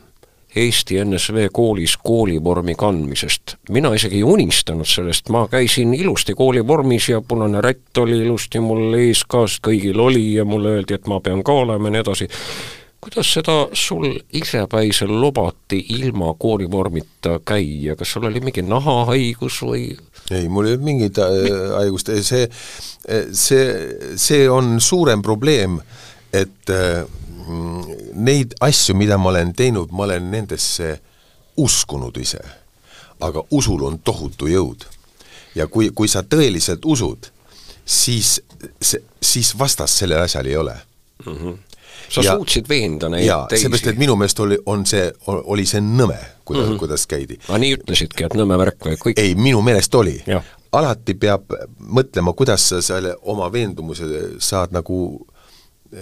Eesti 0.57 1.01
NSV 1.03 1.49
koolis 1.53 1.97
koolivormi 1.97 2.74
kandmisest. 2.78 3.57
mina 3.70 3.91
isegi 3.95 4.16
ei 4.16 4.22
unistanud 4.22 4.87
sellest, 4.87 5.28
ma 5.28 5.49
käisin 5.51 5.95
ilusti 5.95 6.35
koolivormis 6.35 7.09
ja 7.09 7.20
punane 7.20 7.61
rätt 7.61 7.99
oli 7.99 8.18
ilusti 8.18 8.61
mul 8.61 8.95
ees 8.95 9.24
ka, 9.24 9.49
sest 9.49 9.64
kõigil 9.66 9.99
oli 10.01 10.35
ja 10.35 10.45
mulle 10.45 10.76
öeldi, 10.76 10.95
et 10.95 11.11
ma 11.11 11.18
pean 11.20 11.43
ka 11.43 11.53
olema 11.53 11.91
ja 11.91 11.97
nii 11.97 12.05
edasi. 12.05 12.28
Kuidas 13.05 13.32
seda 13.36 13.57
sul 13.76 14.07
isepäiselt 14.32 15.11
lubati 15.12 15.78
ilma 15.92 16.32
koolivormita 16.40 17.38
käia, 17.44 17.96
kas 18.00 18.14
sul 18.16 18.24
oli 18.30 18.40
mingi 18.40 18.64
nahahaigus 18.64 19.61
või? 19.66 19.90
ei, 20.30 20.48
mul 20.48 20.70
ei 20.70 20.76
olnud 20.76 20.86
mingit 20.86 21.20
äh, 21.20 21.34
haigust, 21.76 22.09
see, 22.24 22.48
see, 23.36 23.66
see 24.16 24.46
on 24.48 24.78
suurem 24.80 25.22
probleem, 25.22 25.76
et 26.32 26.72
äh, 26.72 27.05
neid 28.14 28.57
asju, 28.64 28.96
mida 28.96 29.18
ma 29.20 29.34
olen 29.34 29.52
teinud, 29.57 29.92
ma 29.92 30.07
olen 30.09 30.30
nendesse 30.32 30.94
uskunud 31.61 32.16
ise. 32.16 32.40
aga 33.20 33.44
usul 33.50 33.84
on 33.86 33.98
tohutu 33.98 34.48
jõud. 34.48 34.88
ja 35.55 35.66
kui, 35.66 35.90
kui 35.94 36.09
sa 36.09 36.22
tõeliselt 36.22 36.84
usud, 36.84 37.28
siis, 37.84 38.40
siis 39.20 39.52
vastast 39.59 40.00
sellel 40.00 40.24
asjal 40.24 40.46
ei 40.46 40.57
ole 40.57 40.74
mm. 41.26 41.32
-hmm. 41.32 41.59
Sa 42.09 42.24
ja, 42.24 42.34
suutsid 42.34 42.68
veenda 42.68 43.09
neid 43.12 43.26
jaa, 43.26 43.44
teisi? 43.50 43.66
seepärast, 43.66 43.90
et 43.92 44.00
minu 44.00 44.16
meelest 44.20 44.40
oli, 44.44 44.59
on 44.66 44.86
see, 44.88 45.07
oli 45.26 45.66
see 45.68 45.82
nõme, 45.84 46.18
kuidas 46.44 46.66
mm, 46.66 46.72
-hmm. 46.72 46.78
kuidas 46.78 47.07
käidi. 47.11 47.38
aga 47.48 47.59
nii 47.59 47.76
ütlesidki, 47.78 48.26
et 48.28 48.38
nõme 48.38 48.59
värk 48.59 48.90
või 48.90 49.00
kõik? 49.07 49.20
ei, 49.20 49.34
minu 49.34 49.62
meelest 49.62 49.94
oli. 49.94 50.18
alati 50.72 51.14
peab 51.14 51.52
mõtlema, 51.78 52.32
kuidas 52.34 52.68
sa 52.68 52.82
selle 52.82 53.16
oma 53.22 53.52
veendumuse 53.52 54.05
saad 54.38 54.74
nagu 54.74 55.26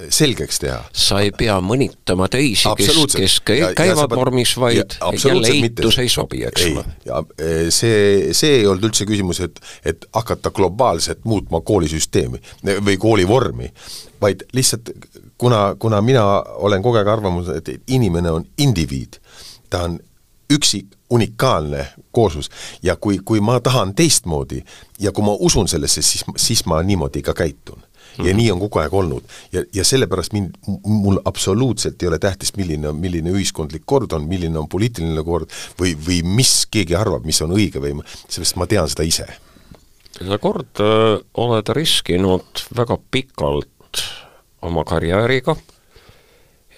selgeks 0.09 0.59
teha. 0.63 0.79
sa 0.93 1.21
ei 1.25 1.33
pea 1.37 1.59
mõnitama 1.65 2.29
teisi, 2.33 2.69
kes, 2.79 3.17
kes 3.17 3.37
käivad 3.77 4.15
normis, 4.17 4.55
vaid 4.61 4.97
jälle 5.25 5.51
eitus 5.53 5.99
ei 6.03 6.09
sobi, 6.13 6.43
eks 6.49 6.67
ole. 6.71 6.85
ja 7.09 7.21
e, 7.37 7.51
see, 7.75 8.33
see 8.37 8.61
ei 8.61 8.67
olnud 8.67 8.89
üldse 8.91 9.07
küsimus, 9.09 9.43
et, 9.45 9.61
et 9.85 10.07
hakata 10.15 10.53
globaalselt 10.55 11.25
muutma 11.29 11.61
koolisüsteemi 11.67 12.41
või 12.85 12.97
koolivormi, 13.01 13.73
vaid 14.23 14.47
lihtsalt 14.57 14.95
kuna, 15.43 15.75
kuna 15.79 15.99
mina 16.01 16.25
olen 16.55 16.83
kogu 16.83 17.01
aeg 17.01 17.09
arvamusel, 17.11 17.59
et 17.59 17.91
inimene 17.91 18.31
on 18.31 18.45
indiviid, 18.63 19.19
ta 19.71 19.89
on 19.89 19.99
üksik, 20.53 20.95
unikaalne 21.13 21.87
kooslus 22.15 22.49
ja 22.83 22.95
kui, 22.97 23.19
kui 23.25 23.41
ma 23.45 23.59
tahan 23.61 23.91
teistmoodi 23.93 24.63
ja 25.03 25.11
kui 25.13 25.25
ma 25.27 25.35
usun 25.45 25.69
sellesse, 25.69 26.01
siis, 26.03 26.23
siis 26.41 26.63
ma 26.71 26.79
niimoodi 26.87 27.21
ka 27.27 27.35
käitun 27.37 27.83
ja 27.83 28.25
mm 28.25 28.31
-hmm. 28.31 28.37
nii 28.37 28.51
on 28.53 28.61
kogu 28.61 28.79
aeg 28.79 28.95
olnud. 28.95 29.23
ja, 29.53 29.65
ja 29.75 29.85
sellepärast 29.85 30.33
mind, 30.33 30.55
mul 30.85 31.19
absoluutselt 31.25 32.03
ei 32.03 32.09
ole 32.09 32.19
tähtis, 32.19 32.57
milline 32.57 32.89
on, 32.89 32.97
milline 32.97 33.31
ühiskondlik 33.31 33.83
kord 33.85 34.13
on, 34.13 34.25
milline 34.25 34.59
on 34.59 34.69
poliitiline 34.69 35.25
kord 35.25 35.51
või, 35.81 35.97
või 36.07 36.23
mis 36.23 36.67
keegi 36.71 36.97
arvab, 36.97 37.25
mis 37.25 37.43
on 37.43 37.51
õige 37.51 37.81
või 37.81 37.99
sellepärast 38.29 38.57
ma 38.57 38.67
tean 38.67 38.89
seda 38.89 39.03
ise. 39.03 39.27
sa 40.29 40.39
kord 40.39 40.81
öö, 40.81 41.15
äh, 41.15 41.21
oled 41.35 41.69
riskinud 41.69 42.65
väga 42.77 42.99
pikalt 43.11 43.72
oma 44.63 44.85
karjääriga, 44.85 45.57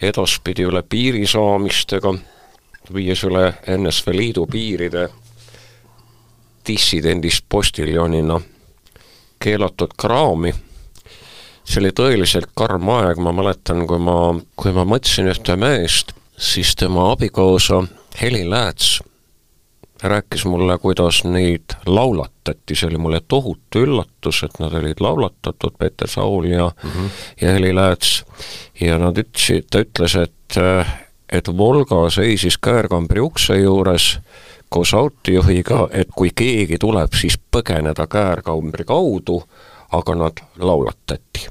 edaspidi 0.03 0.65
üle 0.69 0.83
piiri 0.83 1.27
saamistega, 1.27 2.15
viies 2.95 3.25
üle 3.25 3.53
NSV 3.77 4.17
Liidu 4.17 4.47
piiride 4.51 5.09
dissidendist 6.67 7.45
postiljonina 7.49 8.41
keelatud 9.41 9.97
kraami. 10.01 10.53
See 11.65 11.81
oli 11.81 11.93
tõeliselt 11.97 12.53
karm 12.57 12.89
aeg, 12.93 13.21
ma 13.21 13.33
mäletan, 13.33 13.87
kui 13.89 14.01
ma, 14.01 14.35
kui 14.57 14.73
ma 14.73 14.85
mõtlesin 14.89 15.31
ühte 15.33 15.57
meest, 15.57 16.13
siis 16.37 16.75
tema 16.77 17.11
abikaasa 17.13 17.85
Heli 18.21 18.45
Lääts 18.49 18.99
rääkis 20.03 20.45
mulle, 20.45 20.79
kuidas 20.79 21.25
neid 21.25 21.77
laulatati, 21.87 22.75
see 22.75 22.89
oli 22.89 22.99
mulle 22.99 23.21
tohutu 23.29 23.85
üllatus, 23.87 24.43
et 24.45 24.59
nad 24.59 24.73
olid 24.75 25.01
laulatatud, 25.01 25.77
Peeter 25.79 26.09
Saul 26.09 26.45
ja 26.45 26.71
mm, 26.83 26.91
-hmm. 26.91 27.11
ja 27.41 27.53
Heli 27.53 27.75
Lääts, 27.75 28.25
ja 28.81 28.99
nad 28.99 29.19
ütlesid, 29.19 29.69
ta 29.71 29.81
ütles, 29.81 30.17
et 30.23 30.59
et 31.33 31.57
Volga 31.57 32.11
seisis 32.11 32.59
käärkambri 32.59 33.21
ukse 33.21 33.57
juures 33.57 34.19
koos 34.69 34.95
autojuhiga, 34.95 35.89
et 35.91 36.09
kui 36.15 36.31
keegi 36.35 36.79
tuleb, 36.79 37.13
siis 37.15 37.39
põgeneda 37.51 38.07
käärkambri 38.07 38.85
kaudu 38.85 39.43
aga 39.95 40.15
nad 40.15 40.33
laulatati. 40.59 41.49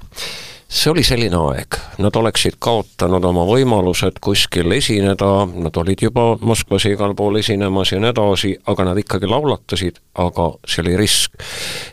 See 0.74 0.90
oli 0.92 1.04
selline 1.06 1.38
aeg, 1.38 1.78
nad 2.02 2.16
oleksid 2.18 2.56
kaotanud 2.64 3.24
oma 3.30 3.44
võimalused 3.46 4.18
kuskil 4.24 4.74
esineda, 4.74 5.46
nad 5.46 5.76
olid 5.78 6.02
juba 6.02 6.24
Moskvas 6.42 6.88
igal 6.90 7.14
pool 7.18 7.38
esinemas 7.38 7.92
ja 7.94 8.00
nii 8.02 8.10
edasi, 8.10 8.54
aga 8.72 8.88
nad 8.90 8.98
ikkagi 8.98 9.30
laulatasid, 9.30 10.00
aga 10.24 10.48
see 10.66 10.82
oli 10.84 10.96
risk. 10.98 11.38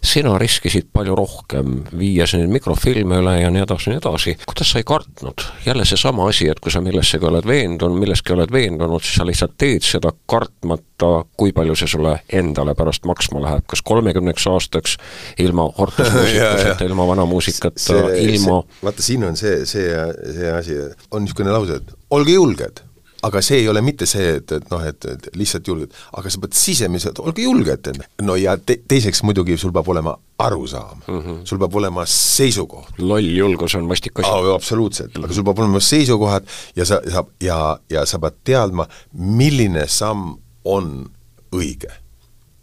sina 0.02 0.32
riskisid 0.40 0.88
palju 0.92 1.16
rohkem, 1.18 1.82
viies 1.98 2.32
neid 2.38 2.48
mikrofilme 2.52 3.20
üle 3.20 3.36
ja 3.42 3.50
nii 3.52 3.64
edasi, 3.66 3.92
nii 3.92 4.00
edasi. 4.00 4.36
kuidas 4.46 4.72
sa 4.72 4.80
ei 4.80 4.88
kartnud? 4.88 5.44
jälle 5.66 5.84
seesama 5.84 6.28
asi, 6.32 6.48
et 6.48 6.60
kui 6.60 6.72
sa 6.72 6.80
millessegi 6.80 7.28
oled 7.28 7.46
veendunud, 7.46 8.00
milleski 8.00 8.32
oled 8.32 8.52
veendunud, 8.52 9.04
siis 9.04 9.20
sa 9.20 9.28
lihtsalt 9.28 9.58
teed 9.60 9.84
seda 9.84 10.14
kartmata, 10.26 11.12
kui 11.36 11.52
palju 11.52 11.76
see 11.76 11.92
sulle 11.98 12.16
endale 12.32 12.74
pärast 12.78 13.04
maksma 13.08 13.44
läheb, 13.44 13.68
kas 13.68 13.84
kolmekümneks 13.84 14.48
aastaks 14.48 14.96
ilma 15.38 15.68
ortosmuusikata 15.84 16.88
ilma 16.88 17.06
vanamuusikata, 17.12 18.00
ilma 18.24 18.62
vaata, 18.82 19.02
siin 19.02 19.24
on 19.28 19.36
see, 19.36 19.64
see, 19.68 19.90
see 20.36 20.52
asi, 20.52 20.78
on 21.10 21.26
niisugune 21.26 21.52
lause, 21.54 21.80
et 21.80 21.92
olge 22.16 22.34
julged, 22.36 22.82
aga 23.26 23.42
see 23.44 23.60
ei 23.60 23.68
ole 23.68 23.82
mitte 23.84 24.06
see, 24.08 24.36
et, 24.38 24.52
et 24.56 24.70
noh, 24.72 24.82
et, 24.86 25.06
et 25.12 25.28
lihtsalt 25.36 25.68
julged, 25.68 25.92
aga 26.16 26.32
sa 26.32 26.40
pead 26.42 26.56
sisemiselt, 26.56 27.20
olge 27.22 27.44
julged, 27.44 27.90
no 28.24 28.36
ja 28.40 28.56
te, 28.56 28.78
teiseks 28.88 29.22
muidugi 29.28 29.58
sul 29.60 29.74
peab 29.76 29.88
olema 29.92 30.14
arusaam 30.40 31.02
mm, 31.06 31.20
-hmm. 31.20 31.40
sul 31.44 31.60
peab 31.60 31.74
olema 31.76 32.06
seisukoht. 32.08 32.98
loll 32.98 33.28
julgus 33.36 33.74
on 33.74 33.88
vastik 33.88 34.18
asi 34.18 34.30
oh,. 34.30 34.54
absoluutselt 34.54 35.14
mm, 35.14 35.20
-hmm. 35.20 35.24
aga 35.24 35.34
sul 35.34 35.44
peab 35.44 35.58
olema 35.58 35.80
seisukohad 35.80 36.46
ja 36.76 36.84
sa, 36.84 37.00
sa 37.12 37.24
ja, 37.40 37.78
ja 37.90 38.06
sa 38.06 38.18
pead 38.18 38.40
teadma, 38.44 38.88
milline 39.12 39.86
samm 39.86 40.38
on 40.64 41.10
õige. 41.52 41.92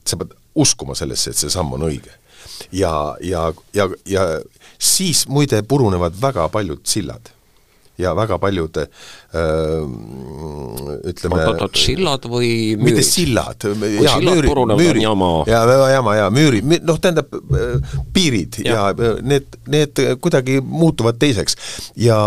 sa 0.06 0.18
pead 0.18 0.34
uskuma 0.56 0.96
sellesse, 0.96 1.30
et 1.30 1.38
see 1.38 1.50
samm 1.50 1.74
on 1.74 1.82
õige. 1.82 2.12
ja, 2.72 3.16
ja, 3.22 3.54
ja, 3.74 3.90
ja 4.06 4.22
siis 4.80 5.26
muide 5.30 5.64
purunevad 5.64 6.16
väga 6.22 6.48
paljud 6.54 6.86
sillad. 6.88 7.34
Ja 7.98 8.12
väga 8.14 8.38
paljud 8.38 8.78
öö, 8.78 9.86
ütleme 11.10 11.40
oot-oot, 11.48 11.80
sillad 11.82 12.28
või 12.30 12.50
müürid? 12.78 12.84
mitte 12.86 13.06
sillad, 13.08 13.66
jaa, 14.04 14.20
müürid, 14.22 14.52
müürid, 14.78 15.02
jaa, 15.50 15.64
väga 15.66 15.88
jama, 15.96 16.14
jaa, 16.20 16.28
müürid, 16.30 16.76
noh, 16.86 17.00
tähendab 17.02 17.34
piirid 18.14 18.60
ja, 18.62 18.92
ja 18.94 19.16
need, 19.26 19.58
need 19.66 20.04
kuidagi 20.22 20.60
muutuvad 20.62 21.18
teiseks. 21.18 21.58
ja 21.98 22.20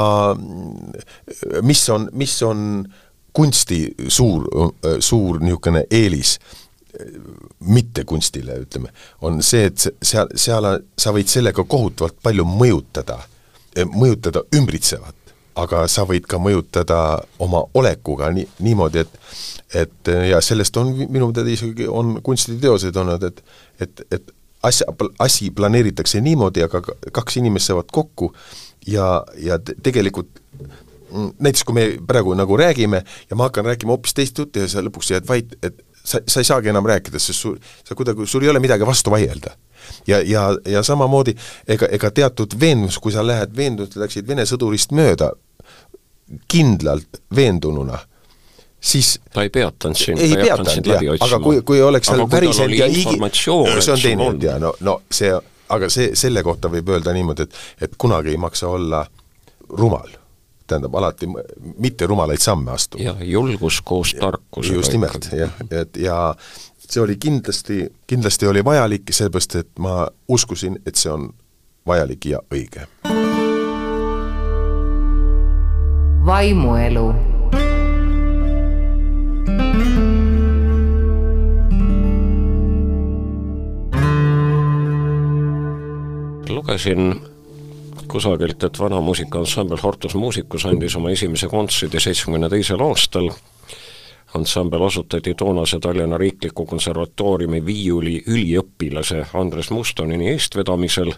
mis 1.63 1.85
on, 1.95 2.09
mis 2.19 2.35
on 2.43 2.83
kunsti 3.31 3.85
suur, 4.11 4.51
suur 4.99 5.39
niisugune 5.39 5.85
eelis 5.87 6.35
mitte 7.61 8.05
kunstile, 8.05 8.59
ütleme, 8.65 8.93
on 9.21 9.43
see, 9.43 9.69
et 9.71 9.87
seal, 10.03 10.31
seal 10.35 10.69
sa 10.99 11.15
võid 11.15 11.31
sellega 11.31 11.65
kohutavalt 11.65 12.19
palju 12.23 12.47
mõjutada, 12.49 13.21
eh, 13.77 13.87
mõjutada 13.87 14.43
ümbritsevat, 14.57 15.17
aga 15.61 15.85
sa 15.89 16.07
võid 16.09 16.27
ka 16.31 16.39
mõjutada 16.39 16.99
oma 17.39 17.63
olekuga 17.75 18.31
nii, 18.35 18.49
niimoodi, 18.67 19.07
et 19.07 19.19
et 19.75 20.09
ja 20.27 20.41
sellest 20.43 20.77
on 20.81 20.89
minu 21.15 21.29
teada 21.33 21.51
isegi, 21.51 21.87
on 21.87 22.17
kunstiteosed 22.27 22.97
olnud, 22.97 23.23
et 23.23 23.43
et, 23.81 24.03
et 24.11 24.33
asja, 24.63 24.87
asi 25.19 25.51
planeeritakse 25.51 26.21
niimoodi, 26.21 26.65
aga 26.65 26.83
kaks 27.13 27.39
inimest 27.41 27.71
saavad 27.71 27.91
kokku 27.93 28.33
ja, 28.87 29.25
ja 29.39 29.59
tegelikult 29.59 30.31
mm, 31.13 31.33
näiteks 31.39 31.65
kui 31.65 31.77
me 31.77 31.87
praegu 32.07 32.35
nagu 32.39 32.57
räägime 32.57 33.03
ja 33.31 33.37
ma 33.37 33.49
hakkan 33.49 33.65
rääkima 33.65 33.95
hoopis 33.95 34.15
teist 34.15 34.39
juttu 34.39 34.63
ja 34.63 34.69
sa 34.69 34.85
lõpuks 34.85 35.15
jääd 35.15 35.29
vait, 35.29 35.55
et 35.63 35.81
sa, 36.05 36.21
sa 36.27 36.41
ei 36.41 36.45
saagi 36.49 36.69
enam 36.73 36.87
rääkida, 36.87 37.19
sest 37.19 37.41
sul, 37.45 37.59
sa 37.85 37.95
kuidagi, 37.95 38.27
sul 38.27 38.43
ei 38.43 38.49
ole 38.53 38.61
midagi 38.63 38.87
vastu 38.87 39.11
vaielda. 39.11 39.57
ja, 40.07 40.21
ja, 40.25 40.49
ja 40.69 40.83
samamoodi 40.83 41.35
ega, 41.69 41.87
ega 41.91 42.11
teatud 42.11 42.55
veendumus, 42.61 42.99
kui 42.99 43.13
sa 43.13 43.25
lähed 43.27 43.57
veendunult, 43.57 43.97
läksid 43.97 44.29
Vene 44.29 44.45
sõdurist 44.47 44.93
mööda, 44.95 45.33
kindlalt 46.49 47.21
veendununa, 47.37 47.99
siis 48.81 49.19
ta 49.35 49.43
ei 49.43 49.51
peatanud 49.53 49.99
sind, 49.99 50.19
ta 50.21 50.25
ei 50.25 50.51
hakanud 50.51 50.71
sind 50.73 50.87
läbi, 50.87 51.09
otsima. 51.15 51.27
aga 51.27 51.41
kui, 51.45 51.63
kui 51.67 51.83
oleks 51.83 52.09
seal 52.13 52.27
päriselt 52.31 52.75
ja 52.77 52.87
igi- 52.87 53.19
see 53.81 53.93
on 53.93 54.01
teine 54.05 54.29
jutt 54.31 54.47
jaa, 54.47 54.59
no, 54.63 54.73
no 54.81 55.01
see, 55.11 55.33
aga 55.69 55.89
see, 55.93 56.13
selle 56.19 56.43
kohta 56.47 56.71
võib 56.73 56.89
öelda 56.95 57.13
niimoodi, 57.17 57.49
et 57.49 57.89
et 57.89 57.99
kunagi 57.99 58.31
ei 58.35 58.41
maksa 58.41 58.69
olla 58.69 59.05
rumal. 59.69 60.09
Tähendab, 60.71 60.95
alati 60.95 61.29
mitte 61.79 62.07
rumalaid 62.07 62.43
samme 62.43 62.75
astuma. 62.77 63.05
jah, 63.05 63.23
julgus 63.27 63.81
koos 63.85 64.15
tarkusega 64.21 64.79
just 64.79 64.95
nimelt, 64.97 65.31
jah, 65.37 65.55
et 65.71 65.97
ja 66.01 66.21
see 66.91 67.03
oli 67.03 67.17
kindlasti, 67.17 67.85
kindlasti 68.07 68.47
oli 68.51 68.65
vajalik, 68.65 69.11
sellepärast 69.11 69.59
et 69.63 69.73
ma 69.79 70.07
uskusin, 70.29 70.81
et 70.87 70.99
see 70.99 71.13
on 71.13 71.31
vajalik 71.87 72.31
ja 72.33 72.43
õige. 72.55 72.87
vaimuelu 76.27 77.07
lugesin 86.51 87.30
kusagilt, 88.11 88.65
et 88.65 88.79
vana 88.79 89.01
muusikaansambel 89.01 89.79
Hortus 89.83 90.15
Musicus 90.15 90.67
andis 90.67 90.97
oma 90.99 91.11
esimese 91.15 91.49
kontserdi 91.49 92.01
seitsmekümne 92.01 92.49
teisel 92.51 92.83
aastal. 92.83 93.31
ansambel 94.35 94.83
asutati 94.87 95.35
toonase 95.35 95.79
Tallinna 95.79 96.19
Riikliku 96.19 96.67
Konservatooriumi 96.67 97.67
viiuli 97.67 98.23
üliõpilase 98.27 99.25
Andres 99.35 99.71
Mustonini 99.71 100.29
eestvedamisel 100.31 101.13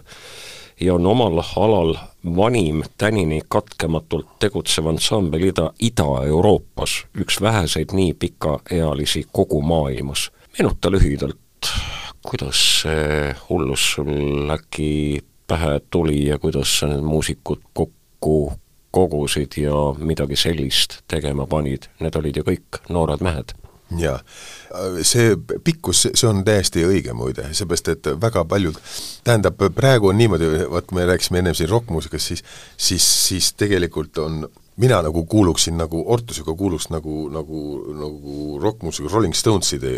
ja 0.81 0.93
on 0.93 1.05
omal 1.05 1.41
alal 1.55 1.95
vanim 2.35 2.83
tänini 2.97 3.41
katkematult 3.47 4.39
tegutsev 4.39 4.87
ansambel 4.87 5.43
Ida, 5.43 5.71
Ida-Euroopas, 5.79 7.05
üks 7.17 7.41
väheseid 7.41 7.93
nii 7.93 8.13
pikaealisi 8.13 9.27
kogu 9.31 9.61
maailmas. 9.61 10.31
meenuta 10.57 10.91
lühidalt, 10.91 11.69
kuidas 12.21 12.81
see 12.81 13.35
hullus 13.49 13.91
sul 13.93 14.49
äkki 14.49 15.21
pähe 15.53 15.79
tuli 15.93 16.25
ja 16.27 16.39
kuidas 16.41 16.79
need 16.89 17.05
muusikud 17.05 17.61
kokku 17.73 18.53
kogusid 18.93 19.57
ja 19.57 19.73
midagi 19.97 20.37
sellist 20.37 21.01
tegema 21.09 21.47
panid, 21.49 21.89
need 21.99 22.15
olid 22.17 22.37
ju 22.37 22.45
kõik 22.45 22.81
noored 22.93 23.21
mehed. 23.25 23.53
Jaa, 23.97 24.19
see 25.05 25.35
pikkus, 25.65 26.07
see 26.13 26.29
on 26.29 26.41
täiesti 26.45 26.81
õige 26.87 27.13
muide, 27.17 27.45
seepärast 27.53 27.91
et 27.93 28.09
väga 28.21 28.41
paljud, 28.49 28.77
tähendab, 29.25 29.61
praegu 29.75 30.09
on 30.09 30.17
niimoodi, 30.17 30.49
vaat 30.71 30.93
me 30.95 31.05
rääkisime 31.09 31.43
ennem 31.43 31.57
siin 31.57 31.69
rokkmuusikast, 31.69 32.31
siis 32.31 32.45
siis, 32.77 33.09
siis 33.27 33.51
tegelikult 33.59 34.17
on 34.23 34.47
mina 34.77 35.01
nagu 35.01 35.25
kuuluksin 35.25 35.77
nagu, 35.77 36.03
Ortusega 36.13 36.55
kuuluks 36.57 36.89
nagu, 36.89 37.29
nagu, 37.29 37.59
nagu 37.99 38.59
rokkmuusika 38.61 39.09
Rolling 39.13 39.35
Stoneside 39.35 39.91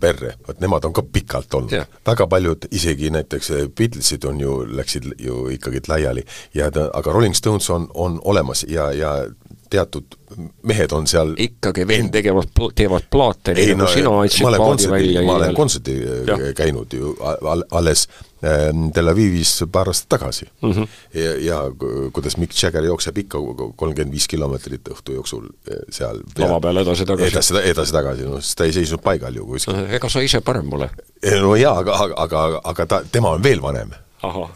perre, 0.00 0.34
vot 0.46 0.60
nemad 0.60 0.84
on 0.84 0.92
ka 0.92 1.02
pikalt 1.02 1.54
olnud. 1.54 1.72
Jah. 1.72 1.86
väga 2.06 2.26
paljud, 2.26 2.66
isegi 2.70 3.10
näiteks 3.10 3.52
Beatlesid 3.78 4.24
on 4.24 4.40
ju, 4.40 4.58
läksid 4.76 5.12
ju 5.18 5.46
ikkagi 5.54 5.82
laiali. 5.88 6.24
Ja 6.54 6.70
ta, 6.70 6.88
aga 6.94 7.12
Rolling 7.12 7.34
Stones 7.34 7.70
on, 7.70 7.88
on 7.94 8.20
olemas 8.24 8.64
ja, 8.68 8.90
ja 8.92 9.14
teatud 9.72 10.18
mehed 10.68 10.92
on 10.96 11.06
seal 11.10 11.32
ikkagi 11.40 11.84
veel 11.88 12.08
tegevad, 12.12 12.50
teevad 12.76 13.06
plaate, 13.12 13.54
nii 13.56 13.76
nagu 13.76 13.90
sina 13.92 14.12
andsid 14.22 14.46
plaadi 14.46 14.90
välja 14.92 15.24
ma 15.26 15.38
olen 15.38 15.56
kontserdi 15.56 15.96
äh, 16.02 16.44
käinud 16.56 16.92
ju 16.96 17.14
all, 17.20 17.64
alles 17.70 18.06
ähm, 18.44 18.88
Tel 18.94 19.10
Avivis 19.12 19.54
paar 19.72 19.90
aastat 19.92 20.08
tagasi 20.16 20.46
mm. 20.48 20.72
-hmm. 20.72 20.88
ja, 21.14 21.34
ja 21.46 21.58
ku- 21.78 22.10
kuidas 22.12 22.36
Mick 22.40 22.56
Jagger 22.62 22.84
jookseb 22.84 23.18
ikka 23.24 23.40
kolmkümmend 23.76 24.12
viis 24.12 24.28
kilomeetrit 24.28 24.92
õhtu 24.94 25.16
jooksul 25.18 25.48
äh, 25.48 25.82
seal 25.90 26.22
Lava 26.38 26.60
peal 26.60 26.84
edasi-tagasi. 26.84 27.32
edasi, 27.32 27.58
edasi-tagasi, 27.74 28.28
no 28.28 28.40
sest 28.40 28.58
ta 28.58 28.68
ei 28.68 28.72
seisnud 28.72 29.02
paigal 29.04 29.36
ju 29.36 29.46
kuskil. 29.46 29.84
ega 29.88 30.08
sa 30.08 30.24
ise 30.24 30.40
parem 30.40 30.70
pole? 30.70 30.90
no 31.40 31.56
jaa, 31.56 31.76
aga, 31.78 31.98
aga, 32.06 32.14
aga, 32.16 32.60
aga 32.64 32.86
ta, 32.86 33.02
tema 33.12 33.36
on 33.36 33.42
veel 33.42 33.62
vanem 33.62 33.92
ahah 34.22 34.50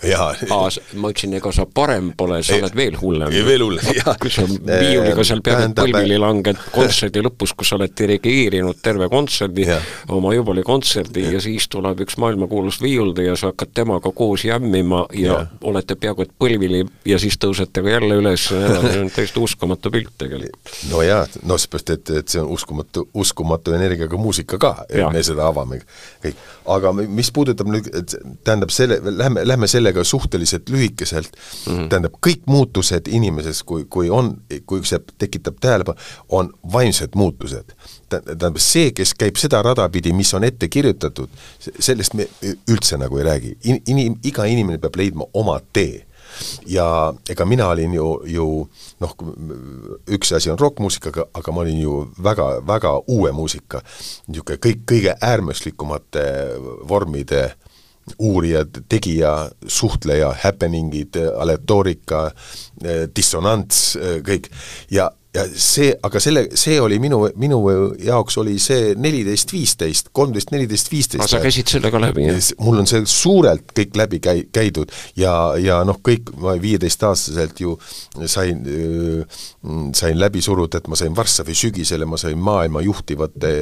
ma 0.94 1.10
ütlesin, 1.10 1.34
ega 1.38 1.50
sa 1.52 1.64
parem 1.66 2.12
pole, 2.16 2.38
sa 2.46 2.54
Ei, 2.54 2.62
oled 2.62 2.76
veel 2.78 2.96
hullem. 3.00 3.32
veel 3.46 3.62
hullem, 3.64 3.84
jah. 3.96 4.16
kui 4.20 4.30
sa 4.30 4.44
viiuliga 4.46 5.24
seal 5.26 5.40
peaaegu 5.44 5.74
põlvili 5.80 6.18
langed 6.22 6.60
kontserdi 6.74 7.22
lõpus, 7.26 7.54
kus 7.56 7.72
sa 7.72 7.78
oled 7.80 7.94
dirigeerinud 7.98 8.78
terve 8.82 9.08
kontserdi, 9.12 9.66
oma 10.14 10.34
jubelikontserdi 10.36 11.26
ja 11.34 11.40
siis 11.42 11.66
tuleb 11.72 12.00
üks 12.06 12.16
maailmakuulus 12.22 12.78
viiuldaja, 12.82 13.36
sa 13.36 13.50
hakkad 13.52 13.72
temaga 13.74 14.12
koos 14.14 14.44
jämmima 14.46 15.06
ja 15.12 15.32
Jah. 15.32 15.46
olete 15.66 15.96
peaaegu 15.98 16.22
et 16.22 16.30
põlvili 16.38 16.84
ja 17.08 17.18
siis 17.18 17.36
tõusete 17.42 17.82
ka 17.82 17.90
jälle 17.96 18.20
üles 18.20 18.46
ja 18.50 18.80
see 18.86 19.00
on 19.02 19.10
täiesti 19.10 19.40
uskumatu 19.42 19.90
pilt 19.90 20.12
tegelikult. 20.18 20.70
no 20.90 21.02
jaa, 21.02 21.26
no 21.42 21.58
seepärast, 21.58 21.90
et, 21.96 22.10
et 22.22 22.28
see 22.28 22.40
on 22.42 22.48
uskumatu, 22.54 23.08
uskumatu 23.14 23.74
energiaga 23.76 24.16
muusika 24.20 24.58
ka, 24.62 24.72
me 25.12 25.22
seda 25.26 25.48
avame 25.50 25.80
kõik. 26.22 26.38
aga 26.76 26.92
mi- 26.92 27.06
mis 27.18 27.30
puudutab 27.34 27.66
nüüd, 27.70 27.88
et 27.96 28.14
tähendab 28.44 28.70
selle, 28.74 29.00
lähme, 29.02 29.42
lähme 29.46 29.55
sellega 29.64 30.04
suhteliselt 30.04 30.68
lühikeselt 30.68 31.30
mm, 31.32 31.72
-hmm. 31.72 31.88
tähendab 31.88 32.18
kõik 32.26 32.42
muutused 32.46 33.08
inimeses, 33.08 33.62
kui, 33.62 33.84
kui 33.84 34.10
on, 34.10 34.36
kui 34.66 34.84
see 34.84 35.00
tekitab 35.18 35.56
tähelepanu, 35.60 35.98
on 36.28 36.52
vaimsed 36.72 37.16
muutused. 37.16 37.72
tähendab, 38.08 38.58
see, 38.58 38.90
kes 38.92 39.14
käib 39.14 39.36
seda 39.36 39.62
rada 39.62 39.88
pidi, 39.88 40.12
mis 40.12 40.34
on 40.34 40.44
ette 40.44 40.68
kirjutatud, 40.68 41.28
sellest 41.78 42.14
me 42.14 42.28
üldse 42.68 42.96
nagu 42.96 43.18
ei 43.18 43.24
räägi. 43.24 43.56
In-, 43.64 43.82
inim-, 43.88 44.18
iga 44.24 44.44
inimene 44.44 44.78
peab 44.78 44.96
leidma 44.96 45.24
oma 45.34 45.60
tee 45.72 46.06
ja 46.66 47.14
ega 47.28 47.44
mina 47.44 47.68
olin 47.68 47.94
ju, 47.94 48.08
ju 48.24 48.46
noh, 49.00 49.14
üks 50.16 50.32
asi 50.36 50.50
on 50.52 50.58
rokkmuusika, 50.58 51.12
aga, 51.12 51.26
aga 51.34 51.54
ma 51.54 51.64
olin 51.64 51.80
ju 51.80 52.00
väga, 52.22 52.48
väga 52.66 52.92
uue 53.12 53.32
muusika, 53.36 53.82
niisugune 54.28 54.60
kõik, 54.62 54.82
kõige 54.88 55.16
äärmuslikumate 55.20 56.26
vormide 56.88 57.48
uurija, 58.18 58.64
tegija, 58.88 59.32
suhtleja, 59.66 60.30
happening'id, 60.42 61.18
aletoorika, 61.40 62.30
dissonants, 63.16 63.96
kõik. 64.26 64.50
Ja 64.94 65.10
ja 65.36 65.44
see, 65.60 65.90
aga 66.06 66.20
selle, 66.22 66.44
see 66.58 66.78
oli 66.80 66.98
minu, 67.02 67.20
minu 67.40 67.60
jaoks 68.02 68.38
oli 68.40 68.56
see 68.62 68.94
neliteist, 68.98 69.52
viisteist, 69.52 70.10
kolmteist, 70.16 70.52
neliteist, 70.54 70.90
viisteist. 70.92 71.22
aga 71.24 71.30
sa 71.30 71.42
käisid 71.44 71.72
sellega 71.76 72.00
läbi, 72.02 72.26
jah? 72.28 72.40
mul 72.62 72.80
on 72.82 72.88
see 72.90 73.02
suurelt 73.10 73.74
kõik 73.76 73.98
läbi 74.00 74.20
käi-, 74.24 74.46
käidud 74.54 74.92
ja, 75.18 75.34
ja 75.60 75.80
noh, 75.86 76.00
kõik, 76.04 76.32
ma 76.42 76.56
viieteistaastaselt 76.60 77.60
ju 77.60 77.76
sain, 78.30 78.62
sain 79.96 80.18
läbi 80.20 80.42
suruda, 80.44 80.80
et 80.80 80.90
ma 80.90 80.98
sain 80.98 81.14
Varssavi 81.16 81.56
sügisele, 81.56 82.08
ma 82.08 82.20
sain 82.20 82.38
maailma 82.40 82.82
juhtivate 82.86 83.54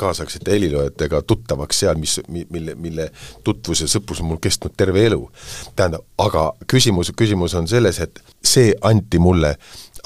kaasaegsete 0.00 0.56
heliloojatega 0.56 1.22
tuttavaks 1.28 1.84
seal, 1.84 2.00
mis, 2.00 2.18
mille, 2.28 2.76
mille 2.78 3.10
tutvus 3.44 3.84
ja 3.84 3.90
sõprus 3.90 4.22
on 4.22 4.32
mul 4.32 4.42
kestnud 4.42 4.76
terve 4.76 5.06
elu. 5.06 5.22
tähendab, 5.76 6.06
aga 6.22 6.50
küsimus, 6.70 7.12
küsimus 7.16 7.56
on 7.58 7.68
selles, 7.68 8.00
et 8.00 8.22
see 8.42 8.72
anti 8.82 9.20
mulle 9.22 9.56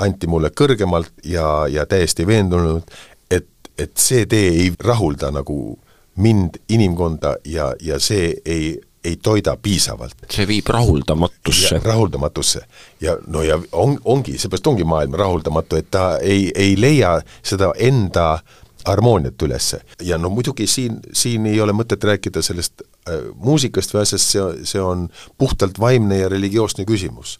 anti 0.00 0.26
mulle 0.26 0.50
kõrgemalt 0.50 1.12
ja, 1.24 1.66
ja 1.70 1.86
täiesti 1.86 2.26
veendunult, 2.26 2.90
et, 3.30 3.48
et 3.78 3.96
see 3.96 4.26
tee 4.26 4.48
ei 4.48 4.72
rahulda 4.80 5.30
nagu 5.34 5.78
mind, 6.16 6.60
inimkonda 6.68 7.36
ja, 7.44 7.72
ja 7.80 8.00
see 8.00 8.34
ei, 8.44 8.74
ei 9.04 9.16
toida 9.22 9.56
piisavalt. 9.62 10.26
see 10.30 10.46
viib 10.48 10.68
rahuldamatusse. 10.68 11.80
rahuldamatusse. 11.84 12.60
ja 13.00 13.16
no 13.26 13.42
ja 13.42 13.58
on, 13.72 13.98
ongi, 14.04 14.38
seepärast 14.38 14.66
ongi 14.66 14.84
maailm 14.84 15.14
rahuldamatu, 15.14 15.76
et 15.76 15.90
ta 15.90 16.18
ei, 16.18 16.50
ei 16.54 16.80
leia 16.80 17.18
seda 17.42 17.72
enda 17.78 18.38
harmooniat 18.86 19.42
ülesse. 19.42 19.80
ja 20.02 20.18
no 20.18 20.30
muidugi 20.30 20.66
siin, 20.66 21.00
siin 21.12 21.46
ei 21.46 21.60
ole 21.60 21.74
mõtet 21.76 22.04
rääkida 22.04 22.42
sellest 22.42 22.82
äh, 22.82 23.26
muusikast 23.34 23.94
või 23.94 24.04
asjast, 24.04 24.30
see, 24.34 24.46
see 24.64 24.82
on 24.82 25.08
puhtalt 25.38 25.80
vaimne 25.82 26.22
ja 26.22 26.30
religioosne 26.32 26.86
küsimus 26.88 27.38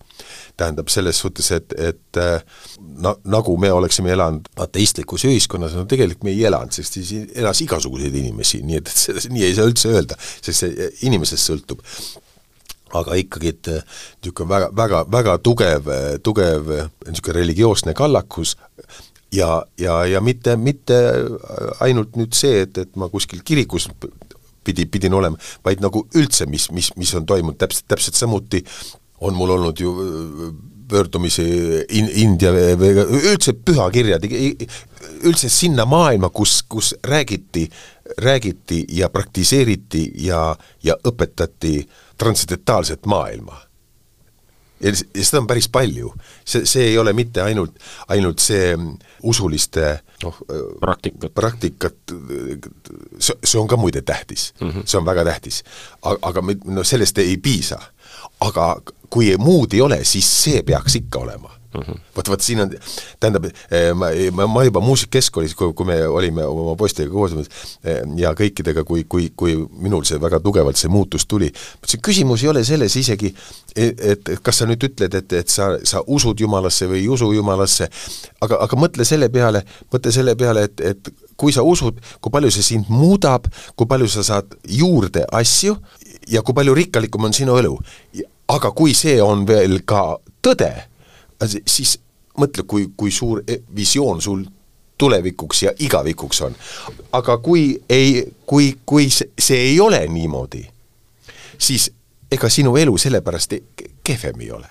tähendab 0.57 0.89
selles 0.89 1.19
suhtes, 1.21 1.51
et, 1.53 1.73
et 1.77 2.21
na, 2.81 3.13
nagu 3.29 3.57
me 3.61 3.71
oleksime 3.73 4.13
elanud 4.15 4.49
ateistlikus 4.65 5.27
ühiskonnas, 5.29 5.75
no 5.77 5.85
tegelikult 5.89 6.25
me 6.25 6.33
ei 6.33 6.47
elanud, 6.49 6.73
sest 6.73 6.97
siis 6.97 7.13
elas 7.37 7.61
igasuguseid 7.65 8.15
inimesi, 8.23 8.63
nii 8.65 8.81
et, 8.81 8.89
et 8.93 9.03
selles, 9.03 9.29
nii 9.33 9.45
ei 9.45 9.57
saa 9.57 9.69
üldse 9.69 9.93
öelda, 9.93 10.17
sest 10.41 10.65
see 10.65 10.93
inimesest 11.09 11.53
sõltub 11.53 11.85
aga 12.97 13.17
ikkagi, 13.19 13.51
et 13.53 13.69
niisugune 14.23 14.49
väga, 14.49 14.71
väga, 14.77 15.03
väga 15.13 15.37
tugev, 15.45 15.91
tugev 16.25 16.71
niisugune 17.09 17.37
religioosne 17.41 17.95
kallakus 17.99 18.55
ja, 19.37 19.51
ja, 19.81 19.99
ja 20.07 20.21
mitte, 20.25 20.57
mitte 20.57 20.99
ainult 21.85 22.17
nüüd 22.19 22.37
see, 22.37 22.65
et, 22.67 22.79
et 22.85 22.97
ma 23.01 23.11
kuskil 23.13 23.43
kirikus 23.47 23.89
pidi, 24.67 24.87
pidin 24.91 25.15
olema, 25.15 25.39
vaid 25.65 25.83
nagu 25.85 26.07
üldse, 26.19 26.49
mis, 26.51 26.71
mis, 26.75 26.93
mis 26.99 27.13
on 27.19 27.27
toimunud, 27.29 27.59
täpselt, 27.61 27.87
täpselt 27.93 28.19
samuti 28.19 28.65
on 29.25 29.37
mul 29.37 29.55
olnud 29.57 29.81
ju 29.81 29.93
pöördumisi 30.89 31.45
in-, 31.99 32.11
India 32.23 32.53
või 32.79 32.93
üldse 33.33 33.57
pühakirjad, 33.59 34.27
üldse 35.27 35.51
sinna 35.51 35.87
maailma, 35.89 36.31
kus, 36.31 36.61
kus 36.69 36.93
räägiti, 37.07 37.67
räägiti 38.23 38.85
ja 38.99 39.11
praktiseeriti 39.11 40.09
ja, 40.27 40.51
ja 40.85 40.99
õpetati 41.11 41.81
transcendentaalset 42.19 43.07
maailma 43.11 43.67
ja, 44.81 44.93
seda 44.95 45.41
on 45.43 45.49
päris 45.51 45.69
palju. 45.73 46.13
see, 46.45 46.67
see 46.69 46.91
ei 46.93 46.99
ole 46.99 47.13
mitte 47.17 47.43
ainult, 47.43 47.79
ainult 48.13 48.43
see 48.45 48.75
usuliste 49.23 49.99
noh, 50.23 50.39
praktikat, 50.81 51.35
praktikat, 51.35 52.15
see, 53.19 53.37
see 53.45 53.61
on 53.61 53.69
ka 53.69 53.77
muide 53.77 54.03
tähtis 54.03 54.53
mm, 54.61 54.71
-hmm. 54.71 54.83
see 54.85 54.99
on 54.99 55.07
väga 55.07 55.25
tähtis. 55.25 55.63
aga, 56.03 56.19
aga 56.23 56.43
no 56.65 56.85
sellest 56.85 57.19
ei 57.19 57.37
piisa. 57.37 57.79
aga 58.41 58.77
kui 59.11 59.37
muud 59.39 59.73
ei 59.73 59.81
ole, 59.81 60.05
siis 60.05 60.29
see 60.43 60.63
peaks 60.63 60.97
ikka 60.97 61.19
olema. 61.19 61.56
Vot, 62.17 62.29
vot 62.29 62.43
siin 62.43 62.63
on, 62.65 62.73
tähendab, 63.21 63.49
eh, 63.71 63.91
ma, 63.97 64.11
ma, 64.35 64.47
ma 64.51 64.65
juba 64.67 64.83
muusikakeskkoolis, 64.85 65.55
kui, 65.59 65.73
kui 65.77 65.89
me 65.89 65.99
olime 66.07 66.45
oma 66.47 66.77
poistega 66.79 67.11
koos 67.13 67.37
eh, 67.37 68.03
ja 68.21 68.33
kõikidega, 68.39 68.85
kui, 68.89 69.05
kui, 69.11 69.31
kui 69.37 69.57
minul 69.83 70.07
see 70.09 70.21
väga 70.23 70.41
tugevalt, 70.45 70.79
see 70.81 70.93
muutus 70.93 71.27
tuli, 71.31 71.51
see 71.87 72.03
küsimus 72.03 72.45
ei 72.45 72.53
ole 72.53 72.65
selles 72.67 72.97
isegi, 73.01 73.33
et 73.77 74.33
kas 74.43 74.63
sa 74.63 74.69
nüüd 74.69 74.89
ütled, 74.89 75.15
et, 75.21 75.37
et 75.37 75.53
sa, 75.53 75.75
sa 75.85 76.03
usud 76.07 76.41
Jumalasse 76.41 76.89
või 76.91 77.03
ei 77.03 77.13
usu 77.13 77.31
Jumalasse, 77.37 77.91
aga, 78.41 78.61
aga 78.65 78.81
mõtle 78.81 79.07
selle 79.09 79.29
peale, 79.33 79.65
mõtle 79.93 80.13
selle 80.15 80.37
peale, 80.39 80.67
et, 80.71 80.85
et 80.95 81.15
kui 81.37 81.53
sa 81.53 81.65
usud, 81.67 82.01
kui 82.21 82.33
palju 82.33 82.51
see 82.55 82.65
sind 82.65 82.91
muudab, 82.93 83.49
kui 83.77 83.89
palju 83.89 84.09
sa 84.11 84.25
saad 84.27 84.57
juurde 84.79 85.27
asju 85.37 85.77
ja 86.33 86.43
kui 86.43 86.57
palju 86.57 86.75
rikkalikum 86.75 87.29
on 87.29 87.37
sinu 87.37 87.59
elu. 87.61 87.77
aga 88.49 88.71
kui 88.71 88.95
see 88.95 89.19
on 89.23 89.43
veel 89.47 89.81
ka 89.83 90.19
tõde, 90.43 90.71
siis 91.45 91.99
mõtle, 92.39 92.65
kui, 92.69 92.91
kui 92.97 93.11
suur 93.11 93.43
e-, 93.47 93.61
visioon 93.77 94.21
sul 94.21 94.45
tulevikuks 94.99 95.63
ja 95.63 95.73
igavikuks 95.79 96.41
on. 96.41 96.55
aga 97.13 97.39
kui 97.39 97.83
ei, 97.89 98.25
kui, 98.47 98.77
kui 98.87 99.11
see, 99.11 99.31
see 99.39 99.59
ei 99.71 99.81
ole 99.81 100.01
niimoodi, 100.09 100.65
siis 101.59 101.91
ega 102.33 102.49
sinu 102.49 102.77
elu 102.77 102.97
sellepärast 102.99 103.55
kehvem 104.05 104.41
ei 104.41 104.51
ole. 104.51 104.69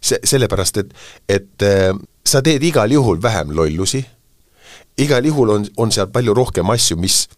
see, 0.00 0.18
sellepärast, 0.24 0.76
et, 0.76 0.94
et 1.28 1.62
äh, 1.62 1.94
sa 2.26 2.42
teed 2.42 2.62
igal 2.62 2.90
juhul 2.90 3.22
vähem 3.22 3.50
lollusi, 3.56 4.04
igal 4.98 5.24
juhul 5.24 5.50
on, 5.50 5.66
on 5.76 5.92
seal 5.92 6.06
palju 6.06 6.34
rohkem 6.34 6.70
asju, 6.70 6.96
mis 6.96 7.28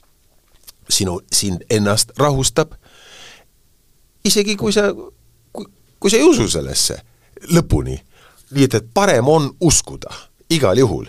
sinu, 0.88 1.20
sind 1.32 1.64
ennast 1.70 2.12
rahustab, 2.18 2.74
isegi 4.24 4.56
kui 4.56 4.72
sa, 4.72 4.90
kui, 5.52 5.66
kui 6.00 6.10
sa 6.12 6.20
ei 6.20 6.28
usu 6.28 6.48
sellesse 6.48 7.00
lõpuni 7.54 7.96
nii 8.50 8.66
et, 8.66 8.74
et 8.74 8.92
parem 8.94 9.28
on 9.28 9.50
uskuda, 9.60 10.12
igal 10.50 10.78
juhul. 10.78 11.06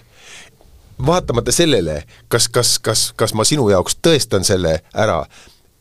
vaatamata 1.06 1.52
sellele, 1.52 2.04
kas, 2.28 2.48
kas, 2.48 2.80
kas, 2.80 3.14
kas 3.16 3.34
ma 3.34 3.44
sinu 3.44 3.70
jaoks 3.70 3.98
tõestan 4.06 4.44
selle 4.46 4.84
ära 4.94 5.24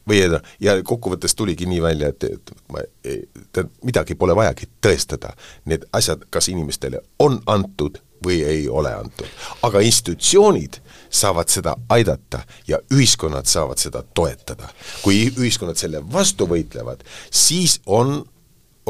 või 0.08 0.22
ja 0.60 0.82
kokkuvõttes 0.84 1.34
tuligi 1.34 1.66
nii 1.66 1.82
välja, 1.82 2.08
et, 2.08 2.24
et 2.24 2.52
ma 2.72 2.82
ei, 3.04 3.20
midagi 3.84 4.14
pole 4.14 4.36
vajagi 4.36 4.68
tõestada. 4.82 5.34
Need 5.64 5.84
asjad 5.92 6.24
kas 6.30 6.48
inimestele 6.48 7.02
on 7.18 7.40
antud 7.46 8.00
või 8.24 8.40
ei 8.44 8.68
ole 8.68 8.92
antud. 8.94 9.28
aga 9.62 9.80
institutsioonid 9.80 10.80
saavad 11.10 11.48
seda 11.48 11.76
aidata 11.88 12.42
ja 12.68 12.78
ühiskonnad 12.92 13.46
saavad 13.46 13.78
seda 13.78 14.02
toetada. 14.14 14.68
kui 15.02 15.32
ühiskonnad 15.36 15.76
selle 15.76 16.02
vastu 16.12 16.46
võitlevad, 16.46 17.04
siis 17.30 17.80
on 17.86 18.24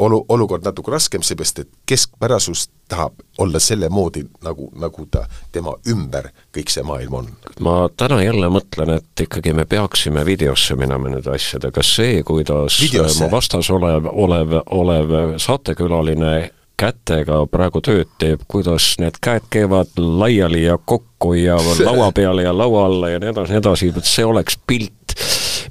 olu, 0.01 0.25
olukord 0.29 0.65
natuke 0.65 0.91
raskem, 0.91 1.23
seepärast 1.25 1.63
et 1.63 1.69
keskpärasus 1.89 2.67
tahab 2.91 3.21
olla 3.39 3.59
selle 3.59 3.89
moodi, 3.89 4.23
nagu, 4.43 4.69
nagu 4.79 5.05
ta, 5.11 5.25
tema 5.51 5.73
ümber 5.89 6.31
kõik 6.55 6.71
see 6.73 6.83
maailm 6.85 7.19
on. 7.21 7.29
ma 7.63 7.75
täna 7.97 8.21
jälle 8.23 8.49
mõtlen, 8.51 8.95
et 8.97 9.25
ikkagi 9.25 9.53
me 9.57 9.65
peaksime 9.65 10.25
videosse 10.27 10.75
minema 10.79 11.11
nende 11.11 11.31
asjadega, 11.35 11.83
see, 11.85 12.23
kuidas 12.27 12.81
videosse. 12.81 13.23
mu 13.23 13.31
vastas 13.31 13.69
olev, 13.71 14.09
olev, 14.11 14.57
olev 14.81 15.37
saatekülaline 15.41 16.33
kätega 16.81 17.43
praegu 17.51 17.81
tööd 17.85 18.09
teeb, 18.21 18.41
kuidas 18.49 18.95
need 19.01 19.19
käed 19.21 19.45
käivad 19.53 19.93
laiali 19.97 20.65
ja 20.65 20.77
kokku 20.77 21.35
ja 21.37 21.59
laua 21.87 22.11
peale 22.15 22.47
ja 22.47 22.55
laua 22.57 22.87
alla 22.89 23.13
ja 23.13 23.21
nii 23.21 23.33
edasi, 23.35 23.53
nii 23.53 23.63
edasi, 23.63 23.93
et 24.01 24.09
see 24.09 24.25
oleks 24.25 24.57
pilt 24.67 25.15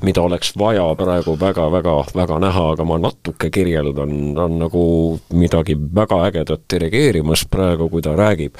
mida 0.02 0.22
oleks 0.22 0.52
vaja 0.58 0.84
praegu 0.98 1.36
väga-väga-väga 1.40 2.38
näha, 2.40 2.64
aga 2.74 2.86
ma 2.88 2.98
natuke 3.00 3.50
kirjeldan, 3.52 4.14
on 4.38 4.58
nagu 4.60 4.84
midagi 5.36 5.76
väga 5.76 6.22
ägedat 6.28 6.64
dirigeerimas 6.72 7.44
praegu, 7.50 7.88
kui 7.92 8.02
ta 8.02 8.16
räägib. 8.16 8.56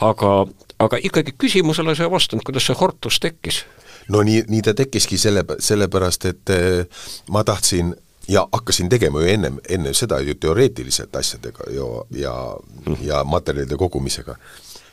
aga, 0.00 0.46
aga 0.78 1.00
ikkagi 1.02 1.34
küsimusele 1.38 1.96
sa 1.96 2.06
ei 2.06 2.10
vastanud, 2.10 2.44
kuidas 2.46 2.66
see 2.66 2.78
Hortus 2.78 3.20
tekkis? 3.20 3.64
no 4.08 4.22
nii, 4.22 4.44
nii 4.48 4.62
ta 4.64 4.74
tekkiski 4.74 5.18
selle, 5.20 5.44
sellepärast, 5.58 6.24
et 6.24 6.50
eh, 6.54 7.04
ma 7.30 7.44
tahtsin 7.44 7.94
ja 8.28 8.48
hakkasin 8.52 8.88
tegema 8.88 9.20
ju 9.20 9.30
ennem, 9.32 9.60
enne 9.68 9.94
seda 9.96 10.20
ju 10.20 10.34
teoreetiliselt 10.34 11.16
asjadega 11.16 11.70
ju 11.72 11.88
ja, 12.10 12.34
ja, 12.34 12.98
ja 13.02 13.24
materjalide 13.24 13.76
kogumisega. 13.76 14.36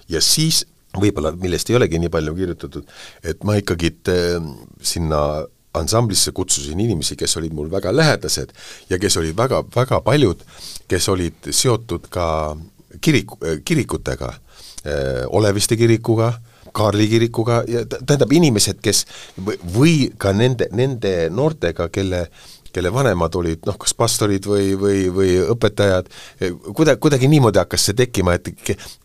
ja 0.10 0.22
siis 0.22 0.66
võib-olla, 0.96 1.34
millest 1.36 1.70
ei 1.70 1.76
olegi 1.76 2.00
nii 2.00 2.12
palju 2.12 2.36
kirjutatud, 2.36 2.88
et 3.24 3.44
ma 3.44 3.58
ikkagi 3.60 3.92
eh, 4.12 4.40
sinna 4.82 5.20
ansamblisse 5.80 6.32
kutsusin 6.36 6.80
inimesi, 6.80 7.16
kes 7.20 7.38
olid 7.38 7.54
mul 7.54 7.70
väga 7.72 7.94
lähedased 7.96 8.54
ja 8.90 9.00
kes 9.00 9.18
olid 9.18 9.38
väga, 9.38 9.64
väga 9.76 10.02
paljud, 10.06 10.42
kes 10.88 11.10
olid 11.10 11.52
seotud 11.52 12.10
ka 12.10 12.28
kiriku, 13.02 13.40
kirikutega, 13.66 14.34
Oleviste 15.34 15.74
kirikuga, 15.78 16.34
Kaarli 16.76 17.08
kirikuga 17.08 17.64
ja 17.68 17.86
tähendab, 17.88 18.34
inimesed, 18.36 18.78
kes 18.84 19.06
või 19.74 20.12
ka 20.22 20.34
nende, 20.36 20.68
nende 20.76 21.14
noortega, 21.34 21.88
kelle 21.90 22.28
kelle 22.76 22.92
vanemad 22.92 23.36
olid 23.40 23.64
noh, 23.64 23.78
kas 23.80 23.94
pastorid 23.96 24.44
või, 24.52 24.74
või, 24.76 25.06
või 25.16 25.38
õpetajad, 25.54 26.10
kuida-, 26.76 26.98
kuidagi 27.00 27.30
niimoodi 27.32 27.62
hakkas 27.62 27.88
see 27.88 27.96
tekkima, 27.96 28.36
et 28.36 28.50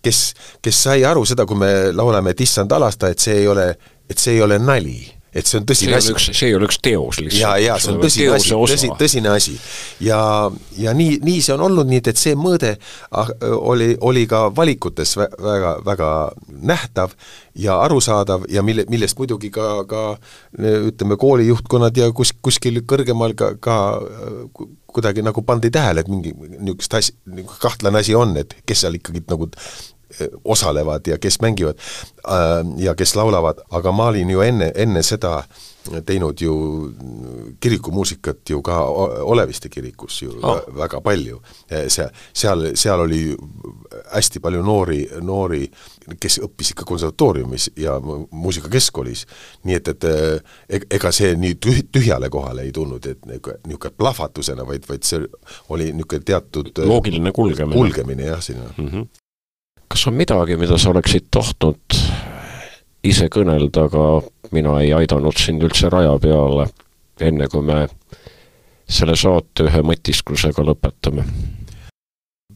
kes, 0.02 0.22
kes 0.58 0.82
sai 0.88 1.04
aru 1.06 1.22
seda, 1.28 1.46
kui 1.46 1.60
me 1.60 1.70
laulame, 1.94 2.34
et 2.34 2.42
issand 2.42 2.74
alasta, 2.74 3.12
et 3.14 3.22
see 3.22 3.38
ei 3.44 3.46
ole, 3.46 3.68
et 4.10 4.18
see 4.18 4.34
ei 4.34 4.42
ole 4.42 4.58
nali 4.58 4.98
et 5.32 5.46
see 5.46 5.60
on 5.60 5.66
tõsine 5.68 5.94
asi. 5.98 6.14
see 6.34 6.48
ei 6.48 6.56
ole 6.56 6.66
üks 6.66 6.80
teos 6.82 7.20
lihtsalt. 7.22 7.40
jaa, 7.40 7.56
jaa, 7.62 7.78
see 7.82 7.92
on 7.92 8.00
tõsine 8.02 8.34
asi, 8.34 8.54
tõsi, 8.54 8.90
tõsine 8.98 9.30
asi. 9.34 9.54
ja, 10.02 10.20
ja 10.78 10.94
nii, 10.96 11.20
nii 11.26 11.42
see 11.44 11.54
on 11.54 11.66
olnud, 11.68 11.90
nii 11.90 12.00
et, 12.02 12.10
et 12.12 12.20
see 12.20 12.34
mõõde 12.38 12.72
ah, 13.10 13.30
oli, 13.58 13.92
oli 14.00 14.26
ka 14.30 14.48
valikutes 14.56 15.16
väga, 15.20 15.76
väga 15.86 16.10
nähtav 16.72 17.14
ja 17.54 17.78
arusaadav 17.84 18.48
ja 18.50 18.64
mille, 18.66 18.86
millest 18.90 19.18
muidugi 19.18 19.52
ka, 19.54 19.70
ka 19.90 20.04
ütleme, 20.58 21.18
koolijuhtkonnad 21.20 22.02
ja 22.02 22.10
kus, 22.16 22.34
kuskil 22.42 22.82
kõrgemal 22.88 23.36
ka, 23.38 23.54
ka 23.62 23.78
kuidagi 24.90 25.22
nagu 25.22 25.42
pandi 25.46 25.70
tähele, 25.70 26.02
et 26.02 26.10
mingi 26.10 26.34
niisugust 26.34 26.98
asi, 26.98 27.14
kahtlane 27.62 28.02
asi 28.02 28.14
on, 28.18 28.34
et 28.40 28.56
kes 28.66 28.82
seal 28.84 28.98
ikkagi 28.98 29.22
nagu 29.30 29.46
osalevad 30.44 31.06
ja 31.06 31.18
kes 31.18 31.40
mängivad 31.40 31.76
äh, 32.28 32.64
ja 32.76 32.94
kes 32.94 33.16
laulavad, 33.16 33.62
aga 33.70 33.92
ma 33.92 34.10
olin 34.12 34.30
ju 34.30 34.40
enne, 34.40 34.72
enne 34.74 35.02
seda 35.02 35.42
teinud 36.06 36.40
ju 36.40 36.54
kirikumuusikat 37.60 38.50
ju 38.50 38.62
ka 38.62 38.84
Oleviste 39.24 39.68
kirikus 39.68 40.22
ju 40.22 40.32
oh. 40.42 40.60
väga 40.76 41.00
palju. 41.00 41.40
see, 41.88 42.08
seal, 42.32 42.76
seal 42.76 43.00
oli 43.00 43.36
hästi 44.12 44.40
palju 44.40 44.62
noori, 44.62 45.00
noori, 45.20 45.64
kes 46.20 46.40
õppis 46.44 46.74
ikka 46.74 46.84
konservatooriumis 46.84 47.70
ja 47.76 47.96
muusikakeskkoolis, 48.30 49.26
nii 49.64 49.78
et, 49.78 49.88
et 49.88 50.04
e-, 50.04 50.82
ega 50.90 51.12
see 51.12 51.34
nii 51.36 51.56
tüh-, 51.66 51.82
tühjale 51.92 52.30
kohale 52.30 52.66
ei 52.68 52.72
tulnud, 52.72 53.06
et 53.06 53.24
niisugune 53.26 53.94
plahvatusena, 53.96 54.66
vaid, 54.66 54.86
vaid 54.88 55.06
see 55.06 55.24
oli 55.68 55.90
niisugune 55.92 56.26
teatud 56.26 56.84
loogiline 56.84 57.32
kulgemine. 57.32 57.76
kulgemine 57.76 58.30
jah, 58.30 58.42
sinna 58.44 58.72
mm. 58.76 58.86
-hmm 58.88 59.19
kas 59.90 60.06
on 60.06 60.14
midagi, 60.14 60.56
mida 60.56 60.78
sa 60.78 60.92
oleksid 60.92 61.26
tahtnud 61.34 61.96
ise 63.04 63.26
kõnelda, 63.32 63.88
aga 63.88 64.04
mina 64.54 64.76
ei 64.84 64.92
aidanud 64.94 65.38
sind 65.38 65.64
üldse 65.66 65.90
raja 65.90 66.12
peale, 66.22 66.68
enne 67.20 67.48
kui 67.50 67.64
me 67.66 67.86
selle 68.90 69.16
saate 69.18 69.66
ühe 69.66 69.82
mõtisklusega 69.86 70.64
lõpetame? 70.66 71.26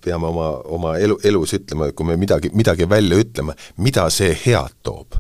peame 0.05 0.29
oma, 0.29 0.51
oma 0.69 0.91
elu, 1.01 1.17
elus 1.25 1.55
ütlema, 1.57 1.89
kui 1.97 2.05
me 2.05 2.19
midagi, 2.21 2.51
midagi 2.53 2.85
välja 2.89 3.17
ütleme, 3.23 3.55
mida 3.81 4.05
see 4.13 4.35
head 4.45 4.75
toob. 4.85 5.17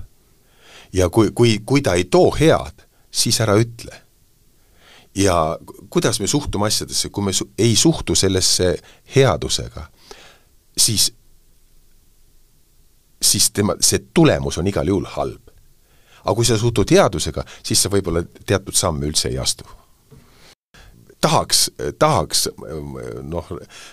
ja 0.93 1.09
kui, 1.09 1.31
kui, 1.35 1.59
kui 1.67 1.83
ta 1.83 1.95
ei 1.97 2.05
too 2.05 2.31
head, 2.37 2.85
siis 3.11 3.41
ära 3.41 3.57
ütle. 3.59 3.97
ja 5.15 5.57
kuidas 5.91 6.21
me 6.21 6.29
suhtume 6.29 6.69
asjadesse, 6.69 7.09
kui 7.09 7.25
me 7.25 7.33
su-, 7.33 7.49
ei 7.59 7.77
suhtu 7.77 8.15
sellesse 8.15 8.75
headusega, 9.17 9.89
siis 10.77 11.13
siis 13.25 13.51
tema, 13.51 13.77
see 13.81 14.03
tulemus 14.15 14.59
on 14.59 14.69
igal 14.69 14.89
juhul 14.89 15.07
halb. 15.17 15.41
aga 16.25 16.35
kui 16.35 16.45
sa 16.45 16.59
suhtud 16.59 16.91
headusega, 16.91 17.45
siis 17.63 17.83
sa 17.83 17.91
võib-olla 17.93 18.23
teatud 18.47 18.75
samme 18.75 19.07
üldse 19.07 19.29
ei 19.29 19.39
astu. 19.39 19.65
tahaks, 21.21 21.71
tahaks 21.99 22.49
noh, 23.23 23.47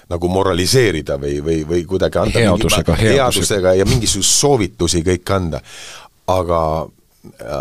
nagu 0.09 0.27
moraliseerida 0.27 1.17
või, 1.19 1.39
või, 1.43 1.67
või 1.67 1.85
kuidagi 1.85 2.17
anda 2.17 2.39
headusega, 2.39 2.95
mingi, 2.95 3.15
headusega 3.15 3.73
ja 3.73 3.85
mingisuguseid 3.85 4.39
soovitusi 4.39 5.03
kõik 5.03 5.31
anda, 5.35 5.61
aga, 6.27 6.61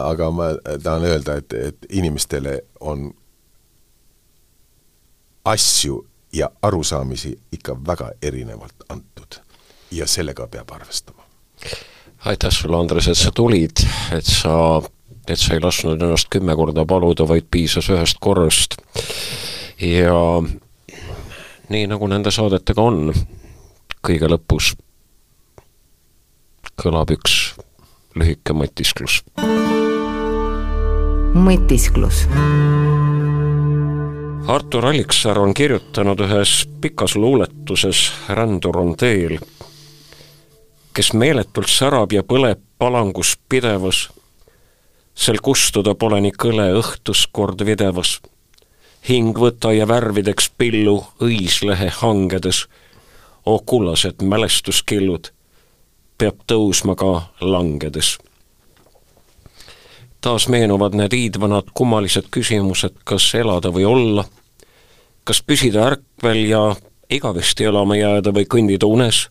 aga 0.03 0.31
ma 0.31 0.53
tahan 0.83 1.05
öelda, 1.05 1.37
et, 1.37 1.53
et 1.53 1.91
inimestele 1.91 2.61
on 2.81 3.11
asju 5.45 6.07
ja 6.33 6.51
arusaamisi 6.62 7.39
ikka 7.53 7.77
väga 7.87 8.11
erinevalt 8.23 8.75
antud 8.89 9.41
ja 9.91 10.07
sellega 10.07 10.47
peab 10.47 10.71
arvestama. 10.71 11.20
Aitäh 12.25 12.53
sulle, 12.53 12.77
Andres, 12.77 13.09
et 13.09 13.19
sa 13.19 13.33
tulid, 13.35 13.85
et 14.17 14.27
sa, 14.27 14.83
et 15.29 15.39
sa 15.39 15.55
ei 15.55 15.63
lasknud 15.63 16.01
ennast 16.01 16.29
kümme 16.33 16.57
korda 16.57 16.85
paluda, 16.89 17.27
vaid 17.29 17.49
piisas 17.51 17.89
ühest 17.93 18.21
korrast. 18.21 18.77
ja 19.81 20.19
nii, 21.69 21.87
nagu 21.87 22.09
nende 22.11 22.33
saadetega 22.35 22.83
on, 22.83 23.13
kõige 24.05 24.29
lõpus 24.29 24.75
kõlab 26.81 27.13
üks 27.13 27.55
lühike 28.17 28.57
mõtisklus. 28.57 29.21
mõtisklus 31.37 32.25
Artur 34.51 34.87
Alliksaar 34.89 35.39
on 35.39 35.53
kirjutanud 35.55 36.21
ühes 36.25 36.65
pikas 36.83 37.15
luuletuses 37.15 38.01
Rändur 38.35 38.81
on 38.81 38.97
teel, 38.99 39.37
kes 40.95 41.12
meeletult 41.12 41.70
särab 41.70 42.12
ja 42.12 42.22
põleb 42.22 42.61
palangus 42.78 43.36
pidevas, 43.49 44.09
sel 45.14 45.41
kustuda 45.43 45.95
pole 45.95 46.20
nii 46.24 46.32
kõle 46.32 46.70
õhtus 46.80 47.26
kord 47.32 47.64
videmas. 47.66 48.20
hing 49.09 49.38
võta 49.38 49.72
ja 49.72 49.86
värvideks 49.88 50.51
pillu 50.59 51.07
õislehe 51.24 51.88
hangedes, 51.88 52.66
o 53.47 53.59
kullased 53.59 54.22
mälestuskillud, 54.22 55.30
peab 56.18 56.36
tõusma 56.47 56.95
ka 56.97 57.32
langedes. 57.41 58.18
Taas 60.20 60.49
meenuvad 60.49 60.95
need 60.95 61.12
iidvanad 61.12 61.72
kummalised 61.74 62.28
küsimused, 62.30 62.93
kas 63.05 63.34
elada 63.34 63.72
või 63.72 63.84
olla 63.84 64.24
kas 65.24 65.43
püsida 65.47 65.84
ärkvel 65.86 66.41
ja 66.49 66.61
igavesti 67.11 67.68
elama 67.70 67.95
jääda 67.95 68.32
või 68.34 68.47
kõndida 68.51 68.88
unes, 68.91 69.28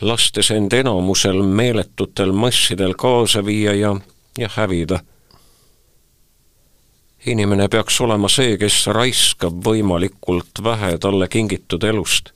lastes 0.00 0.50
end 0.50 0.72
enamusel 0.72 1.42
meeletutel 1.42 2.32
massidel 2.32 2.94
kaasa 2.94 3.44
viia 3.44 3.74
ja, 3.74 3.96
ja 4.38 4.48
hävida. 4.56 5.00
inimene 7.26 7.68
peaks 7.68 8.00
olema 8.00 8.28
see, 8.28 8.58
kes 8.58 8.86
raiskab 8.86 9.56
võimalikult 9.64 10.62
vähe 10.62 10.98
talle 10.98 11.28
kingitud 11.28 11.82
elust, 11.82 12.30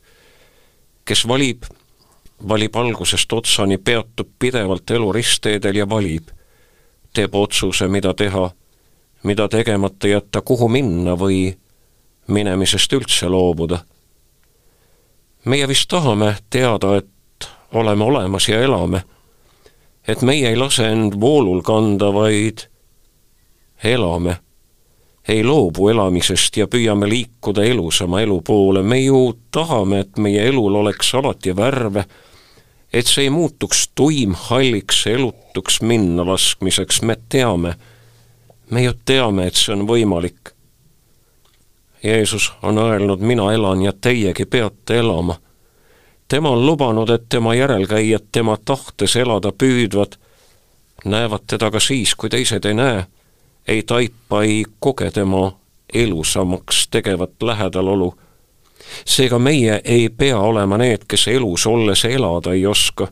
kes 1.05 1.29
valib, 1.29 1.63
valib 2.49 2.77
algusest 2.77 3.33
otsani, 3.33 3.79
peatub 3.79 4.33
pidevalt 4.39 4.91
elu 4.91 5.13
ristteedel 5.13 5.77
ja 5.77 5.89
valib, 5.89 6.33
teeb 7.15 7.35
otsuse, 7.35 7.89
mida 7.89 8.15
teha, 8.15 8.51
mida 9.23 9.49
tegemata 9.49 10.09
jätta, 10.09 10.43
kuhu 10.43 10.69
minna 10.69 11.15
või 11.15 11.55
minemisest 12.27 12.93
üldse 12.93 13.29
loobuda. 13.29 13.85
meie 15.45 15.69
vist 15.69 15.89
tahame 15.89 16.37
teada, 16.51 16.97
et 16.97 17.09
oleme 17.73 18.05
olemas 18.05 18.49
ja 18.49 18.61
elame, 18.61 19.03
et 20.09 20.23
meie 20.23 20.49
ei 20.49 20.57
lase 20.57 20.89
end 20.91 21.21
voolul 21.21 21.63
kanda, 21.63 22.13
vaid 22.15 22.67
elame, 23.85 24.37
ei 25.29 25.45
loobu 25.45 25.89
elamisest 25.89 26.57
ja 26.57 26.67
püüame 26.67 27.09
liikuda 27.09 27.65
elusama 27.65 28.21
elu 28.21 28.41
poole, 28.41 28.83
me 28.83 28.99
ju 29.01 29.39
tahame, 29.53 30.01
et 30.01 30.19
meie 30.19 30.49
elul 30.49 30.75
oleks 30.83 31.15
alati 31.15 31.55
värve, 31.57 32.05
et 32.93 33.07
see 33.07 33.29
ei 33.29 33.31
muutuks 33.31 33.89
tuim, 33.95 34.35
halliks, 34.35 35.05
elutuks 35.07 35.81
minna 35.87 36.27
laskmiseks, 36.27 37.03
me 37.03 37.17
teame, 37.29 37.75
me 38.71 38.83
ju 38.83 38.97
teame, 39.05 39.47
et 39.47 39.59
see 39.59 39.75
on 39.77 39.87
võimalik. 39.87 40.55
Jeesus 42.03 42.49
on 42.63 42.79
öelnud, 42.79 43.21
mina 43.21 43.53
elan 43.53 43.83
ja 43.83 43.93
teiegi 43.93 44.47
peate 44.47 44.99
elama. 44.99 45.37
Tema 46.31 46.51
on 46.51 46.67
lubanud, 46.67 47.11
et 47.11 47.29
tema 47.29 47.55
järelkäijad 47.55 48.31
tema 48.33 48.57
tahtes 48.65 49.17
elada 49.17 49.51
püüdvad, 49.53 50.15
näevad 51.05 51.47
teda 51.47 51.71
ka 51.71 51.81
siis, 51.81 52.15
kui 52.15 52.31
teised 52.31 52.65
ei 52.65 52.75
näe, 52.75 53.05
ei 53.69 53.83
taipa, 53.83 54.43
ei 54.43 54.65
koge 54.79 55.11
tema 55.11 55.53
elusamaks 55.95 56.89
tegevat 56.89 57.43
lähedalolu. 57.43 58.15
seega 59.05 59.39
meie 59.39 59.81
ei 59.85 60.09
pea 60.09 60.39
olema 60.39 60.79
need, 60.79 61.05
kes 61.09 61.29
elus 61.29 61.67
olles 61.67 62.05
elada 62.05 62.53
ei 62.53 62.67
oska, 62.67 63.09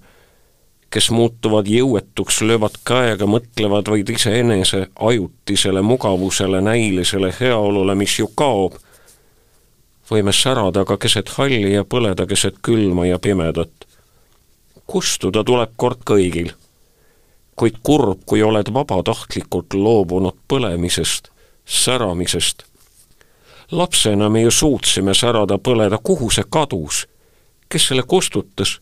kes 0.90 1.10
muutuvad 1.10 1.66
jõuetuks, 1.66 2.40
löövad 2.40 2.78
käega, 2.84 3.26
mõtlevad 3.26 3.90
vaid 3.90 4.08
iseenese 4.08 4.86
ajutisele 4.98 5.82
mugavusele, 5.82 6.60
näilisele 6.60 7.34
heaolule, 7.40 7.94
mis 7.94 8.18
ju 8.18 8.30
kaob 8.34 8.78
võime 10.10 10.32
särada 10.32 10.84
ka 10.84 10.96
keset 10.96 11.28
halli 11.36 11.72
ja 11.72 11.84
põleda 11.84 12.26
keset 12.26 12.62
külma 12.62 13.06
ja 13.06 13.18
pimedat. 13.18 13.70
kustuda 14.86 15.44
tuleb 15.44 15.72
kord 15.76 16.00
kõigil, 16.04 16.52
kuid 17.56 17.76
kurb, 17.82 18.22
kui 18.26 18.42
oled 18.42 18.72
vabatahtlikult 18.72 19.74
loobunud 19.74 20.36
põlemisest, 20.48 21.28
säramisest. 21.64 22.62
lapsena 23.70 24.28
me 24.28 24.42
ju 24.42 24.50
suutsime 24.50 25.14
särada, 25.14 25.58
põleda, 25.58 25.98
kuhu 26.02 26.30
see 26.30 26.44
kadus? 26.50 27.06
kes 27.68 27.88
selle 27.88 28.02
kustutas? 28.02 28.80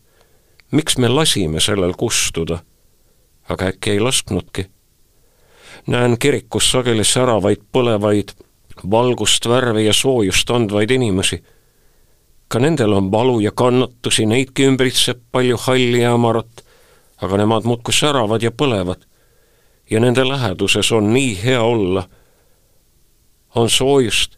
miks 0.71 0.97
me 0.97 1.07
lasime 1.07 1.59
sellel 1.59 1.93
kustuda? 1.93 2.59
aga 3.49 3.65
äkki 3.65 3.91
ei 3.91 3.99
lasknudki? 3.99 4.67
näen 5.87 6.17
kirikus 6.19 6.71
sageli 6.71 7.03
säravaid 7.03 7.61
põlevaid 7.71 8.31
valgust, 8.91 9.45
värvi 9.49 9.85
ja 9.85 9.93
soojust 9.93 10.49
andvaid 10.49 10.91
inimesi. 10.91 11.43
ka 12.47 12.59
nendel 12.59 12.93
on 12.93 13.11
valu 13.11 13.39
ja 13.39 13.51
kannatusi, 13.51 14.25
neidki 14.25 14.63
ümbritseb 14.63 15.19
palju 15.31 15.57
halli 15.57 16.01
ja 16.01 16.11
hämarat, 16.11 16.63
aga 17.21 17.37
nemad 17.37 17.63
muudkui 17.63 17.93
säravad 17.93 18.41
ja 18.41 18.51
põlevad. 18.51 19.05
ja 19.89 19.99
nende 19.99 20.27
läheduses 20.27 20.91
on 20.91 21.13
nii 21.13 21.43
hea 21.43 21.61
olla. 21.61 22.07
on 23.55 23.69
soojust, 23.69 24.37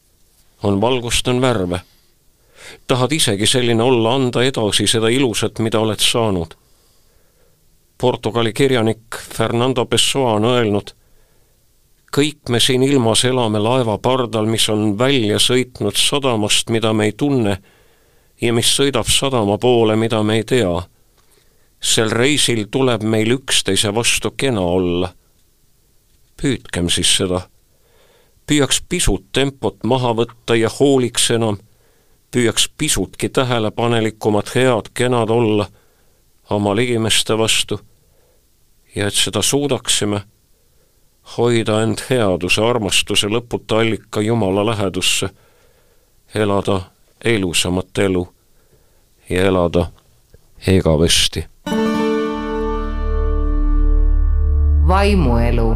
on 0.64 0.82
valgust, 0.82 1.28
on 1.28 1.42
värve. 1.42 1.82
tahad 2.88 3.12
isegi 3.12 3.48
selline 3.48 3.84
olla, 3.84 4.16
anda 4.16 4.44
edasi 4.44 4.88
seda 4.88 5.08
ilusat, 5.08 5.60
mida 5.60 5.80
oled 5.80 6.00
saanud. 6.00 6.56
Portugali 7.98 8.54
kirjanik 8.54 9.16
Fernando 9.34 9.86
Pessoa 9.86 10.34
on 10.34 10.46
öelnud 10.46 10.99
kõik 12.16 12.49
me 12.49 12.60
siin 12.60 12.84
ilmas 12.84 13.24
elame 13.26 13.60
laeva 13.60 13.97
pardal, 13.97 14.45
mis 14.49 14.70
on 14.70 14.97
välja 14.97 15.39
sõitnud 15.39 15.97
sadamast, 15.97 16.70
mida 16.70 16.93
me 16.93 17.10
ei 17.10 17.14
tunne 17.14 17.57
ja 18.41 18.53
mis 18.53 18.72
sõidab 18.76 19.10
sadama 19.10 19.57
poole, 19.57 19.95
mida 19.95 20.24
me 20.24 20.39
ei 20.39 20.43
tea. 20.43 20.82
sel 21.80 22.10
reisil 22.12 22.66
tuleb 22.72 23.03
meil 23.03 23.32
üksteise 23.32 23.93
vastu 23.95 24.32
kena 24.32 24.62
olla. 24.62 25.14
püüdkem 26.41 26.89
siis 26.89 27.18
seda. 27.18 27.41
püüaks 28.47 28.82
pisut 28.89 29.32
tempot 29.32 29.84
maha 29.84 30.14
võtta 30.14 30.55
ja 30.55 30.70
hooliks 30.70 31.32
enam, 31.32 31.57
püüaks 32.32 32.70
pisutki 32.78 33.30
tähelepanelikumad, 33.30 34.49
head, 34.55 34.89
kenad 34.93 35.30
olla 35.30 35.68
oma 36.49 36.76
ligimeste 36.76 37.38
vastu 37.38 37.80
ja 38.95 39.07
et 39.07 39.14
seda 39.14 39.41
suudaksime 39.41 40.22
hoida 41.38 41.82
end 41.84 42.04
headuse, 42.10 42.62
armastuse 42.62 43.28
lõputa 43.28 43.80
allika 43.84 44.22
Jumala 44.22 44.66
lähedusse, 44.66 45.30
elada 46.36 46.82
ilusamat 47.26 47.98
elu 47.98 48.28
ja 49.30 49.46
elada 49.46 49.88
igavesti. 50.68 51.46
vaimuelu 54.90 55.76